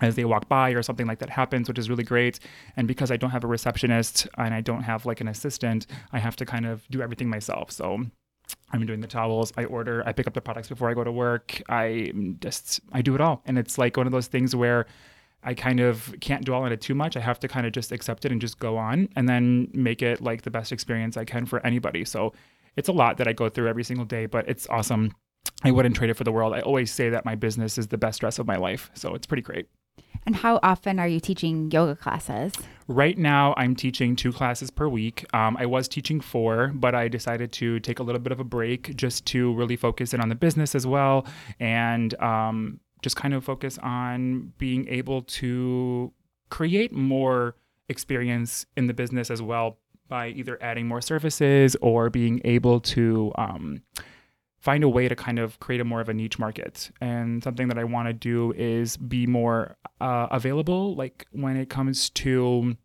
as 0.00 0.14
they 0.16 0.24
walk 0.24 0.48
by 0.48 0.70
or 0.70 0.82
something 0.82 1.06
like 1.06 1.18
that 1.18 1.28
happens, 1.28 1.68
which 1.68 1.78
is 1.78 1.90
really 1.90 2.04
great. 2.04 2.40
And 2.76 2.88
because 2.88 3.10
I 3.10 3.18
don't 3.18 3.30
have 3.30 3.44
a 3.44 3.48
receptionist 3.48 4.26
and 4.38 4.54
I 4.54 4.62
don't 4.62 4.82
have 4.82 5.04
like 5.04 5.20
an 5.20 5.28
assistant, 5.28 5.86
I 6.12 6.18
have 6.18 6.36
to 6.36 6.46
kind 6.46 6.64
of 6.64 6.88
do 6.88 7.02
everything 7.02 7.28
myself. 7.28 7.70
So 7.70 8.06
I'm 8.72 8.86
doing 8.86 9.00
the 9.00 9.06
towels. 9.06 9.52
I 9.58 9.64
order. 9.64 10.02
I 10.06 10.12
pick 10.12 10.26
up 10.26 10.32
the 10.32 10.40
products 10.40 10.68
before 10.68 10.88
I 10.88 10.94
go 10.94 11.04
to 11.04 11.12
work. 11.12 11.60
I 11.68 12.12
just 12.40 12.80
I 12.92 13.02
do 13.02 13.14
it 13.14 13.20
all, 13.20 13.42
and 13.44 13.58
it's 13.58 13.78
like 13.78 13.96
one 13.96 14.06
of 14.06 14.12
those 14.12 14.26
things 14.26 14.56
where 14.56 14.86
I 15.42 15.54
kind 15.54 15.80
of 15.80 16.14
can't 16.20 16.44
dwell 16.44 16.62
on 16.62 16.72
it 16.72 16.80
too 16.80 16.94
much. 16.94 17.16
I 17.16 17.20
have 17.20 17.40
to 17.40 17.48
kind 17.48 17.66
of 17.66 17.72
just 17.72 17.92
accept 17.92 18.24
it 18.24 18.32
and 18.32 18.40
just 18.40 18.58
go 18.58 18.76
on 18.76 19.08
and 19.16 19.28
then 19.28 19.68
make 19.72 20.02
it 20.02 20.20
like 20.20 20.42
the 20.42 20.50
best 20.50 20.72
experience 20.72 21.16
I 21.16 21.24
can 21.24 21.46
for 21.46 21.64
anybody. 21.66 22.04
So 22.04 22.32
it's 22.76 22.88
a 22.88 22.92
lot 22.92 23.16
that 23.18 23.28
I 23.28 23.32
go 23.32 23.48
through 23.48 23.68
every 23.68 23.84
single 23.84 24.06
day, 24.06 24.26
but 24.26 24.48
it's 24.48 24.68
awesome. 24.68 25.12
I 25.64 25.70
wouldn't 25.70 25.96
trade 25.96 26.10
it 26.10 26.14
for 26.14 26.24
the 26.24 26.32
world. 26.32 26.54
I 26.54 26.60
always 26.60 26.92
say 26.92 27.10
that 27.10 27.24
my 27.24 27.34
business 27.34 27.76
is 27.76 27.88
the 27.88 27.98
best 27.98 28.20
dress 28.20 28.38
of 28.38 28.46
my 28.46 28.56
life. 28.56 28.90
So 28.94 29.14
it's 29.14 29.26
pretty 29.26 29.42
great. 29.42 29.66
And 30.24 30.36
how 30.36 30.60
often 30.62 31.00
are 31.00 31.08
you 31.08 31.18
teaching 31.18 31.70
yoga 31.72 31.96
classes? 31.96 32.52
Right 32.86 33.18
now, 33.18 33.54
I'm 33.56 33.74
teaching 33.74 34.14
two 34.14 34.32
classes 34.32 34.70
per 34.70 34.88
week. 34.88 35.24
Um, 35.34 35.56
I 35.58 35.66
was 35.66 35.88
teaching 35.88 36.20
four, 36.20 36.70
but 36.74 36.94
I 36.94 37.08
decided 37.08 37.50
to 37.54 37.80
take 37.80 37.98
a 37.98 38.04
little 38.04 38.20
bit 38.20 38.30
of 38.30 38.38
a 38.38 38.44
break 38.44 38.94
just 38.96 39.26
to 39.26 39.52
really 39.54 39.76
focus 39.76 40.14
in 40.14 40.20
on 40.20 40.28
the 40.28 40.34
business 40.36 40.74
as 40.76 40.86
well 40.86 41.26
and 41.58 42.14
um, 42.22 42.78
just 43.02 43.16
kind 43.16 43.34
of 43.34 43.44
focus 43.44 43.78
on 43.82 44.52
being 44.58 44.88
able 44.88 45.22
to 45.22 46.12
create 46.48 46.92
more 46.92 47.56
experience 47.88 48.64
in 48.76 48.86
the 48.86 48.94
business 48.94 49.30
as 49.30 49.42
well 49.42 49.78
by 50.08 50.28
either 50.28 50.58
adding 50.62 50.86
more 50.86 51.00
services 51.00 51.76
or 51.80 52.10
being 52.10 52.40
able 52.44 52.80
to 52.80 53.32
um, 53.36 53.82
find 54.60 54.84
a 54.84 54.88
way 54.88 55.08
to 55.08 55.16
kind 55.16 55.38
of 55.38 55.58
create 55.58 55.80
a 55.80 55.84
more 55.84 56.00
of 56.00 56.08
a 56.08 56.14
niche 56.14 56.38
market. 56.38 56.90
And 57.00 57.42
something 57.42 57.68
that 57.68 57.78
I 57.78 57.84
want 57.84 58.08
to 58.08 58.12
do 58.12 58.52
is 58.52 58.96
be 58.96 59.26
more 59.26 59.76
uh, 60.00 60.28
available, 60.30 60.94
like 60.94 61.26
when 61.32 61.56
it 61.56 61.68
comes 61.68 62.10
to 62.10 62.76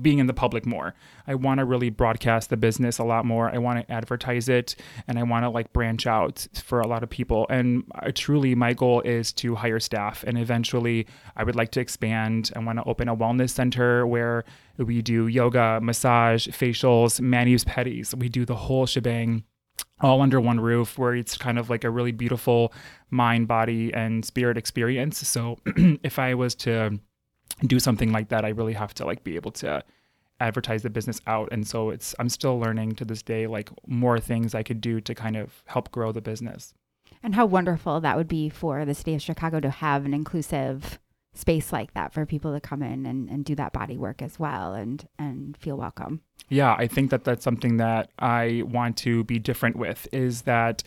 being 0.00 0.18
in 0.18 0.26
the 0.26 0.32
public 0.32 0.66
more. 0.66 0.94
I 1.26 1.34
want 1.34 1.58
to 1.58 1.64
really 1.64 1.90
broadcast 1.90 2.50
the 2.50 2.56
business 2.56 2.98
a 2.98 3.04
lot 3.04 3.24
more. 3.24 3.50
I 3.52 3.58
want 3.58 3.86
to 3.86 3.92
advertise 3.92 4.48
it 4.48 4.76
and 5.08 5.18
I 5.18 5.22
want 5.24 5.44
to 5.44 5.50
like 5.50 5.72
branch 5.72 6.06
out 6.06 6.46
for 6.54 6.80
a 6.80 6.86
lot 6.86 7.02
of 7.02 7.10
people. 7.10 7.46
And 7.50 7.84
I, 7.94 8.10
truly, 8.12 8.54
my 8.54 8.72
goal 8.72 9.00
is 9.00 9.32
to 9.34 9.54
hire 9.54 9.80
staff 9.80 10.22
and 10.26 10.38
eventually 10.38 11.06
I 11.36 11.44
would 11.44 11.56
like 11.56 11.72
to 11.72 11.80
expand. 11.80 12.52
I 12.54 12.60
want 12.60 12.78
to 12.78 12.84
open 12.84 13.08
a 13.08 13.16
wellness 13.16 13.50
center 13.50 14.06
where 14.06 14.44
we 14.78 15.02
do 15.02 15.26
yoga, 15.26 15.80
massage, 15.82 16.46
facials, 16.48 17.20
manis, 17.20 17.64
pedis. 17.64 18.14
We 18.14 18.28
do 18.28 18.44
the 18.44 18.56
whole 18.56 18.86
shebang 18.86 19.44
all 20.00 20.22
under 20.22 20.40
one 20.40 20.60
roof 20.60 20.98
where 20.98 21.14
it's 21.14 21.36
kind 21.36 21.58
of 21.58 21.68
like 21.68 21.84
a 21.84 21.90
really 21.90 22.12
beautiful 22.12 22.72
mind, 23.10 23.48
body, 23.48 23.92
and 23.92 24.24
spirit 24.24 24.56
experience. 24.56 25.26
So 25.26 25.58
if 25.66 26.18
I 26.18 26.34
was 26.34 26.54
to 26.56 26.98
do 27.62 27.78
something 27.78 28.12
like 28.12 28.28
that, 28.28 28.44
I 28.44 28.50
really 28.50 28.72
have 28.74 28.94
to 28.94 29.04
like 29.04 29.24
be 29.24 29.36
able 29.36 29.52
to 29.52 29.82
advertise 30.40 30.82
the 30.82 30.90
business 30.90 31.20
out. 31.26 31.48
And 31.52 31.66
so 31.66 31.90
it's 31.90 32.14
I'm 32.18 32.28
still 32.28 32.58
learning 32.58 32.94
to 32.96 33.04
this 33.04 33.22
day 33.22 33.46
like 33.46 33.70
more 33.86 34.18
things 34.18 34.54
I 34.54 34.62
could 34.62 34.80
do 34.80 35.00
to 35.00 35.14
kind 35.14 35.36
of 35.36 35.62
help 35.66 35.90
grow 35.90 36.12
the 36.12 36.22
business. 36.22 36.74
And 37.22 37.34
how 37.34 37.46
wonderful 37.46 38.00
that 38.00 38.16
would 38.16 38.28
be 38.28 38.48
for 38.48 38.84
the 38.84 38.94
city 38.94 39.14
of 39.14 39.22
Chicago 39.22 39.60
to 39.60 39.70
have 39.70 40.06
an 40.06 40.14
inclusive 40.14 40.98
space 41.34 41.72
like 41.72 41.94
that 41.94 42.12
for 42.12 42.26
people 42.26 42.52
to 42.52 42.60
come 42.60 42.82
in 42.82 43.06
and, 43.06 43.28
and 43.28 43.44
do 43.44 43.54
that 43.54 43.72
body 43.72 43.96
work 43.96 44.20
as 44.20 44.38
well 44.38 44.74
and 44.74 45.06
and 45.18 45.56
feel 45.56 45.76
welcome. 45.76 46.22
Yeah, 46.48 46.74
I 46.76 46.88
think 46.88 47.10
that 47.10 47.24
that's 47.24 47.44
something 47.44 47.76
that 47.76 48.10
I 48.18 48.62
want 48.66 48.96
to 48.98 49.22
be 49.24 49.38
different 49.38 49.76
with 49.76 50.08
is 50.12 50.42
that 50.42 50.82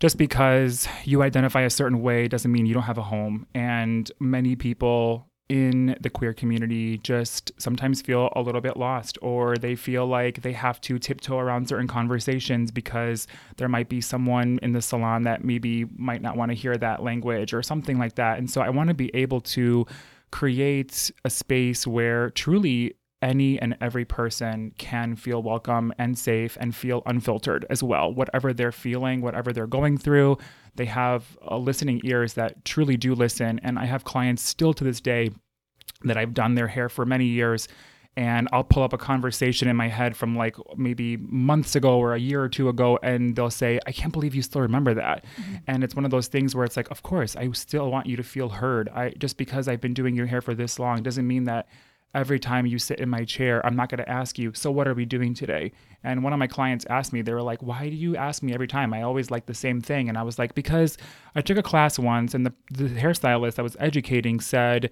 just 0.00 0.18
because 0.18 0.88
you 1.04 1.22
identify 1.22 1.62
a 1.62 1.70
certain 1.70 2.02
way 2.02 2.28
doesn't 2.28 2.50
mean 2.50 2.66
you 2.66 2.74
don't 2.74 2.82
have 2.82 2.98
a 2.98 3.02
home 3.02 3.46
and 3.54 4.10
many 4.20 4.56
people 4.56 5.28
in 5.52 5.94
the 6.00 6.08
queer 6.08 6.32
community 6.32 6.96
just 6.96 7.52
sometimes 7.58 8.00
feel 8.00 8.30
a 8.34 8.40
little 8.40 8.62
bit 8.62 8.74
lost 8.74 9.18
or 9.20 9.54
they 9.54 9.74
feel 9.74 10.06
like 10.06 10.40
they 10.40 10.54
have 10.54 10.80
to 10.80 10.98
tiptoe 10.98 11.38
around 11.38 11.68
certain 11.68 11.86
conversations 11.86 12.70
because 12.70 13.26
there 13.58 13.68
might 13.68 13.90
be 13.90 14.00
someone 14.00 14.58
in 14.62 14.72
the 14.72 14.80
salon 14.80 15.24
that 15.24 15.44
maybe 15.44 15.84
might 15.98 16.22
not 16.22 16.38
want 16.38 16.50
to 16.50 16.54
hear 16.54 16.78
that 16.78 17.02
language 17.02 17.52
or 17.52 17.62
something 17.62 17.98
like 17.98 18.14
that. 18.14 18.38
And 18.38 18.50
so 18.50 18.62
I 18.62 18.70
want 18.70 18.88
to 18.88 18.94
be 18.94 19.14
able 19.14 19.42
to 19.42 19.84
create 20.30 21.10
a 21.26 21.28
space 21.28 21.86
where 21.86 22.30
truly 22.30 22.94
any 23.20 23.60
and 23.60 23.76
every 23.82 24.06
person 24.06 24.72
can 24.78 25.14
feel 25.16 25.42
welcome 25.42 25.92
and 25.98 26.18
safe 26.18 26.56
and 26.60 26.74
feel 26.74 27.02
unfiltered 27.04 27.66
as 27.68 27.82
well. 27.82 28.10
Whatever 28.10 28.54
they're 28.54 28.72
feeling, 28.72 29.20
whatever 29.20 29.52
they're 29.52 29.66
going 29.66 29.98
through, 29.98 30.38
they 30.76 30.86
have 30.86 31.36
uh, 31.46 31.58
listening 31.58 32.00
ears 32.04 32.32
that 32.34 32.64
truly 32.64 32.96
do 32.96 33.14
listen. 33.14 33.60
And 33.62 33.78
I 33.78 33.84
have 33.84 34.04
clients 34.04 34.42
still 34.42 34.72
to 34.72 34.82
this 34.82 35.00
day 35.00 35.30
that 36.04 36.16
I've 36.16 36.34
done 36.34 36.54
their 36.54 36.68
hair 36.68 36.88
for 36.88 37.04
many 37.04 37.26
years. 37.26 37.68
And 38.14 38.46
I'll 38.52 38.64
pull 38.64 38.82
up 38.82 38.92
a 38.92 38.98
conversation 38.98 39.68
in 39.68 39.76
my 39.76 39.88
head 39.88 40.14
from 40.14 40.36
like 40.36 40.54
maybe 40.76 41.16
months 41.16 41.74
ago 41.74 41.98
or 41.98 42.14
a 42.14 42.18
year 42.18 42.42
or 42.42 42.48
two 42.50 42.68
ago, 42.68 42.98
and 43.02 43.34
they'll 43.34 43.48
say, 43.48 43.80
I 43.86 43.92
can't 43.92 44.12
believe 44.12 44.34
you 44.34 44.42
still 44.42 44.60
remember 44.60 44.92
that. 44.92 45.24
Mm-hmm. 45.24 45.54
And 45.66 45.82
it's 45.82 45.94
one 45.94 46.04
of 46.04 46.10
those 46.10 46.28
things 46.28 46.54
where 46.54 46.66
it's 46.66 46.76
like, 46.76 46.90
of 46.90 47.02
course, 47.02 47.36
I 47.36 47.50
still 47.52 47.90
want 47.90 48.06
you 48.06 48.16
to 48.18 48.22
feel 48.22 48.50
heard. 48.50 48.90
I 48.90 49.10
just 49.16 49.38
because 49.38 49.66
I've 49.66 49.80
been 49.80 49.94
doing 49.94 50.14
your 50.14 50.26
hair 50.26 50.42
for 50.42 50.52
this 50.54 50.78
long 50.78 51.02
doesn't 51.02 51.26
mean 51.26 51.44
that 51.44 51.68
every 52.14 52.38
time 52.38 52.66
you 52.66 52.78
sit 52.78 53.00
in 53.00 53.08
my 53.08 53.24
chair, 53.24 53.64
I'm 53.64 53.76
not 53.76 53.88
going 53.88 54.04
to 54.04 54.08
ask 54.08 54.38
you, 54.38 54.52
so 54.52 54.70
what 54.70 54.86
are 54.86 54.92
we 54.92 55.06
doing 55.06 55.32
today? 55.32 55.72
And 56.04 56.22
one 56.22 56.34
of 56.34 56.38
my 56.38 56.46
clients 56.46 56.84
asked 56.90 57.14
me, 57.14 57.22
they 57.22 57.32
were 57.32 57.40
like, 57.40 57.62
why 57.62 57.88
do 57.88 57.96
you 57.96 58.16
ask 58.16 58.42
me 58.42 58.52
every 58.52 58.68
time? 58.68 58.92
I 58.92 59.00
always 59.00 59.30
like 59.30 59.46
the 59.46 59.54
same 59.54 59.80
thing. 59.80 60.10
And 60.10 60.18
I 60.18 60.22
was 60.22 60.38
like, 60.38 60.54
because 60.54 60.98
I 61.34 61.40
took 61.40 61.56
a 61.56 61.62
class 61.62 61.98
once 61.98 62.34
and 62.34 62.44
the, 62.44 62.52
the 62.70 62.90
hairstylist 62.90 63.58
I 63.58 63.62
was 63.62 63.76
educating 63.80 64.40
said, 64.40 64.90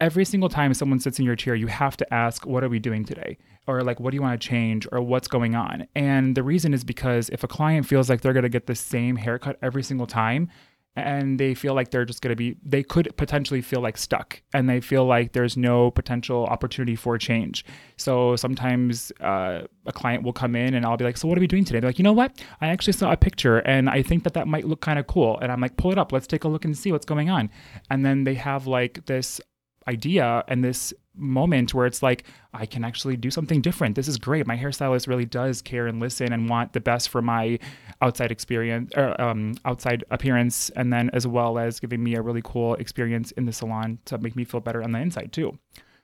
every 0.00 0.24
single 0.24 0.48
time 0.48 0.74
someone 0.74 1.00
sits 1.00 1.18
in 1.18 1.24
your 1.24 1.36
chair, 1.36 1.54
you 1.54 1.66
have 1.66 1.96
to 1.96 2.14
ask, 2.14 2.46
what 2.46 2.62
are 2.62 2.68
we 2.68 2.78
doing 2.78 3.04
today? 3.04 3.38
Or 3.66 3.82
like, 3.82 3.98
what 4.00 4.10
do 4.10 4.16
you 4.16 4.22
want 4.22 4.40
to 4.40 4.48
change? 4.48 4.86
Or 4.92 5.00
what's 5.00 5.28
going 5.28 5.54
on? 5.54 5.86
And 5.94 6.36
the 6.36 6.42
reason 6.42 6.74
is 6.74 6.84
because 6.84 7.28
if 7.30 7.42
a 7.42 7.48
client 7.48 7.86
feels 7.86 8.08
like 8.08 8.20
they're 8.20 8.32
going 8.32 8.42
to 8.44 8.48
get 8.48 8.66
the 8.66 8.74
same 8.74 9.16
haircut 9.16 9.58
every 9.62 9.82
single 9.82 10.06
time, 10.06 10.50
and 10.96 11.38
they 11.38 11.52
feel 11.54 11.74
like 11.74 11.90
they're 11.90 12.06
just 12.06 12.22
going 12.22 12.30
to 12.30 12.36
be 12.36 12.56
they 12.64 12.82
could 12.82 13.14
potentially 13.16 13.60
feel 13.60 13.80
like 13.80 13.98
stuck 13.98 14.40
and 14.54 14.68
they 14.68 14.80
feel 14.80 15.04
like 15.04 15.32
there's 15.32 15.56
no 15.56 15.90
potential 15.90 16.46
opportunity 16.46 16.96
for 16.96 17.18
change 17.18 17.64
so 17.98 18.34
sometimes 18.34 19.12
uh, 19.20 19.60
a 19.84 19.92
client 19.92 20.22
will 20.22 20.32
come 20.32 20.56
in 20.56 20.72
and 20.72 20.86
i'll 20.86 20.96
be 20.96 21.04
like 21.04 21.18
so 21.18 21.28
what 21.28 21.36
are 21.36 21.40
we 21.40 21.46
doing 21.46 21.64
today 21.64 21.80
they're 21.80 21.90
like 21.90 21.98
you 21.98 22.02
know 22.02 22.14
what 22.14 22.42
i 22.62 22.68
actually 22.68 22.94
saw 22.94 23.12
a 23.12 23.16
picture 23.16 23.58
and 23.58 23.90
i 23.90 24.02
think 24.02 24.24
that 24.24 24.32
that 24.32 24.48
might 24.48 24.66
look 24.66 24.80
kind 24.80 24.98
of 24.98 25.06
cool 25.06 25.38
and 25.40 25.52
i'm 25.52 25.60
like 25.60 25.76
pull 25.76 25.92
it 25.92 25.98
up 25.98 26.12
let's 26.12 26.26
take 26.26 26.44
a 26.44 26.48
look 26.48 26.64
and 26.64 26.76
see 26.76 26.90
what's 26.90 27.06
going 27.06 27.28
on 27.28 27.50
and 27.90 28.04
then 28.04 28.24
they 28.24 28.34
have 28.34 28.66
like 28.66 29.04
this 29.04 29.38
idea 29.88 30.44
and 30.48 30.64
this 30.64 30.92
moment 31.14 31.72
where 31.72 31.86
it's 31.86 32.02
like 32.02 32.24
I 32.52 32.66
can 32.66 32.84
actually 32.84 33.16
do 33.16 33.30
something 33.30 33.60
different. 33.60 33.94
This 33.94 34.08
is 34.08 34.18
great. 34.18 34.46
My 34.46 34.56
hairstylist 34.56 35.08
really 35.08 35.24
does 35.24 35.62
care 35.62 35.86
and 35.86 36.00
listen 36.00 36.32
and 36.32 36.48
want 36.48 36.72
the 36.72 36.80
best 36.80 37.08
for 37.08 37.22
my 37.22 37.58
outside 38.02 38.30
experience 38.30 38.92
or 38.96 39.18
um, 39.20 39.54
outside 39.64 40.04
appearance, 40.10 40.70
and 40.70 40.92
then 40.92 41.10
as 41.12 41.26
well 41.26 41.58
as 41.58 41.80
giving 41.80 42.02
me 42.02 42.14
a 42.14 42.22
really 42.22 42.42
cool 42.44 42.74
experience 42.74 43.30
in 43.32 43.46
the 43.46 43.52
salon 43.52 43.98
to 44.04 44.18
make 44.18 44.36
me 44.36 44.44
feel 44.44 44.60
better 44.60 44.82
on 44.82 44.92
the 44.92 44.98
inside 44.98 45.32
too. 45.32 45.58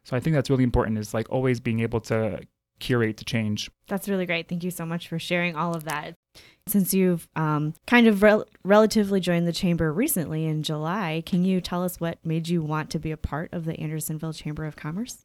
So 0.04 0.16
I 0.16 0.20
think 0.20 0.34
that's 0.34 0.50
really 0.50 0.64
important. 0.64 0.98
Is 0.98 1.14
like 1.14 1.30
always 1.30 1.60
being 1.60 1.80
able 1.80 2.00
to 2.02 2.40
curate 2.78 3.16
the 3.16 3.24
change. 3.24 3.70
That's 3.88 4.08
really 4.08 4.26
great. 4.26 4.48
Thank 4.48 4.64
you 4.64 4.70
so 4.70 4.86
much 4.86 5.08
for 5.08 5.18
sharing 5.18 5.56
all 5.56 5.74
of 5.74 5.84
that. 5.84 6.14
Since 6.66 6.94
you've 6.94 7.28
um, 7.34 7.74
kind 7.86 8.06
of 8.06 8.22
rel- 8.22 8.46
relatively 8.64 9.20
joined 9.20 9.46
the 9.46 9.52
chamber 9.52 9.92
recently 9.92 10.46
in 10.46 10.62
July, 10.62 11.22
can 11.26 11.44
you 11.44 11.60
tell 11.60 11.82
us 11.82 12.00
what 12.00 12.18
made 12.24 12.48
you 12.48 12.62
want 12.62 12.90
to 12.90 12.98
be 12.98 13.10
a 13.10 13.16
part 13.16 13.52
of 13.52 13.64
the 13.64 13.78
Andersonville 13.80 14.32
Chamber 14.32 14.64
of 14.64 14.76
Commerce? 14.76 15.24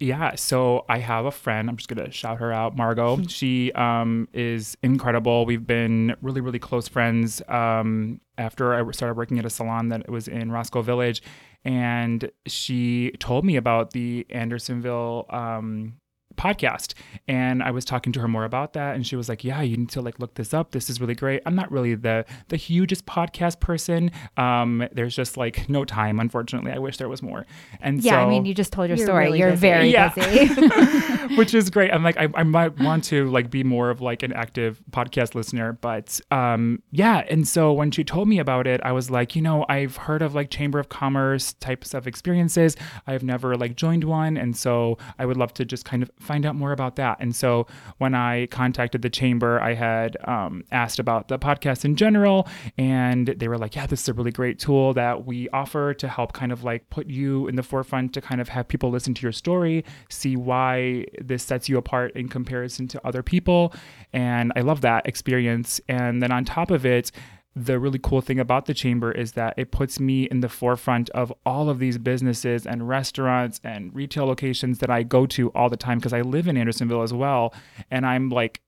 Yeah, 0.00 0.34
so 0.34 0.86
I 0.88 0.98
have 0.98 1.26
a 1.26 1.30
friend. 1.30 1.68
I'm 1.68 1.76
just 1.76 1.90
gonna 1.90 2.10
shout 2.10 2.38
her 2.38 2.50
out, 2.50 2.74
Margot. 2.74 3.22
she 3.28 3.70
um, 3.72 4.28
is 4.32 4.76
incredible. 4.82 5.44
We've 5.44 5.66
been 5.66 6.16
really, 6.22 6.40
really 6.40 6.58
close 6.58 6.88
friends. 6.88 7.42
Um, 7.48 8.22
after 8.38 8.72
I 8.72 8.90
started 8.92 9.18
working 9.18 9.38
at 9.38 9.44
a 9.44 9.50
salon 9.50 9.90
that 9.90 10.08
was 10.08 10.26
in 10.26 10.50
Roscoe 10.50 10.80
Village, 10.80 11.22
and 11.66 12.30
she 12.46 13.12
told 13.18 13.44
me 13.44 13.56
about 13.56 13.90
the 13.90 14.26
Andersonville 14.30 15.26
um, 15.28 15.99
podcast 16.40 16.94
and 17.28 17.62
i 17.62 17.70
was 17.70 17.84
talking 17.84 18.12
to 18.14 18.20
her 18.20 18.28
more 18.36 18.44
about 18.44 18.72
that 18.72 18.94
and 18.94 19.06
she 19.06 19.14
was 19.16 19.28
like 19.28 19.44
yeah 19.44 19.60
you 19.60 19.76
need 19.76 19.90
to 19.90 20.00
like 20.00 20.18
look 20.18 20.34
this 20.34 20.54
up. 20.54 20.70
This 20.72 20.88
is 20.90 21.00
really 21.00 21.14
great. 21.14 21.42
I'm 21.46 21.54
not 21.54 21.70
really 21.70 21.94
the 21.94 22.24
the 22.48 22.56
hugest 22.56 23.04
podcast 23.06 23.60
person 23.60 24.10
um 24.36 24.70
there's 24.92 25.14
just 25.14 25.36
like 25.36 25.68
no 25.68 25.84
time 25.84 26.18
unfortunately. 26.18 26.72
I 26.72 26.78
wish 26.78 26.96
there 26.96 27.08
was 27.08 27.22
more. 27.22 27.44
And 27.80 28.02
yeah 28.02 28.12
so, 28.12 28.16
i 28.20 28.28
mean 28.28 28.44
you 28.46 28.54
just 28.54 28.72
told 28.72 28.88
your 28.88 28.96
You're 28.98 29.06
story. 29.06 29.24
really 29.26 29.38
you're 29.40 29.50
busy. 29.50 29.60
very 29.60 29.88
Yeah. 29.92 30.08
busy 30.14 30.48
which 31.36 31.54
is 31.54 31.70
great. 31.70 31.92
I'm 31.92 32.02
like, 32.02 32.16
I, 32.16 32.28
I 32.34 32.42
might 32.42 32.78
want 32.78 33.04
to 33.04 33.28
like 33.30 33.50
be 33.50 33.62
more 33.62 33.90
of 33.90 34.00
like 34.00 34.22
an 34.22 34.32
active 34.32 34.80
podcast 34.90 35.34
listener, 35.34 35.72
but 35.72 36.20
um, 36.30 36.82
yeah. 36.90 37.24
And 37.28 37.46
so 37.46 37.72
when 37.72 37.90
she 37.90 38.04
told 38.04 38.28
me 38.28 38.38
about 38.38 38.66
it, 38.66 38.80
I 38.84 38.92
was 38.92 39.10
like, 39.10 39.36
you 39.36 39.42
know, 39.42 39.64
I've 39.68 39.96
heard 39.96 40.22
of 40.22 40.34
like 40.34 40.50
Chamber 40.50 40.78
of 40.78 40.88
Commerce 40.88 41.52
types 41.54 41.94
of 41.94 42.06
experiences. 42.06 42.76
I've 43.06 43.22
never 43.22 43.56
like 43.56 43.76
joined 43.76 44.04
one, 44.04 44.36
and 44.36 44.56
so 44.56 44.98
I 45.18 45.26
would 45.26 45.36
love 45.36 45.54
to 45.54 45.64
just 45.64 45.84
kind 45.84 46.02
of 46.02 46.10
find 46.18 46.44
out 46.44 46.54
more 46.54 46.72
about 46.72 46.96
that. 46.96 47.18
And 47.20 47.34
so 47.34 47.66
when 47.98 48.14
I 48.14 48.46
contacted 48.46 49.02
the 49.02 49.10
chamber, 49.10 49.60
I 49.60 49.74
had 49.74 50.16
um, 50.24 50.64
asked 50.72 50.98
about 50.98 51.28
the 51.28 51.38
podcast 51.38 51.84
in 51.84 51.96
general, 51.96 52.48
and 52.76 53.28
they 53.28 53.48
were 53.48 53.58
like, 53.58 53.76
yeah, 53.76 53.86
this 53.86 54.02
is 54.02 54.08
a 54.08 54.14
really 54.14 54.32
great 54.32 54.58
tool 54.58 54.94
that 54.94 55.26
we 55.26 55.48
offer 55.50 55.94
to 55.94 56.08
help 56.08 56.32
kind 56.32 56.52
of 56.52 56.64
like 56.64 56.88
put 56.90 57.06
you 57.06 57.46
in 57.48 57.56
the 57.56 57.62
forefront 57.62 58.12
to 58.14 58.20
kind 58.20 58.40
of 58.40 58.48
have 58.48 58.68
people 58.68 58.90
listen 58.90 59.14
to 59.14 59.22
your 59.22 59.32
story, 59.32 59.84
see 60.08 60.36
why 60.36 61.04
this 61.20 61.42
sets 61.42 61.68
you 61.68 61.78
apart 61.78 62.12
in 62.16 62.28
comparison 62.28 62.88
to 62.88 63.06
other 63.06 63.22
people. 63.22 63.72
And 64.12 64.52
I 64.56 64.60
love 64.60 64.80
that 64.80 65.06
experience. 65.06 65.80
And 65.88 66.22
then 66.22 66.32
on 66.32 66.44
top 66.44 66.70
of 66.70 66.84
it, 66.84 67.10
the 67.56 67.78
really 67.78 67.98
cool 67.98 68.20
thing 68.20 68.38
about 68.38 68.66
the 68.66 68.74
chamber 68.74 69.10
is 69.10 69.32
that 69.32 69.54
it 69.56 69.72
puts 69.72 69.98
me 69.98 70.24
in 70.24 70.40
the 70.40 70.48
forefront 70.48 71.10
of 71.10 71.32
all 71.44 71.68
of 71.68 71.80
these 71.80 71.98
businesses 71.98 72.64
and 72.66 72.88
restaurants 72.88 73.60
and 73.64 73.94
retail 73.94 74.26
locations 74.26 74.78
that 74.78 74.90
I 74.90 75.02
go 75.02 75.26
to 75.26 75.50
all 75.50 75.68
the 75.68 75.76
time 75.76 75.98
because 75.98 76.12
I 76.12 76.20
live 76.20 76.46
in 76.46 76.56
Andersonville 76.56 77.02
as 77.02 77.12
well. 77.12 77.52
And 77.90 78.06
I'm 78.06 78.28
like, 78.28 78.60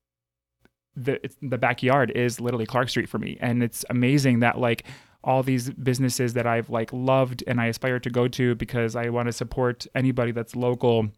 the 0.95 1.19
the 1.41 1.59
backyard 1.59 2.11
is 2.11 2.41
literally 2.41 2.67
Clark 2.67 2.89
Street 2.91 3.09
for 3.09 3.19
me, 3.19 3.39
and 3.41 3.63
it's 3.63 3.85
amazing 3.89 4.41
that 4.41 4.59
like 4.59 4.85
all 5.25 5.43
these 5.43 5.71
businesses 5.71 6.35
that 6.35 6.47
I've 6.47 6.69
like 6.69 6.93
loved 6.93 7.45
and 7.47 7.61
I 7.61 7.67
aspire 7.67 8.01
to 8.01 8.11
go 8.11 8.29
to 8.29 8.55
because 8.57 8.97
I 8.97 9.09
want 9.09 9.27
to 9.27 9.33
support 9.33 9.87
anybody 9.95 10.33
that's 10.33 10.57
local. 10.57 11.09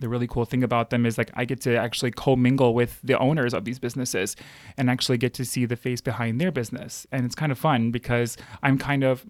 The 0.00 0.08
really 0.08 0.26
cool 0.26 0.44
thing 0.44 0.64
about 0.64 0.90
them 0.90 1.06
is 1.06 1.16
like 1.16 1.30
I 1.34 1.44
get 1.44 1.60
to 1.62 1.76
actually 1.76 2.10
commingle 2.10 2.74
with 2.74 3.00
the 3.02 3.18
owners 3.18 3.54
of 3.54 3.64
these 3.64 3.78
businesses 3.78 4.34
and 4.76 4.90
actually 4.90 5.18
get 5.18 5.34
to 5.34 5.44
see 5.44 5.66
the 5.66 5.76
face 5.76 6.00
behind 6.00 6.40
their 6.40 6.50
business. 6.50 7.06
And 7.12 7.24
it's 7.24 7.34
kind 7.34 7.52
of 7.52 7.58
fun 7.58 7.90
because 7.90 8.36
I'm 8.62 8.78
kind 8.78 9.04
of 9.04 9.26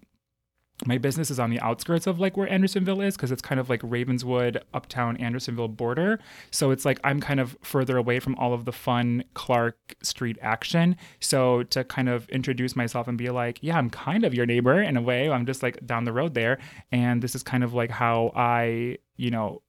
my 0.87 0.98
business 0.98 1.30
is 1.30 1.38
on 1.38 1.50
the 1.50 1.61
outskirts 1.61 2.06
of 2.06 2.20
like 2.20 2.37
where 2.37 2.48
Andersonville 2.48 3.00
is 3.00 3.16
because 3.16 3.30
it's 3.30 3.42
kind 3.42 3.61
of 3.61 3.68
like 3.68 3.80
Ravenswood, 3.83 4.62
uptown 4.72 5.16
Andersonville 5.18 5.68
border. 5.68 6.18
So 6.50 6.70
it's 6.70 6.85
like 6.85 6.98
I'm 7.04 7.20
kind 7.20 7.40
of 7.40 7.56
further 7.62 7.96
away 7.96 8.20
from 8.20 8.35
all 8.37 8.54
of 8.54 8.64
the 8.64 8.72
fun 8.72 9.24
Clark 9.35 9.76
Street 10.02 10.38
action. 10.40 10.96
So 11.20 11.64
to 11.64 11.85
kind 11.85 12.09
of 12.09 12.28
introduce 12.30 12.76
myself 12.76 13.09
and 13.09 13.18
be 13.18 13.30
like, 13.30 13.59
yeah, 13.62 13.76
I'm 13.76 13.90
kind 13.90 14.24
of 14.24 14.35
your 14.35 14.46
neighbor 14.46 14.80
in 14.80 14.96
a 14.96 15.02
way. 15.02 15.30
I'm 15.30 15.46
just 15.46 15.62
like 15.62 15.85
down 15.87 16.04
the 16.04 16.12
road 16.12 16.35
there. 16.35 16.59
And 16.90 17.22
this 17.22 17.35
is 17.35 17.42
kind 17.42 17.62
of 17.62 17.74
like 17.74 17.90
how 17.90 18.33
I, 18.35 18.98
you 19.16 19.30
know, 19.30 19.62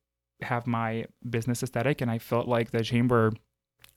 have 0.44 0.68
my 0.68 1.06
business 1.30 1.64
aesthetic. 1.64 2.02
And 2.02 2.10
I 2.10 2.20
felt 2.20 2.48
like 2.48 2.72
the 2.72 2.84
chamber 2.84 3.32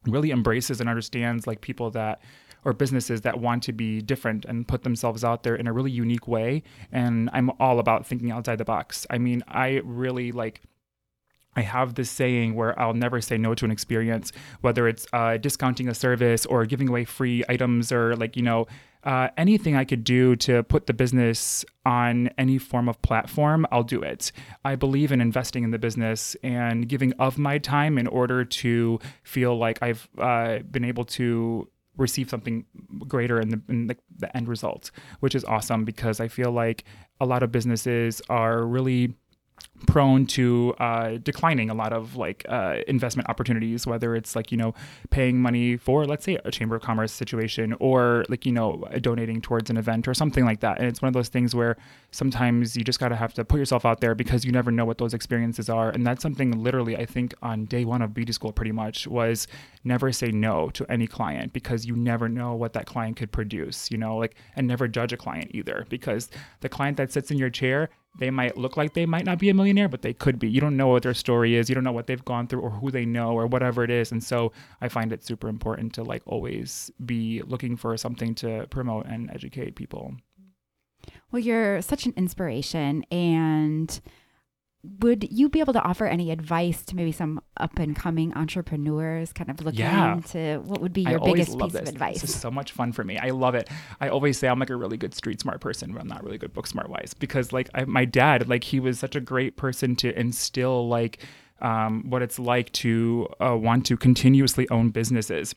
really 0.07 0.30
embraces 0.30 0.80
and 0.80 0.88
understands 0.88 1.46
like 1.46 1.61
people 1.61 1.90
that 1.92 2.20
or 2.64 2.72
businesses 2.72 3.20
that 3.22 3.40
want 3.40 3.62
to 3.62 3.72
be 3.72 4.00
different 4.00 4.44
and 4.46 4.66
put 4.66 4.83
themselves 4.83 5.22
out 5.22 5.42
there 5.42 5.54
in 5.54 5.66
a 5.66 5.72
really 5.72 5.90
unique 5.90 6.26
way. 6.26 6.62
And 6.90 7.28
I'm 7.33 7.50
all 7.61 7.78
about 7.78 8.07
thinking 8.07 8.30
outside 8.30 8.57
the 8.57 8.64
box. 8.64 9.07
I 9.11 9.18
mean, 9.18 9.42
I 9.48 9.80
really 9.85 10.33
like. 10.33 10.62
I 11.57 11.61
have 11.61 11.94
this 11.94 12.11
saying 12.11 12.57
where 12.57 12.76
I'll 12.80 12.94
never 12.94 13.20
say 13.20 13.38
no 13.38 13.54
to 13.54 13.64
an 13.64 13.70
experience, 13.70 14.33
whether 14.61 14.88
it's 14.88 15.07
uh, 15.12 15.37
discounting 15.37 15.88
a 15.88 15.94
service 15.94 16.44
or 16.46 16.66
giving 16.66 16.88
away 16.88 17.04
free 17.04 17.44
items 17.48 17.92
or 17.92 18.16
like, 18.16 18.35
you 18.35 18.42
know, 18.42 18.66
uh, 19.04 19.28
anything 19.36 19.76
I 19.76 19.84
could 19.84 20.02
do 20.02 20.34
to 20.36 20.62
put 20.62 20.86
the 20.86 20.94
business 20.94 21.64
on 21.84 22.30
any 22.38 22.58
form 22.58 22.88
of 22.88 23.00
platform, 23.02 23.66
I'll 23.70 23.82
do 23.82 24.02
it. 24.02 24.32
I 24.64 24.74
believe 24.74 25.12
in 25.12 25.20
investing 25.20 25.62
in 25.62 25.70
the 25.70 25.78
business 25.78 26.36
and 26.42 26.88
giving 26.88 27.12
of 27.14 27.38
my 27.38 27.58
time 27.58 27.98
in 27.98 28.06
order 28.06 28.44
to 28.44 28.98
feel 29.22 29.56
like 29.56 29.82
I've 29.82 30.08
uh, 30.18 30.60
been 30.70 30.84
able 30.84 31.04
to 31.06 31.68
receive 31.96 32.28
something 32.28 32.64
greater 33.06 33.40
in 33.40 33.50
the, 33.50 33.62
in 33.68 33.86
the, 33.86 33.96
the 34.18 34.34
end 34.36 34.48
result, 34.48 34.90
which 35.20 35.34
is 35.34 35.44
awesome 35.44 35.84
because 35.84 36.18
I 36.18 36.28
feel 36.28 36.50
like 36.50 36.84
a 37.20 37.26
lot 37.26 37.42
of 37.42 37.52
businesses 37.52 38.20
are 38.28 38.64
really 38.64 39.14
prone 39.86 40.26
to 40.26 40.74
uh, 40.78 41.18
declining 41.22 41.70
a 41.70 41.74
lot 41.74 41.92
of 41.92 42.16
like 42.16 42.44
uh, 42.48 42.78
investment 42.88 43.28
opportunities, 43.28 43.86
whether 43.86 44.14
it's 44.14 44.34
like, 44.34 44.50
you 44.50 44.58
know, 44.58 44.74
paying 45.10 45.40
money 45.40 45.76
for, 45.76 46.06
let's 46.06 46.24
say, 46.24 46.38
a 46.44 46.50
Chamber 46.50 46.76
of 46.76 46.82
Commerce 46.82 47.12
situation 47.12 47.74
or 47.80 48.24
like, 48.28 48.46
you 48.46 48.52
know, 48.52 48.84
donating 49.00 49.40
towards 49.40 49.70
an 49.70 49.76
event 49.76 50.08
or 50.08 50.14
something 50.14 50.44
like 50.44 50.60
that. 50.60 50.78
And 50.78 50.86
it's 50.86 51.02
one 51.02 51.08
of 51.08 51.14
those 51.14 51.28
things 51.28 51.54
where 51.54 51.76
sometimes 52.10 52.76
you 52.76 52.84
just 52.84 53.00
got 53.00 53.08
to 53.08 53.16
have 53.16 53.34
to 53.34 53.44
put 53.44 53.58
yourself 53.58 53.84
out 53.84 54.00
there 54.00 54.14
because 54.14 54.44
you 54.44 54.52
never 54.52 54.70
know 54.70 54.84
what 54.84 54.98
those 54.98 55.14
experiences 55.14 55.68
are. 55.68 55.90
And 55.90 56.06
that's 56.06 56.22
something 56.22 56.62
literally, 56.62 56.96
I 56.96 57.04
think, 57.04 57.34
on 57.42 57.66
day 57.66 57.84
one 57.84 58.02
of 58.02 58.14
beauty 58.14 58.32
school 58.32 58.52
pretty 58.52 58.72
much 58.72 59.06
was 59.06 59.46
never 59.82 60.12
say 60.12 60.30
no 60.30 60.70
to 60.70 60.90
any 60.90 61.06
client 61.06 61.52
because 61.52 61.84
you 61.84 61.94
never 61.96 62.28
know 62.28 62.54
what 62.54 62.72
that 62.72 62.86
client 62.86 63.16
could 63.16 63.32
produce, 63.32 63.90
you 63.90 63.98
know, 63.98 64.16
like, 64.16 64.36
and 64.56 64.66
never 64.66 64.88
judge 64.88 65.12
a 65.12 65.16
client 65.16 65.50
either 65.52 65.86
because 65.88 66.30
the 66.60 66.68
client 66.68 66.96
that 66.96 67.12
sits 67.12 67.30
in 67.30 67.38
your 67.38 67.50
chair 67.50 67.90
they 68.16 68.31
might 68.31 68.57
look 68.57 68.77
like 68.77 68.94
they 68.94 69.07
might 69.07 69.24
not 69.24 69.38
be 69.38 69.50
a 69.50 69.55
millionaire, 69.55 69.88
but 69.88 70.03
they 70.03 70.12
could 70.12 70.38
be. 70.38 70.48
You 70.48 70.61
don't 70.61 70.77
know 70.77 70.88
what 70.88 71.03
their 71.03 71.14
story 71.14 71.57
is. 71.57 71.68
You 71.68 71.74
don't 71.74 71.85
know 71.85 71.92
what 71.92 72.07
they've 72.07 72.24
gone 72.24 72.46
through 72.46 72.61
or 72.61 72.70
who 72.70 72.90
they 72.90 73.05
know 73.05 73.33
or 73.33 73.46
whatever 73.46 73.83
it 73.83 73.90
is. 73.90 74.12
And 74.12 74.22
so 74.22 74.53
I 74.81 74.88
find 74.88 75.12
it 75.12 75.24
super 75.24 75.48
important 75.48 75.94
to 75.94 76.05
like 76.05 76.22
always 76.27 76.90
be 77.05 77.42
looking 77.42 77.77
for 77.77 77.96
something 77.96 78.35
to 78.37 78.66
promote 78.70 79.07
and 79.07 79.31
educate 79.33 79.74
people. 79.74 80.14
Well, 81.33 81.40
you're 81.40 81.83
such 81.83 82.07
an 82.07 82.14
inspiration. 82.16 83.05
And 83.11 84.00
would 85.01 85.27
you 85.33 85.49
be 85.49 85.61
able 85.61 85.73
to 85.73 85.83
offer 85.83 86.07
any 86.07 86.31
advice 86.31 86.85
to 86.87 86.97
maybe 86.97 87.11
some 87.11 87.40
up 87.57 87.79
and 87.79 87.97
coming 87.97 88.35
entrepreneurs 88.35 89.33
kind 89.33 89.49
of 89.51 89.64
looking 89.64 89.81
Yeah. 89.81 90.14
into 90.16 90.62
what 90.66 90.81
would 90.81 90.92
be 90.92 91.03
your 91.03 91.20
biggest 91.20 91.59
piece 91.59 91.73
this. 91.73 91.83
of 91.83 91.88
advice? 91.88 92.20
This 92.20 92.31
is 92.31 92.40
so 92.40 92.51
much 92.51 92.73
fun 92.73 92.92
for 92.92 93.03
me. 93.03 93.16
I 93.18 93.31
love 93.31 93.55
it. 93.55 93.70
I 94.01 94.09
always 94.09 94.38
say 94.38 94.49
I'm 94.49 94.59
like 94.59 94.70
a 94.70 94.77
really 94.77 94.97
good 94.97 95.14
street 95.14 95.40
smart 95.40 95.61
person, 95.61 95.92
but 95.92 96.03
I'm 96.03 96.09
not 96.09 96.23
really 96.23 96.37
good 96.38 96.53
book 96.53 96.66
smart 96.66 96.90
wise 96.90 97.14
because 97.14 97.53
like 97.53 97.70
I, 97.75 97.85
my 97.85 98.05
dad, 98.05 98.49
like 98.49 98.64
he 98.64 98.79
was 98.79 98.99
such 98.99 99.16
a 99.16 99.20
great 99.20 99.57
person 99.57 99.97
to 99.97 100.18
instill 100.18 100.87
like 100.88 101.18
um, 101.62 102.11
what 102.11 102.20
it's 102.20 102.38
like 102.38 102.70
to 102.73 103.29
uh, 103.40 103.57
want 103.57 103.87
to 103.87 103.97
continuously 103.97 104.68
own 104.68 104.90
businesses. 104.90 105.55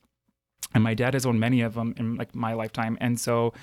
And 0.74 0.84
my 0.84 0.94
dad 0.94 1.13
has 1.16 1.26
owned 1.26 1.40
many 1.40 1.62
of 1.62 1.74
them 1.74 1.94
in 1.98 2.16
like 2.16 2.34
my 2.36 2.54
lifetime, 2.54 2.98
and 3.02 3.20
so 3.20 3.54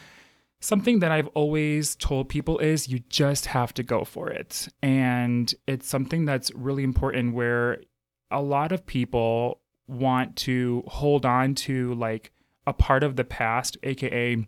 something 0.64 1.00
that 1.00 1.12
I've 1.12 1.28
always 1.28 1.94
told 1.96 2.30
people 2.30 2.58
is 2.58 2.88
you 2.88 3.00
just 3.10 3.46
have 3.46 3.74
to 3.74 3.82
go 3.82 4.02
for 4.02 4.30
it. 4.30 4.66
And 4.82 5.54
it's 5.66 5.86
something 5.86 6.24
that's 6.24 6.50
really 6.54 6.82
important 6.82 7.34
where 7.34 7.82
a 8.30 8.40
lot 8.40 8.72
of 8.72 8.86
people 8.86 9.60
want 9.86 10.36
to 10.36 10.82
hold 10.86 11.26
on 11.26 11.54
to 11.54 11.92
like 11.94 12.32
a 12.66 12.72
part 12.72 13.02
of 13.02 13.16
the 13.16 13.24
past, 13.24 13.76
aka 13.82 14.46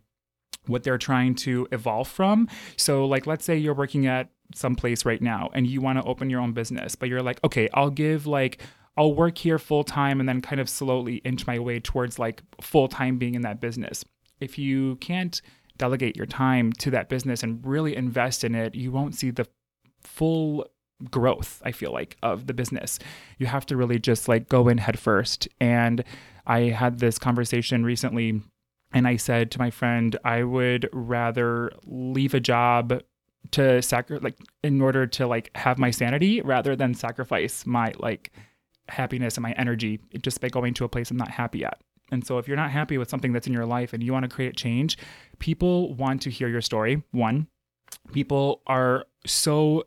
what 0.65 0.83
they're 0.83 0.99
trying 0.99 1.35
to 1.35 1.69
evolve 1.71 2.09
from. 2.09 2.49
So, 2.77 3.05
like, 3.05 3.27
let's 3.27 3.45
say 3.45 3.57
you're 3.57 3.75
working 3.75 4.07
at 4.07 4.31
some 4.55 4.75
place 4.75 5.05
right 5.05 5.21
now 5.21 5.51
and 5.53 5.67
you 5.67 5.81
want 5.81 5.99
to 5.99 6.05
open 6.05 6.31
your 6.31 6.41
own 6.41 6.53
business, 6.53 6.97
but 6.97 7.09
you're 7.11 7.23
like, 7.23 7.39
okay, 7.45 7.69
I'll 7.75 7.91
give 7.91 8.27
like, 8.27 8.63
I'll 8.97 9.15
work 9.15 9.37
here 9.37 9.59
full 9.59 9.85
time 9.85 10.19
and 10.19 10.29
then 10.29 10.41
kind 10.41 10.61
of 10.61 10.69
slowly 10.71 11.17
inch 11.17 11.47
my 11.47 11.59
way 11.59 11.79
towards 11.79 12.19
like 12.19 12.43
full 12.63 12.89
time 12.89 13.19
being 13.19 13.35
in 13.35 13.43
that 13.43 13.61
business. 13.61 14.03
If 14.41 14.59
you 14.59 14.97
can't 14.97 15.41
delegate 15.79 16.17
your 16.17 16.27
time 16.27 16.73
to 16.75 16.91
that 16.91 17.09
business 17.09 17.43
and 17.43 17.65
really 17.65 17.97
invest 17.97 18.45
in 18.45 18.55
it, 18.55 18.75
you 18.75 18.93
won't 18.93 19.15
see 19.15 19.31
the 19.31 19.47
full 20.01 20.67
growth, 21.11 21.61
I 21.65 21.73
feel 21.73 21.93
like, 21.93 22.17
of 22.23 22.47
the 22.47 22.55
business. 22.55 22.99
You 23.39 23.47
have 23.47 23.67
to 23.67 23.77
really 23.77 23.99
just 23.99 24.29
like 24.29 24.49
go 24.49 24.69
in 24.69 24.79
head 24.79 24.99
first. 24.99 25.49
And 25.61 26.05
I 26.47 26.61
had 26.61 26.99
this 26.99 27.19
conversation 27.19 27.85
recently 27.85 28.41
and 28.93 29.07
I 29.07 29.17
said 29.17 29.51
to 29.51 29.59
my 29.59 29.71
friend, 29.71 30.17
I 30.25 30.43
would 30.43 30.89
rather 30.93 31.73
leave 31.85 32.35
a 32.35 32.41
job 32.41 33.03
to 33.53 33.83
sacri- 33.83 34.21
like 34.21 34.39
in 34.63 34.81
order 34.81 35.07
to 35.07 35.27
like 35.27 35.51
have 35.57 35.79
my 35.79 35.91
sanity 35.91 36.41
rather 36.41 36.75
than 36.77 36.95
sacrifice 36.95 37.67
my 37.67 37.93
like 37.99 38.33
happiness 38.89 39.37
and 39.37 39.43
my 39.43 39.53
energy 39.53 40.01
just 40.23 40.41
by 40.41 40.49
going 40.49 40.75
to 40.75 40.85
a 40.85 40.89
place 40.89 41.11
I'm 41.11 41.17
not 41.17 41.31
happy 41.31 41.65
at. 41.65 41.81
And 42.11 42.27
so 42.27 42.39
if 42.39 42.47
you're 42.47 42.57
not 42.57 42.71
happy 42.71 42.99
with 42.99 43.11
something 43.11 43.33
that's 43.33 43.47
in 43.47 43.53
your 43.53 43.67
life 43.67 43.93
and 43.93 44.03
you 44.03 44.13
want 44.13 44.23
to 44.23 44.29
create 44.29 44.57
change, 44.57 44.97
people 45.39 45.95
want 45.95 46.23
to 46.23 46.31
hear 46.31 46.49
your 46.49 46.61
story. 46.61 47.03
One, 47.11 47.49
people 48.13 48.63
are 48.67 49.07
so 49.27 49.85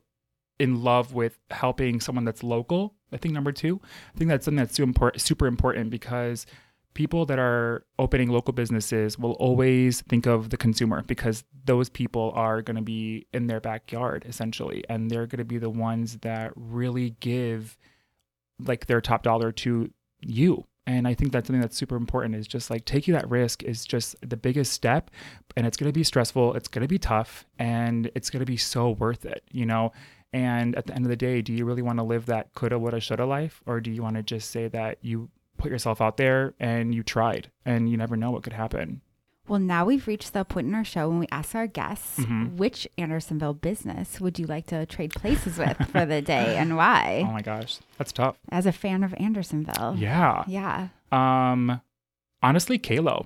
in 0.60 0.84
love 0.84 1.14
with 1.14 1.40
helping 1.52 2.02
someone 2.02 2.26
that's 2.26 2.44
local. 2.44 2.96
I 3.14 3.18
think 3.18 3.34
number 3.34 3.52
two, 3.52 3.80
I 4.14 4.18
think 4.18 4.30
that's 4.30 4.46
something 4.46 4.58
that's 4.58 5.24
super 5.24 5.48
important, 5.48 5.90
because 5.90 6.46
people 6.94 7.26
that 7.28 7.40
are 7.40 7.86
opening 7.98 8.30
local 8.30 8.52
businesses 8.52 9.18
will 9.18 9.34
always 9.34 10.02
think 10.02 10.26
of 10.26 10.50
the 10.50 10.58
consumer 10.58 11.04
because 11.04 11.44
those 11.66 11.88
people 11.88 12.34
are 12.36 12.62
going 12.62 12.76
to 12.76 12.82
be 12.82 13.28
in 13.32 13.48
their 13.48 13.62
backyard 13.62 14.26
essentially 14.28 14.84
and 14.90 15.10
they're 15.10 15.28
going 15.28 15.38
to 15.38 15.46
be 15.46 15.60
the 15.60 15.70
ones 15.70 16.18
that 16.22 16.52
really 16.56 17.12
give 17.20 17.78
like 18.60 18.88
their 18.88 19.00
top 19.00 19.24
dollar 19.24 19.52
to 19.52 19.90
you 20.20 20.66
and 20.90 21.08
i 21.08 21.14
think 21.14 21.32
that's 21.32 21.48
something 21.48 21.62
that's 21.62 21.78
super 21.78 21.96
important 21.96 22.36
is 22.36 22.48
just 22.48 22.70
like 22.70 22.84
taking 22.86 23.14
that 23.14 23.30
risk 23.30 23.64
is 23.64 23.86
just 23.86 24.16
the 24.28 24.38
biggest 24.38 24.74
step 24.74 25.12
and 25.56 25.66
it's 25.68 25.78
going 25.78 25.90
to 25.90 25.94
be 25.94 26.04
stressful 26.04 26.54
it's 26.56 26.68
going 26.68 26.82
to 26.82 26.88
be 26.88 27.00
tough 27.00 27.46
and 27.58 28.12
it's 28.16 28.30
going 28.30 28.40
to 28.40 28.46
be 28.46 28.58
so 28.58 28.92
worth 28.92 29.26
it 29.26 29.44
you 29.52 29.66
know 29.66 29.92
and 30.34 30.76
at 30.76 30.86
the 30.86 30.94
end 30.94 31.06
of 31.06 31.10
the 31.10 31.16
day 31.16 31.42
do 31.42 31.54
you 31.54 31.66
really 31.66 31.82
want 31.82 32.00
to 32.00 32.04
live 32.04 32.26
that 32.26 32.54
coulda 32.56 32.78
woulda 32.78 33.00
shoulda 33.00 33.26
life 33.26 33.62
or 33.66 33.80
do 33.80 33.92
you 33.92 34.02
want 34.02 34.16
to 34.16 34.24
just 34.24 34.50
say 34.50 34.68
that 34.68 34.98
you 35.02 35.30
put 35.60 35.72
yourself 35.72 36.02
out 36.02 36.18
there 36.18 36.56
and 36.60 36.96
you 36.96 37.04
tried 37.04 37.52
and 37.66 37.90
you 37.90 37.98
never 37.98 38.18
know 38.18 38.32
what 38.32 38.42
could 38.42 38.54
happen. 38.54 39.02
Well, 39.50 39.60
now 39.60 39.84
we've 39.84 40.06
reached 40.08 40.34
the 40.34 40.45
point 40.45 40.68
in 40.68 40.76
our 40.76 40.84
show 40.86 41.10
when 41.10 41.20
we 41.20 41.28
ask 41.32 41.56
our 41.56 41.66
guests 41.68 42.20
Mhm. 42.20 42.56
which 42.58 42.88
Andersonville 42.97 43.56
business 43.56 44.22
would 44.22 44.38
you 44.39 44.45
like 44.45 44.68
to 44.68 44.86
trade 44.86 45.12
places 45.12 45.58
with 45.58 45.76
for 45.89 46.06
the 46.06 46.22
day 46.22 46.56
and 46.62 46.78
why? 46.78 47.26
Oh 47.28 47.32
my 47.32 47.41
gosh, 47.41 47.80
that's 47.97 48.12
tough. 48.12 48.36
As 48.52 48.66
a 48.66 48.72
fan 48.72 49.04
of 49.04 49.14
Andersonville. 49.18 49.95
Yeah. 49.97 50.43
Yeah. 50.47 50.89
Um 51.12 51.82
honestly, 52.43 52.78
Calo. 52.80 53.26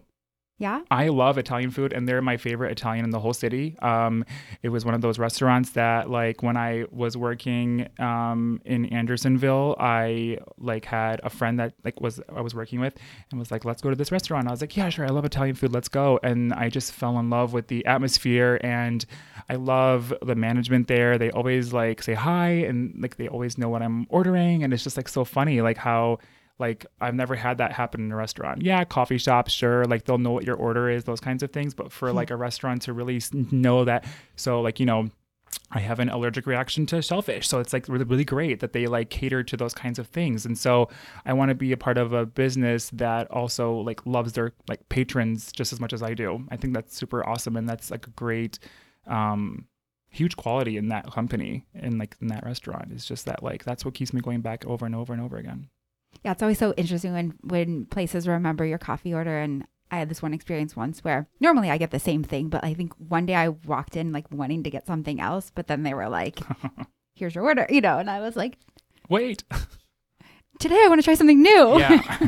Yeah. 0.63 0.79
I 0.89 1.09
love 1.09 1.37
Italian 1.37 1.71
food 1.71 1.91
and 1.91 2.07
they're 2.07 2.21
my 2.21 2.37
favorite 2.37 2.71
Italian 2.71 3.03
in 3.03 3.11
the 3.11 3.19
whole 3.19 3.33
city. 3.33 3.75
Um, 3.81 4.23
it 4.61 4.69
was 4.69 4.85
one 4.85 4.93
of 4.93 5.01
those 5.01 5.19
restaurants 5.19 5.71
that 5.71 6.09
like 6.09 6.41
when 6.41 6.55
I 6.55 6.85
was 6.89 7.17
working 7.17 7.89
um, 7.99 8.61
in 8.63 8.85
Andersonville, 8.85 9.75
I 9.77 10.37
like 10.57 10.85
had 10.85 11.19
a 11.21 11.29
friend 11.29 11.59
that 11.59 11.73
like 11.83 11.99
was 11.99 12.21
I 12.33 12.39
was 12.39 12.55
working 12.55 12.79
with 12.79 12.95
and 13.29 13.41
was 13.41 13.51
like, 13.51 13.65
let's 13.65 13.81
go 13.81 13.89
to 13.89 13.95
this 13.97 14.09
restaurant. 14.09 14.47
I 14.47 14.51
was 14.51 14.61
like, 14.61 14.77
yeah, 14.77 14.87
sure. 14.87 15.05
I 15.05 15.09
love 15.09 15.25
Italian 15.25 15.55
food. 15.55 15.73
Let's 15.73 15.89
go. 15.89 16.17
And 16.23 16.53
I 16.53 16.69
just 16.69 16.93
fell 16.93 17.19
in 17.19 17.29
love 17.29 17.51
with 17.51 17.67
the 17.67 17.85
atmosphere 17.85 18.57
and 18.63 19.05
I 19.49 19.55
love 19.55 20.13
the 20.25 20.35
management 20.35 20.87
there. 20.87 21.17
They 21.17 21.29
always 21.31 21.73
like 21.73 22.01
say 22.01 22.13
hi 22.13 22.51
and 22.51 22.95
like 23.01 23.17
they 23.17 23.27
always 23.27 23.57
know 23.57 23.67
what 23.67 23.81
I'm 23.81 24.07
ordering. 24.07 24.63
And 24.63 24.73
it's 24.73 24.85
just 24.85 24.95
like 24.95 25.09
so 25.09 25.25
funny, 25.25 25.59
like 25.59 25.75
how 25.75 26.19
like 26.59 26.85
I've 27.01 27.15
never 27.15 27.35
had 27.35 27.57
that 27.57 27.71
happen 27.73 28.01
in 28.01 28.11
a 28.11 28.15
restaurant. 28.15 28.61
Yeah, 28.61 28.83
coffee 28.83 29.17
shops, 29.17 29.51
sure, 29.51 29.85
like 29.85 30.05
they'll 30.05 30.17
know 30.17 30.31
what 30.31 30.45
your 30.45 30.55
order 30.55 30.89
is, 30.89 31.03
those 31.03 31.19
kinds 31.19 31.43
of 31.43 31.51
things. 31.51 31.73
But 31.73 31.91
for 31.91 32.13
like 32.13 32.31
a 32.31 32.35
restaurant 32.35 32.83
to 32.83 32.93
really 32.93 33.21
know 33.51 33.85
that, 33.85 34.05
so 34.35 34.61
like 34.61 34.79
you 34.79 34.85
know, 34.85 35.09
I 35.71 35.79
have 35.79 35.99
an 35.99 36.09
allergic 36.09 36.45
reaction 36.45 36.85
to 36.87 37.01
shellfish, 37.01 37.47
so 37.47 37.59
it's 37.59 37.73
like 37.73 37.87
really 37.89 38.05
really 38.05 38.23
great 38.25 38.59
that 38.59 38.73
they 38.73 38.85
like 38.87 39.09
cater 39.09 39.43
to 39.43 39.57
those 39.57 39.73
kinds 39.73 39.99
of 39.99 40.07
things. 40.07 40.45
And 40.45 40.57
so 40.57 40.89
I 41.25 41.33
want 41.33 41.49
to 41.49 41.55
be 41.55 41.71
a 41.71 41.77
part 41.77 41.97
of 41.97 42.13
a 42.13 42.25
business 42.25 42.89
that 42.91 43.29
also 43.31 43.73
like 43.73 44.05
loves 44.05 44.33
their 44.33 44.53
like 44.67 44.87
patrons 44.89 45.51
just 45.51 45.73
as 45.73 45.79
much 45.79 45.93
as 45.93 46.03
I 46.03 46.13
do. 46.13 46.45
I 46.49 46.57
think 46.57 46.73
that's 46.73 46.95
super 46.95 47.27
awesome, 47.27 47.57
and 47.57 47.67
that's 47.67 47.91
like 47.91 48.07
a 48.07 48.11
great. 48.11 48.59
um 49.07 49.67
huge 50.09 50.35
quality 50.37 50.77
in 50.77 50.89
that 50.89 51.11
company 51.11 51.65
and 51.73 51.97
like 51.97 52.15
in 52.21 52.27
that 52.27 52.45
restaurant 52.45 52.91
it's 52.91 53.03
just 53.03 53.25
that 53.25 53.41
like 53.41 53.63
that's 53.63 53.83
what 53.83 53.95
keeps 53.95 54.13
me 54.13 54.21
going 54.21 54.41
back 54.41 54.63
over 54.67 54.85
and 54.85 54.93
over 54.93 55.11
and 55.11 55.19
over 55.19 55.37
again 55.37 55.67
Yeah, 56.23 56.31
it's 56.31 56.41
always 56.41 56.59
so 56.59 56.73
interesting 56.77 57.13
when 57.13 57.33
when 57.41 57.85
places 57.85 58.27
remember 58.27 58.65
your 58.65 58.77
coffee 58.77 59.13
order 59.13 59.39
and 59.39 59.65
I 59.91 59.97
had 59.97 60.09
this 60.09 60.21
one 60.21 60.33
experience 60.33 60.75
once 60.75 61.03
where 61.03 61.27
normally 61.39 61.69
I 61.69 61.77
get 61.77 61.91
the 61.91 61.99
same 61.99 62.23
thing, 62.23 62.49
but 62.49 62.63
I 62.63 62.73
think 62.73 62.93
one 62.97 63.25
day 63.27 63.35
I 63.35 63.49
walked 63.49 63.95
in 63.95 64.11
like 64.11 64.31
wanting 64.31 64.63
to 64.63 64.71
get 64.71 64.87
something 64.87 65.19
else, 65.19 65.51
but 65.53 65.67
then 65.67 65.83
they 65.83 65.93
were 65.93 66.09
like, 66.09 66.39
"Here's 67.15 67.35
your 67.35 67.43
order," 67.43 67.67
you 67.69 67.81
know, 67.81 67.99
and 67.99 68.09
I 68.09 68.19
was 68.19 68.35
like, 68.35 68.57
wait 69.09 69.43
"Today 70.59 70.81
I 70.81 70.87
want 70.87 70.99
to 70.99 71.03
try 71.03 71.13
something 71.13 71.41
new." 71.41 71.77
yeah 71.79 72.19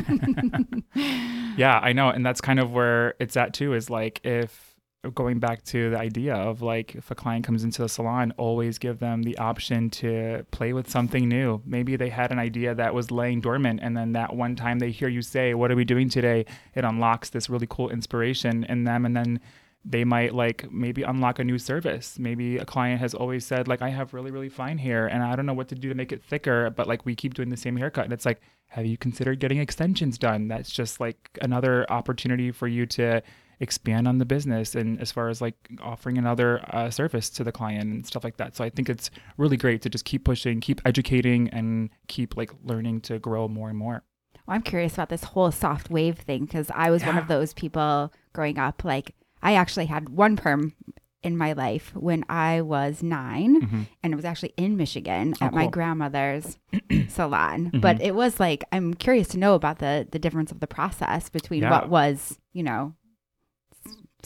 yeah 1.56 1.80
i 1.82 1.92
know 1.92 2.10
and 2.10 2.24
that's 2.24 2.40
kind 2.40 2.60
of 2.60 2.70
where 2.70 3.14
it's 3.18 3.36
at 3.36 3.54
too 3.54 3.72
is 3.72 3.88
like 3.88 4.20
if 4.24 4.75
going 5.14 5.38
back 5.38 5.62
to 5.64 5.90
the 5.90 5.98
idea 5.98 6.34
of 6.34 6.62
like 6.62 6.94
if 6.94 7.10
a 7.10 7.14
client 7.14 7.44
comes 7.44 7.64
into 7.64 7.82
the 7.82 7.88
salon 7.88 8.32
always 8.36 8.78
give 8.78 8.98
them 8.98 9.22
the 9.22 9.36
option 9.38 9.90
to 9.90 10.44
play 10.50 10.72
with 10.72 10.90
something 10.90 11.28
new 11.28 11.60
maybe 11.64 11.96
they 11.96 12.08
had 12.08 12.30
an 12.30 12.38
idea 12.38 12.74
that 12.74 12.94
was 12.94 13.10
laying 13.10 13.40
dormant 13.40 13.80
and 13.82 13.96
then 13.96 14.12
that 14.12 14.34
one 14.34 14.56
time 14.56 14.78
they 14.78 14.90
hear 14.90 15.08
you 15.08 15.22
say 15.22 15.54
what 15.54 15.70
are 15.70 15.76
we 15.76 15.84
doing 15.84 16.08
today 16.08 16.44
it 16.74 16.84
unlocks 16.84 17.30
this 17.30 17.48
really 17.48 17.66
cool 17.68 17.88
inspiration 17.90 18.64
in 18.64 18.84
them 18.84 19.04
and 19.04 19.16
then 19.16 19.40
they 19.88 20.02
might 20.02 20.34
like 20.34 20.70
maybe 20.72 21.04
unlock 21.04 21.38
a 21.38 21.44
new 21.44 21.58
service. 21.58 22.18
Maybe 22.18 22.58
a 22.58 22.64
client 22.64 23.00
has 23.00 23.14
always 23.14 23.46
said 23.46 23.68
like 23.68 23.82
I 23.82 23.90
have 23.90 24.12
really 24.12 24.32
really 24.32 24.48
fine 24.48 24.78
hair 24.78 25.06
and 25.06 25.22
I 25.22 25.36
don't 25.36 25.46
know 25.46 25.54
what 25.54 25.68
to 25.68 25.76
do 25.76 25.88
to 25.88 25.94
make 25.94 26.10
it 26.10 26.24
thicker, 26.24 26.70
but 26.70 26.88
like 26.88 27.06
we 27.06 27.14
keep 27.14 27.34
doing 27.34 27.50
the 27.50 27.56
same 27.56 27.76
haircut 27.76 28.04
and 28.04 28.12
it's 28.12 28.26
like 28.26 28.40
have 28.68 28.84
you 28.84 28.96
considered 28.96 29.38
getting 29.38 29.58
extensions 29.58 30.18
done? 30.18 30.48
That's 30.48 30.72
just 30.72 30.98
like 30.98 31.38
another 31.40 31.86
opportunity 31.90 32.50
for 32.50 32.66
you 32.66 32.84
to 32.86 33.22
expand 33.60 34.06
on 34.06 34.18
the 34.18 34.24
business 34.24 34.74
and 34.74 35.00
as 35.00 35.10
far 35.10 35.28
as 35.28 35.40
like 35.40 35.54
offering 35.80 36.18
another 36.18 36.60
uh, 36.74 36.90
service 36.90 37.30
to 37.30 37.42
the 37.44 37.52
client 37.52 37.84
and 37.90 38.06
stuff 38.06 38.22
like 38.24 38.36
that. 38.36 38.54
So 38.56 38.62
I 38.64 38.70
think 38.70 38.88
it's 38.90 39.10
really 39.38 39.56
great 39.56 39.80
to 39.82 39.88
just 39.88 40.04
keep 40.04 40.24
pushing, 40.24 40.60
keep 40.60 40.80
educating 40.84 41.48
and 41.50 41.88
keep 42.08 42.36
like 42.36 42.50
learning 42.64 43.00
to 43.02 43.18
grow 43.18 43.48
more 43.48 43.68
and 43.70 43.78
more. 43.78 44.02
Well, 44.46 44.54
I'm 44.56 44.62
curious 44.62 44.94
about 44.94 45.08
this 45.08 45.24
whole 45.24 45.50
soft 45.50 45.90
wave 45.90 46.18
thing 46.18 46.44
because 46.44 46.70
I 46.74 46.90
was 46.90 47.04
one 47.04 47.18
of 47.18 47.28
those 47.28 47.52
people 47.54 48.12
growing 48.32 48.58
up. 48.58 48.84
Like, 48.84 49.14
I 49.42 49.54
actually 49.54 49.86
had 49.86 50.08
one 50.10 50.36
perm 50.36 50.74
in 51.22 51.36
my 51.36 51.52
life 51.54 51.92
when 51.96 52.24
I 52.28 52.60
was 52.60 53.02
9 53.02 53.60
Mhm. 53.62 53.86
and 54.02 54.12
it 54.12 54.16
was 54.16 54.24
actually 54.24 54.52
in 54.56 54.76
Michigan 54.76 55.34
Oh, 55.40 55.46
at 55.46 55.54
my 55.54 55.66
grandmother's 55.66 56.58
salon. 57.08 57.70
Mhm. 57.72 57.80
But 57.80 58.00
it 58.00 58.14
was 58.14 58.38
like 58.38 58.62
I'm 58.70 58.94
curious 58.94 59.28
to 59.28 59.38
know 59.38 59.54
about 59.54 59.78
the 59.78 60.06
the 60.10 60.18
difference 60.18 60.52
of 60.52 60.60
the 60.60 60.66
process 60.66 61.28
between 61.28 61.62
Yeah. 61.62 61.70
what 61.70 61.88
was, 61.88 62.38
you 62.52 62.62
know, 62.62 62.94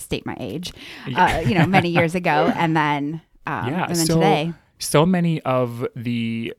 state 0.01 0.24
my 0.26 0.36
age, 0.40 0.72
Yeah. 1.07 1.24
uh, 1.36 1.40
you 1.40 1.55
know, 1.55 1.66
many 1.66 1.88
years 1.90 2.14
ago, 2.14 2.53
and 2.57 2.76
then 2.76 3.20
um, 3.46 3.68
Yeah, 3.68 3.84
and 3.86 3.96
then 3.96 4.07
so- 4.07 4.14
today. 4.14 4.53
so 4.78 5.05
many 5.07 5.40
of 5.42 5.86
the 5.96 6.55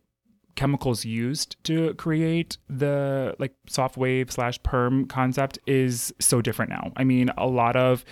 chemicals 0.56 1.06
used 1.06 1.56
to 1.64 1.94
create 1.96 2.58
the 2.70 3.36
like 3.40 3.54
soft 3.68 3.96
wave 3.98 4.32
slash 4.32 4.62
perm 4.64 5.06
concept 5.08 5.58
is 5.66 6.14
so 6.20 6.42
different 6.42 6.70
now. 6.70 6.92
I 6.98 7.04
mean, 7.04 7.30
a 7.38 7.48
lot 7.48 7.76
of 7.76 8.04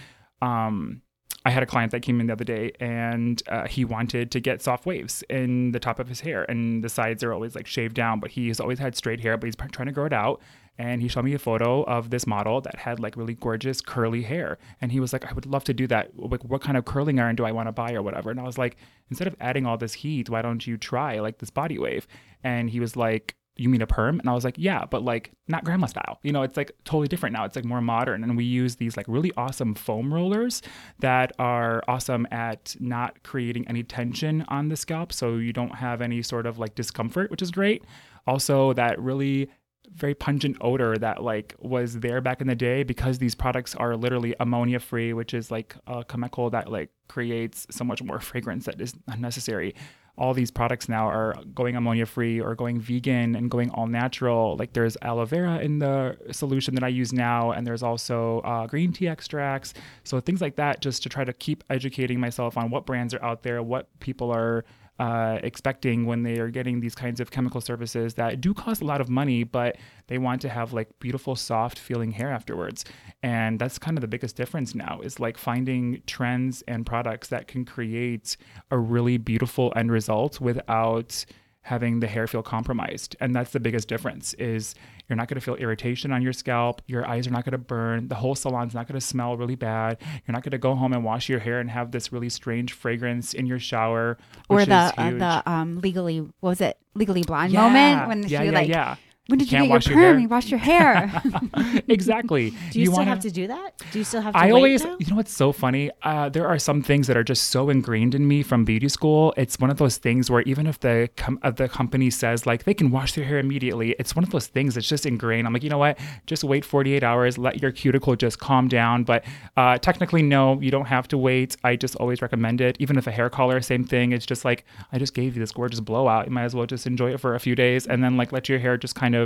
um 0.42 1.02
I 1.46 1.52
had 1.52 1.64
a 1.64 1.66
client 1.66 1.92
that 1.92 2.02
came 2.02 2.20
in 2.20 2.28
the 2.28 2.34
other 2.34 2.44
day 2.44 2.72
and 2.82 3.42
uh, 3.48 3.66
he 3.66 3.86
wanted 3.86 4.30
to 4.32 4.40
get 4.42 4.62
soft 4.62 4.86
waves 4.86 5.24
in 5.30 5.72
the 5.72 5.80
top 5.80 5.98
of 6.00 6.08
his 6.10 6.20
hair 6.20 6.44
and 6.50 6.84
the 6.84 6.90
sides 6.90 7.24
are 7.24 7.32
always 7.34 7.56
like 7.56 7.66
shaved 7.66 7.96
down, 7.96 8.20
but 8.20 8.32
he's 8.32 8.60
always 8.60 8.78
had 8.78 8.96
straight 8.96 9.22
hair, 9.22 9.38
but 9.38 9.46
he's 9.48 9.56
trying 9.56 9.86
to 9.88 9.94
grow 9.94 10.06
it 10.06 10.14
out. 10.14 10.42
And 10.80 11.02
he 11.02 11.10
showed 11.10 11.26
me 11.26 11.34
a 11.34 11.40
photo 11.40 11.84
of 11.84 12.10
this 12.10 12.26
model 12.26 12.62
that 12.62 12.78
had 12.78 13.02
like 13.02 13.18
really 13.18 13.36
gorgeous 13.36 13.82
curly 13.82 14.24
hair. 14.24 14.58
And 14.80 14.94
he 14.94 15.02
was 15.02 15.12
like, 15.12 15.30
I 15.30 15.34
would 15.34 15.46
love 15.46 15.66
to 15.66 15.74
do 15.74 15.86
that. 15.88 16.18
Like, 16.18 16.44
what 16.46 16.62
kind 16.62 16.78
of 16.78 16.86
curling 16.86 17.20
iron 17.20 17.36
do 17.36 17.46
I 17.46 17.52
want 17.52 17.68
to 17.68 17.74
buy 17.74 17.92
or 17.92 18.02
whatever? 18.02 18.32
And 18.32 18.40
I 18.40 18.44
was 18.44 18.58
like, 18.58 18.78
instead 19.10 19.28
of 19.28 19.36
adding 19.42 19.66
all 19.66 19.78
this 19.78 19.94
heat, 19.94 20.30
why 20.30 20.42
don't 20.42 20.66
you 20.66 20.78
try 20.78 21.20
like 21.20 21.40
this 21.40 21.50
body 21.50 21.78
wave? 21.78 22.08
And 22.46 22.70
he 22.70 22.80
was 22.80 22.96
like, 22.96 23.36
you 23.58 23.68
mean 23.68 23.82
a 23.82 23.88
perm? 23.88 24.22
And 24.22 24.30
I 24.30 24.34
was 24.34 24.46
like, 24.46 24.56
yeah, 24.58 24.86
but 24.86 25.04
like 25.04 25.34
not 25.50 25.66
grandma 25.66 25.88
style. 25.88 26.20
You 26.24 26.32
know, 26.32 26.44
it's 26.44 26.56
like 26.56 26.72
totally 26.86 27.10
different 27.10 27.34
now. 27.34 27.44
It's 27.44 27.58
like 27.58 27.66
more 27.66 27.82
modern. 27.82 28.24
And 28.24 28.38
we 28.38 28.46
use 28.46 28.78
these 28.78 28.96
like 28.96 29.06
really 29.10 29.34
awesome 29.36 29.76
foam 29.76 30.14
rollers 30.14 30.62
that 31.00 31.34
are 31.40 31.84
awesome 31.90 32.26
at 32.32 32.78
not 32.80 33.22
creating 33.24 33.68
any 33.68 33.84
tension 33.84 34.46
on 34.48 34.70
the 34.70 34.78
scalp. 34.78 35.12
So 35.12 35.36
you 35.36 35.52
don't 35.52 35.76
have 35.76 36.02
any 36.02 36.22
sort 36.22 36.46
of 36.46 36.58
like 36.58 36.76
discomfort, 36.76 37.30
which 37.30 37.42
is 37.42 37.52
great. 37.52 37.84
Also, 38.26 38.72
that 38.74 38.98
really 39.02 39.50
very 39.94 40.16
pungent 40.16 40.58
odor 40.62 40.98
that 40.98 41.24
like 41.24 41.56
was 41.60 42.00
there 42.00 42.22
back 42.22 42.42
in 42.42 42.48
the 42.48 42.56
day 42.56 42.84
because 42.84 43.18
these 43.18 43.36
products 43.36 43.76
are 43.76 43.96
literally 43.96 44.36
ammonia 44.40 44.80
free 44.80 45.14
which 45.14 45.34
is 45.34 45.52
like 45.52 45.76
a 45.88 46.04
chemical 46.04 46.50
that 46.50 46.72
like 46.72 46.90
creates 47.10 47.68
so 47.70 47.84
much 47.84 48.02
more 48.02 48.20
fragrance 48.30 48.66
that 48.66 48.80
is 48.80 48.94
unnecessary. 49.08 49.76
All 50.18 50.34
these 50.34 50.52
products 50.52 50.90
now 50.90 51.08
are 51.08 51.34
going 51.54 51.78
ammonia 51.78 52.06
free 52.06 52.42
or 52.42 52.54
going 52.54 52.80
vegan 52.80 53.36
and 53.36 53.50
going 53.50 53.70
all 53.72 53.88
natural. 53.88 54.58
Like 54.58 54.74
there's 54.74 54.98
aloe 55.02 55.26
vera 55.26 55.60
in 55.60 55.80
the 55.80 56.18
solution 56.32 56.76
that 56.76 56.84
i 56.84 56.90
use 56.90 57.14
now 57.14 57.52
and 57.52 57.66
there's 57.66 57.84
also 57.84 58.40
uh, 58.42 58.68
green 58.68 58.94
tea 58.94 59.08
extracts. 59.08 59.74
So 60.04 60.20
things 60.20 60.42
like 60.42 60.56
that 60.58 60.82
just 60.82 61.04
to 61.04 61.10
try 61.10 61.24
to 61.24 61.34
keep 61.34 61.64
educating 61.70 62.20
myself 62.20 62.58
on 62.58 62.70
what 62.70 62.86
brands 62.86 63.14
are 63.14 63.24
out 63.24 63.44
there 63.44 63.62
what 63.64 63.88
people 64.00 64.32
are 64.32 64.66
uh, 65.00 65.40
expecting 65.44 66.06
when 66.06 66.24
they 66.24 66.40
are 66.40 66.50
getting 66.50 66.82
these 66.82 66.94
kinds 66.94 67.20
of 67.20 67.32
chemical 67.32 67.62
services 67.62 68.16
that 68.16 68.42
do 68.42 68.54
cost 68.54 68.82
a 68.82 68.86
lot 68.86 69.00
of 69.00 69.10
money, 69.10 69.44
but 69.44 69.78
they 70.08 70.18
want 70.18 70.42
to 70.42 70.50
have 70.50 70.74
like 70.74 70.88
beautiful, 71.00 71.36
soft 71.36 71.80
feeling 71.80 72.12
hair 72.12 72.30
afterwards. 72.30 72.84
And 73.24 73.60
that's 73.60 73.80
kind 73.80 73.98
of 73.98 74.02
the 74.02 74.08
biggest 74.08 74.36
difference 74.36 74.76
now 74.76 75.00
is 75.02 75.20
like 75.20 75.38
finding 75.38 76.02
trends 76.06 76.64
and 76.68 76.86
products 76.86 77.30
that 77.30 77.48
can 77.48 77.64
create 77.64 78.36
a 78.72 78.78
really 78.78 79.18
beautiful 79.18 79.72
end 79.76 79.92
result 79.92 80.42
without 80.42 81.26
having 81.64 82.00
the 82.00 82.08
hair 82.08 82.26
feel 82.26 82.42
compromised. 82.42 83.16
And 83.20 83.36
that's 83.36 83.52
the 83.52 83.60
biggest 83.60 83.88
difference 83.88 84.34
is 84.36 84.76
you're 85.08 85.16
not 85.18 85.28
going 85.28 85.36
to 85.40 85.42
feel 85.42 85.56
irritation 85.56 86.12
on 86.12 86.22
your 86.22 86.34
scalp, 86.34 86.82
your 86.88 87.06
eyes 87.08 87.28
are 87.28 87.32
not 87.32 87.44
going 87.46 87.52
to 87.52 87.58
burn, 87.58 88.08
the 88.08 88.16
whole 88.16 88.36
salon's 88.36 88.74
not 88.74 88.88
going 88.88 89.00
to 89.00 89.06
smell 89.06 89.36
really 89.38 89.56
bad. 89.56 89.98
You're 90.26 90.34
not 90.34 90.44
going 90.44 90.52
to 90.52 90.58
go 90.58 90.74
home 90.76 90.94
and 90.94 91.04
wash 91.04 91.28
your 91.30 91.40
hair 91.40 91.60
and 91.60 91.70
have 91.70 91.92
this 91.92 92.12
really 92.12 92.30
strange 92.30 92.74
fragrance 92.74 93.34
in 93.34 93.46
your 93.46 93.60
shower 93.60 94.18
or 94.48 94.58
which 94.58 94.68
the 94.68 94.94
uh, 94.98 95.12
the 95.12 95.44
um 95.52 95.80
legally 95.80 96.20
what 96.20 96.50
was 96.50 96.62
it 96.62 96.78
legally 96.96 97.24
blonde 97.24 97.52
Yeah. 97.52 97.64
moment 97.70 98.08
when 98.08 98.24
yeah, 98.24 98.40
she 98.40 98.46
yeah, 98.46 98.52
like 98.52 98.68
yeah. 98.70 98.96
When 99.30 99.38
did 99.40 99.52
you, 99.52 99.58
can't 99.58 99.64
get 99.64 99.68
your 99.68 99.76
wash 99.76 99.88
your 99.88 99.96
perm? 99.96 100.02
hair. 100.04 100.20
You 100.20 100.28
wash 100.28 100.50
your 100.50 100.60
hair. 100.60 101.84
exactly. 101.88 102.50
Do 102.72 102.80
you, 102.80 102.86
still 102.88 102.98
wanna- 102.98 103.10
have 103.10 103.20
to 103.22 103.32
do 103.32 103.48
that? 103.48 103.82
Do 103.92 104.00
you 104.00 104.04
still 104.06 104.22
have 104.22 104.34
to 104.34 104.40
I 104.40 104.46
wait 104.48 104.52
always, 104.52 104.84
now? 104.84 104.98
you 105.00 105.08
know 105.08 105.16
what's 105.16 105.32
so 105.32 105.52
funny? 105.52 105.92
Uh, 106.04 106.30
there 106.30 106.48
are 106.48 106.58
some 106.60 106.82
things 106.82 107.08
that 107.08 107.16
are 107.16 107.24
just 107.24 107.50
so 107.50 107.70
ingrained 107.70 108.16
in 108.16 108.28
me 108.28 108.44
from 108.44 108.66
beauty 108.66 108.90
school. 108.90 109.34
It's 109.38 109.60
one 109.60 109.70
of 109.70 109.78
those 109.78 109.98
things 109.98 110.30
where 110.32 110.42
even 110.44 110.68
if 110.68 110.80
the 110.80 111.10
com- 111.16 111.40
uh, 111.44 111.52
the 111.52 111.70
company 111.70 112.10
says 112.10 112.46
like 112.46 112.64
they 112.64 112.74
can 112.74 112.92
wash 112.92 113.14
their 113.14 113.26
hair 113.26 113.40
immediately, 113.40 113.96
it's 114.00 114.16
one 114.16 114.24
of 114.24 114.32
those 114.32 114.48
things 114.48 114.76
that's 114.76 114.88
just 114.88 115.06
ingrained. 115.06 115.46
I'm 115.48 115.54
like, 115.54 115.64
you 115.64 115.70
know 115.70 115.78
what? 115.78 116.00
Just 116.26 116.44
wait 116.44 116.66
48 116.66 117.04
hours, 117.04 117.38
let 117.38 117.62
your 117.62 117.72
cuticle 117.72 118.16
just 118.16 118.40
calm 118.40 118.68
down. 118.68 119.04
But 119.04 119.24
uh, 119.58 119.78
technically, 119.78 120.22
no, 120.24 120.60
you 120.60 120.72
don't 120.72 120.86
have 120.88 121.08
to 121.10 121.18
wait. 121.18 121.56
I 121.64 121.76
just 121.76 121.96
always 121.98 122.22
recommend 122.22 122.62
it. 122.62 122.78
Even 122.80 122.98
if 122.98 123.08
a 123.08 123.12
hair 123.12 123.30
color, 123.30 123.62
same 123.62 123.84
thing. 123.84 124.12
It's 124.12 124.26
just 124.26 124.44
like 124.46 124.66
I 124.92 124.98
just 125.00 125.14
gave 125.14 125.36
you 125.36 125.40
this 125.40 125.52
gorgeous 125.52 125.80
blowout. 125.80 126.26
You 126.26 126.32
might 126.32 126.46
as 126.46 126.56
well 126.56 126.66
just 126.66 126.88
enjoy 126.88 127.14
it 127.14 127.20
for 127.20 127.36
a 127.36 127.40
few 127.40 127.56
days 127.56 127.86
and 127.88 128.04
then 128.04 128.18
like 128.18 128.32
let 128.32 128.50
your 128.50 128.60
hair 128.60 128.78
just 128.78 128.96
kind 128.96 129.14
of 129.16 129.19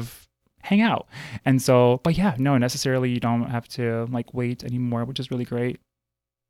hang 0.61 0.81
out. 0.81 1.07
And 1.45 1.61
so, 1.61 1.99
but 2.03 2.17
yeah, 2.17 2.35
no, 2.37 2.57
necessarily 2.57 3.09
you 3.09 3.19
don't 3.19 3.49
have 3.49 3.67
to 3.69 4.07
like 4.11 4.33
wait 4.33 4.63
anymore, 4.63 5.05
which 5.05 5.19
is 5.19 5.29
really 5.29 5.45
great. 5.45 5.79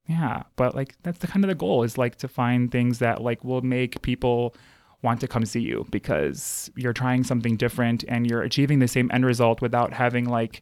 Yeah, 0.07 0.43
but 0.55 0.75
like 0.75 0.95
that's 1.03 1.19
the 1.19 1.27
kind 1.27 1.43
of 1.43 1.47
the 1.47 1.55
goal 1.55 1.83
is 1.83 1.97
like 1.97 2.17
to 2.17 2.27
find 2.27 2.71
things 2.71 2.99
that 2.99 3.21
like 3.21 3.43
will 3.43 3.61
make 3.61 4.01
people 4.01 4.55
want 5.01 5.19
to 5.19 5.27
come 5.27 5.45
see 5.45 5.59
you 5.59 5.85
because 5.91 6.71
you're 6.75 6.93
trying 6.93 7.23
something 7.23 7.57
different 7.57 8.03
and 8.07 8.29
you're 8.29 8.41
achieving 8.41 8.79
the 8.79 8.87
same 8.87 9.09
end 9.13 9.25
result 9.25 9.61
without 9.61 9.93
having 9.93 10.25
like 10.25 10.61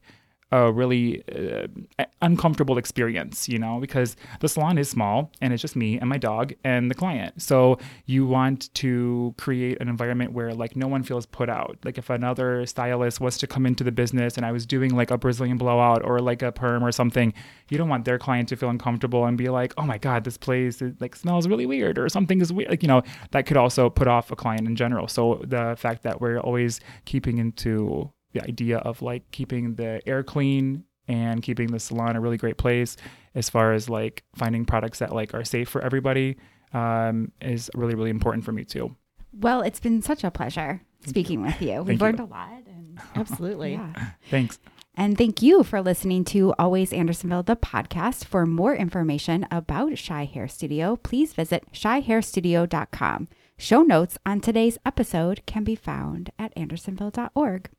a 0.51 0.71
really 0.71 1.23
uh, 1.33 2.05
uncomfortable 2.21 2.77
experience, 2.77 3.47
you 3.47 3.57
know, 3.57 3.79
because 3.79 4.15
the 4.41 4.49
salon 4.49 4.77
is 4.77 4.89
small 4.89 5.31
and 5.39 5.53
it's 5.53 5.61
just 5.61 5.75
me 5.75 5.97
and 5.97 6.09
my 6.09 6.17
dog 6.17 6.53
and 6.63 6.91
the 6.91 6.95
client. 6.95 7.41
So 7.41 7.77
you 8.05 8.25
want 8.25 8.73
to 8.75 9.33
create 9.37 9.81
an 9.81 9.87
environment 9.87 10.33
where 10.33 10.53
like 10.53 10.75
no 10.75 10.87
one 10.87 11.03
feels 11.03 11.25
put 11.25 11.49
out. 11.49 11.77
Like 11.83 11.97
if 11.97 12.09
another 12.09 12.65
stylist 12.65 13.21
was 13.21 13.37
to 13.37 13.47
come 13.47 13.65
into 13.65 13.83
the 13.83 13.91
business 13.91 14.35
and 14.35 14.45
I 14.45 14.51
was 14.51 14.65
doing 14.65 14.95
like 14.95 15.09
a 15.09 15.17
Brazilian 15.17 15.57
blowout 15.57 16.03
or 16.03 16.19
like 16.19 16.41
a 16.41 16.51
perm 16.51 16.83
or 16.83 16.91
something, 16.91 17.33
you 17.69 17.77
don't 17.77 17.89
want 17.89 18.03
their 18.03 18.19
client 18.19 18.49
to 18.49 18.57
feel 18.57 18.69
uncomfortable 18.69 19.25
and 19.25 19.37
be 19.37 19.49
like, 19.49 19.73
"Oh 19.77 19.83
my 19.83 19.97
god, 19.97 20.25
this 20.25 20.37
place 20.37 20.81
like 20.99 21.15
smells 21.15 21.47
really 21.47 21.65
weird" 21.65 21.97
or 21.97 22.09
something 22.09 22.41
is 22.41 22.51
weird. 22.51 22.69
Like, 22.69 22.83
you 22.83 22.87
know, 22.87 23.03
that 23.31 23.45
could 23.45 23.57
also 23.57 23.89
put 23.89 24.07
off 24.07 24.31
a 24.31 24.35
client 24.35 24.67
in 24.67 24.75
general. 24.75 25.07
So 25.07 25.41
the 25.45 25.75
fact 25.77 26.03
that 26.03 26.19
we're 26.19 26.39
always 26.39 26.81
keeping 27.05 27.37
into 27.37 28.11
the 28.33 28.43
idea 28.43 28.77
of 28.77 29.01
like 29.01 29.29
keeping 29.31 29.75
the 29.75 30.01
air 30.07 30.23
clean 30.23 30.83
and 31.07 31.41
keeping 31.41 31.67
the 31.67 31.79
salon 31.79 32.15
a 32.15 32.21
really 32.21 32.37
great 32.37 32.57
place 32.57 32.97
as 33.35 33.49
far 33.49 33.73
as 33.73 33.89
like 33.89 34.23
finding 34.35 34.65
products 34.65 34.99
that 34.99 35.13
like 35.13 35.33
are 35.33 35.43
safe 35.43 35.67
for 35.69 35.81
everybody 35.81 36.37
um, 36.73 37.31
is 37.41 37.69
really 37.75 37.95
really 37.95 38.09
important 38.09 38.45
for 38.45 38.51
me 38.51 38.63
too 38.63 38.95
well, 39.33 39.61
it's 39.61 39.79
been 39.79 40.01
such 40.01 40.23
a 40.23 40.31
pleasure 40.31 40.81
speaking 41.05 41.41
with 41.41 41.61
you. 41.61 41.81
We've 41.83 41.97
Thank 41.97 41.99
you. 42.01 42.05
learned 42.05 42.19
a 42.19 42.25
lot. 42.25 42.63
And, 42.67 42.99
Absolutely. 43.15 43.73
yeah. 43.73 44.11
thanks 44.29 44.59
And 44.95 45.17
thank 45.17 45.41
you 45.41 45.63
for 45.63 45.81
listening 45.81 46.25
to 46.25 46.53
Always 46.59 46.91
Andersonville, 46.91 47.43
the 47.43 47.55
podcast. 47.55 48.25
For 48.25 48.45
more 48.45 48.75
information 48.75 49.47
about 49.49 49.97
Shy 49.97 50.25
Hair 50.25 50.49
Studio, 50.49 50.97
please 50.97 51.33
visit 51.33 51.63
shyhairstudio.com. 51.71 53.27
Show 53.61 53.83
notes 53.83 54.17
on 54.25 54.41
today's 54.41 54.79
episode 54.87 55.43
can 55.45 55.63
be 55.63 55.75
found 55.75 56.31
at 56.39 56.51
andersonville.org. 56.55 57.69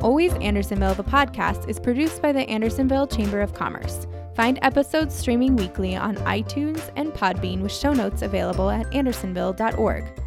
Always 0.00 0.32
Andersonville, 0.32 0.94
the 0.94 1.04
podcast, 1.04 1.68
is 1.68 1.78
produced 1.78 2.22
by 2.22 2.32
the 2.32 2.48
Andersonville 2.48 3.06
Chamber 3.06 3.42
of 3.42 3.52
Commerce. 3.52 4.06
Find 4.34 4.58
episodes 4.62 5.14
streaming 5.14 5.54
weekly 5.54 5.96
on 5.96 6.16
iTunes 6.16 6.90
and 6.96 7.12
Podbean 7.12 7.60
with 7.60 7.72
show 7.72 7.92
notes 7.92 8.22
available 8.22 8.70
at 8.70 8.86
andersonville.org. 8.94 10.19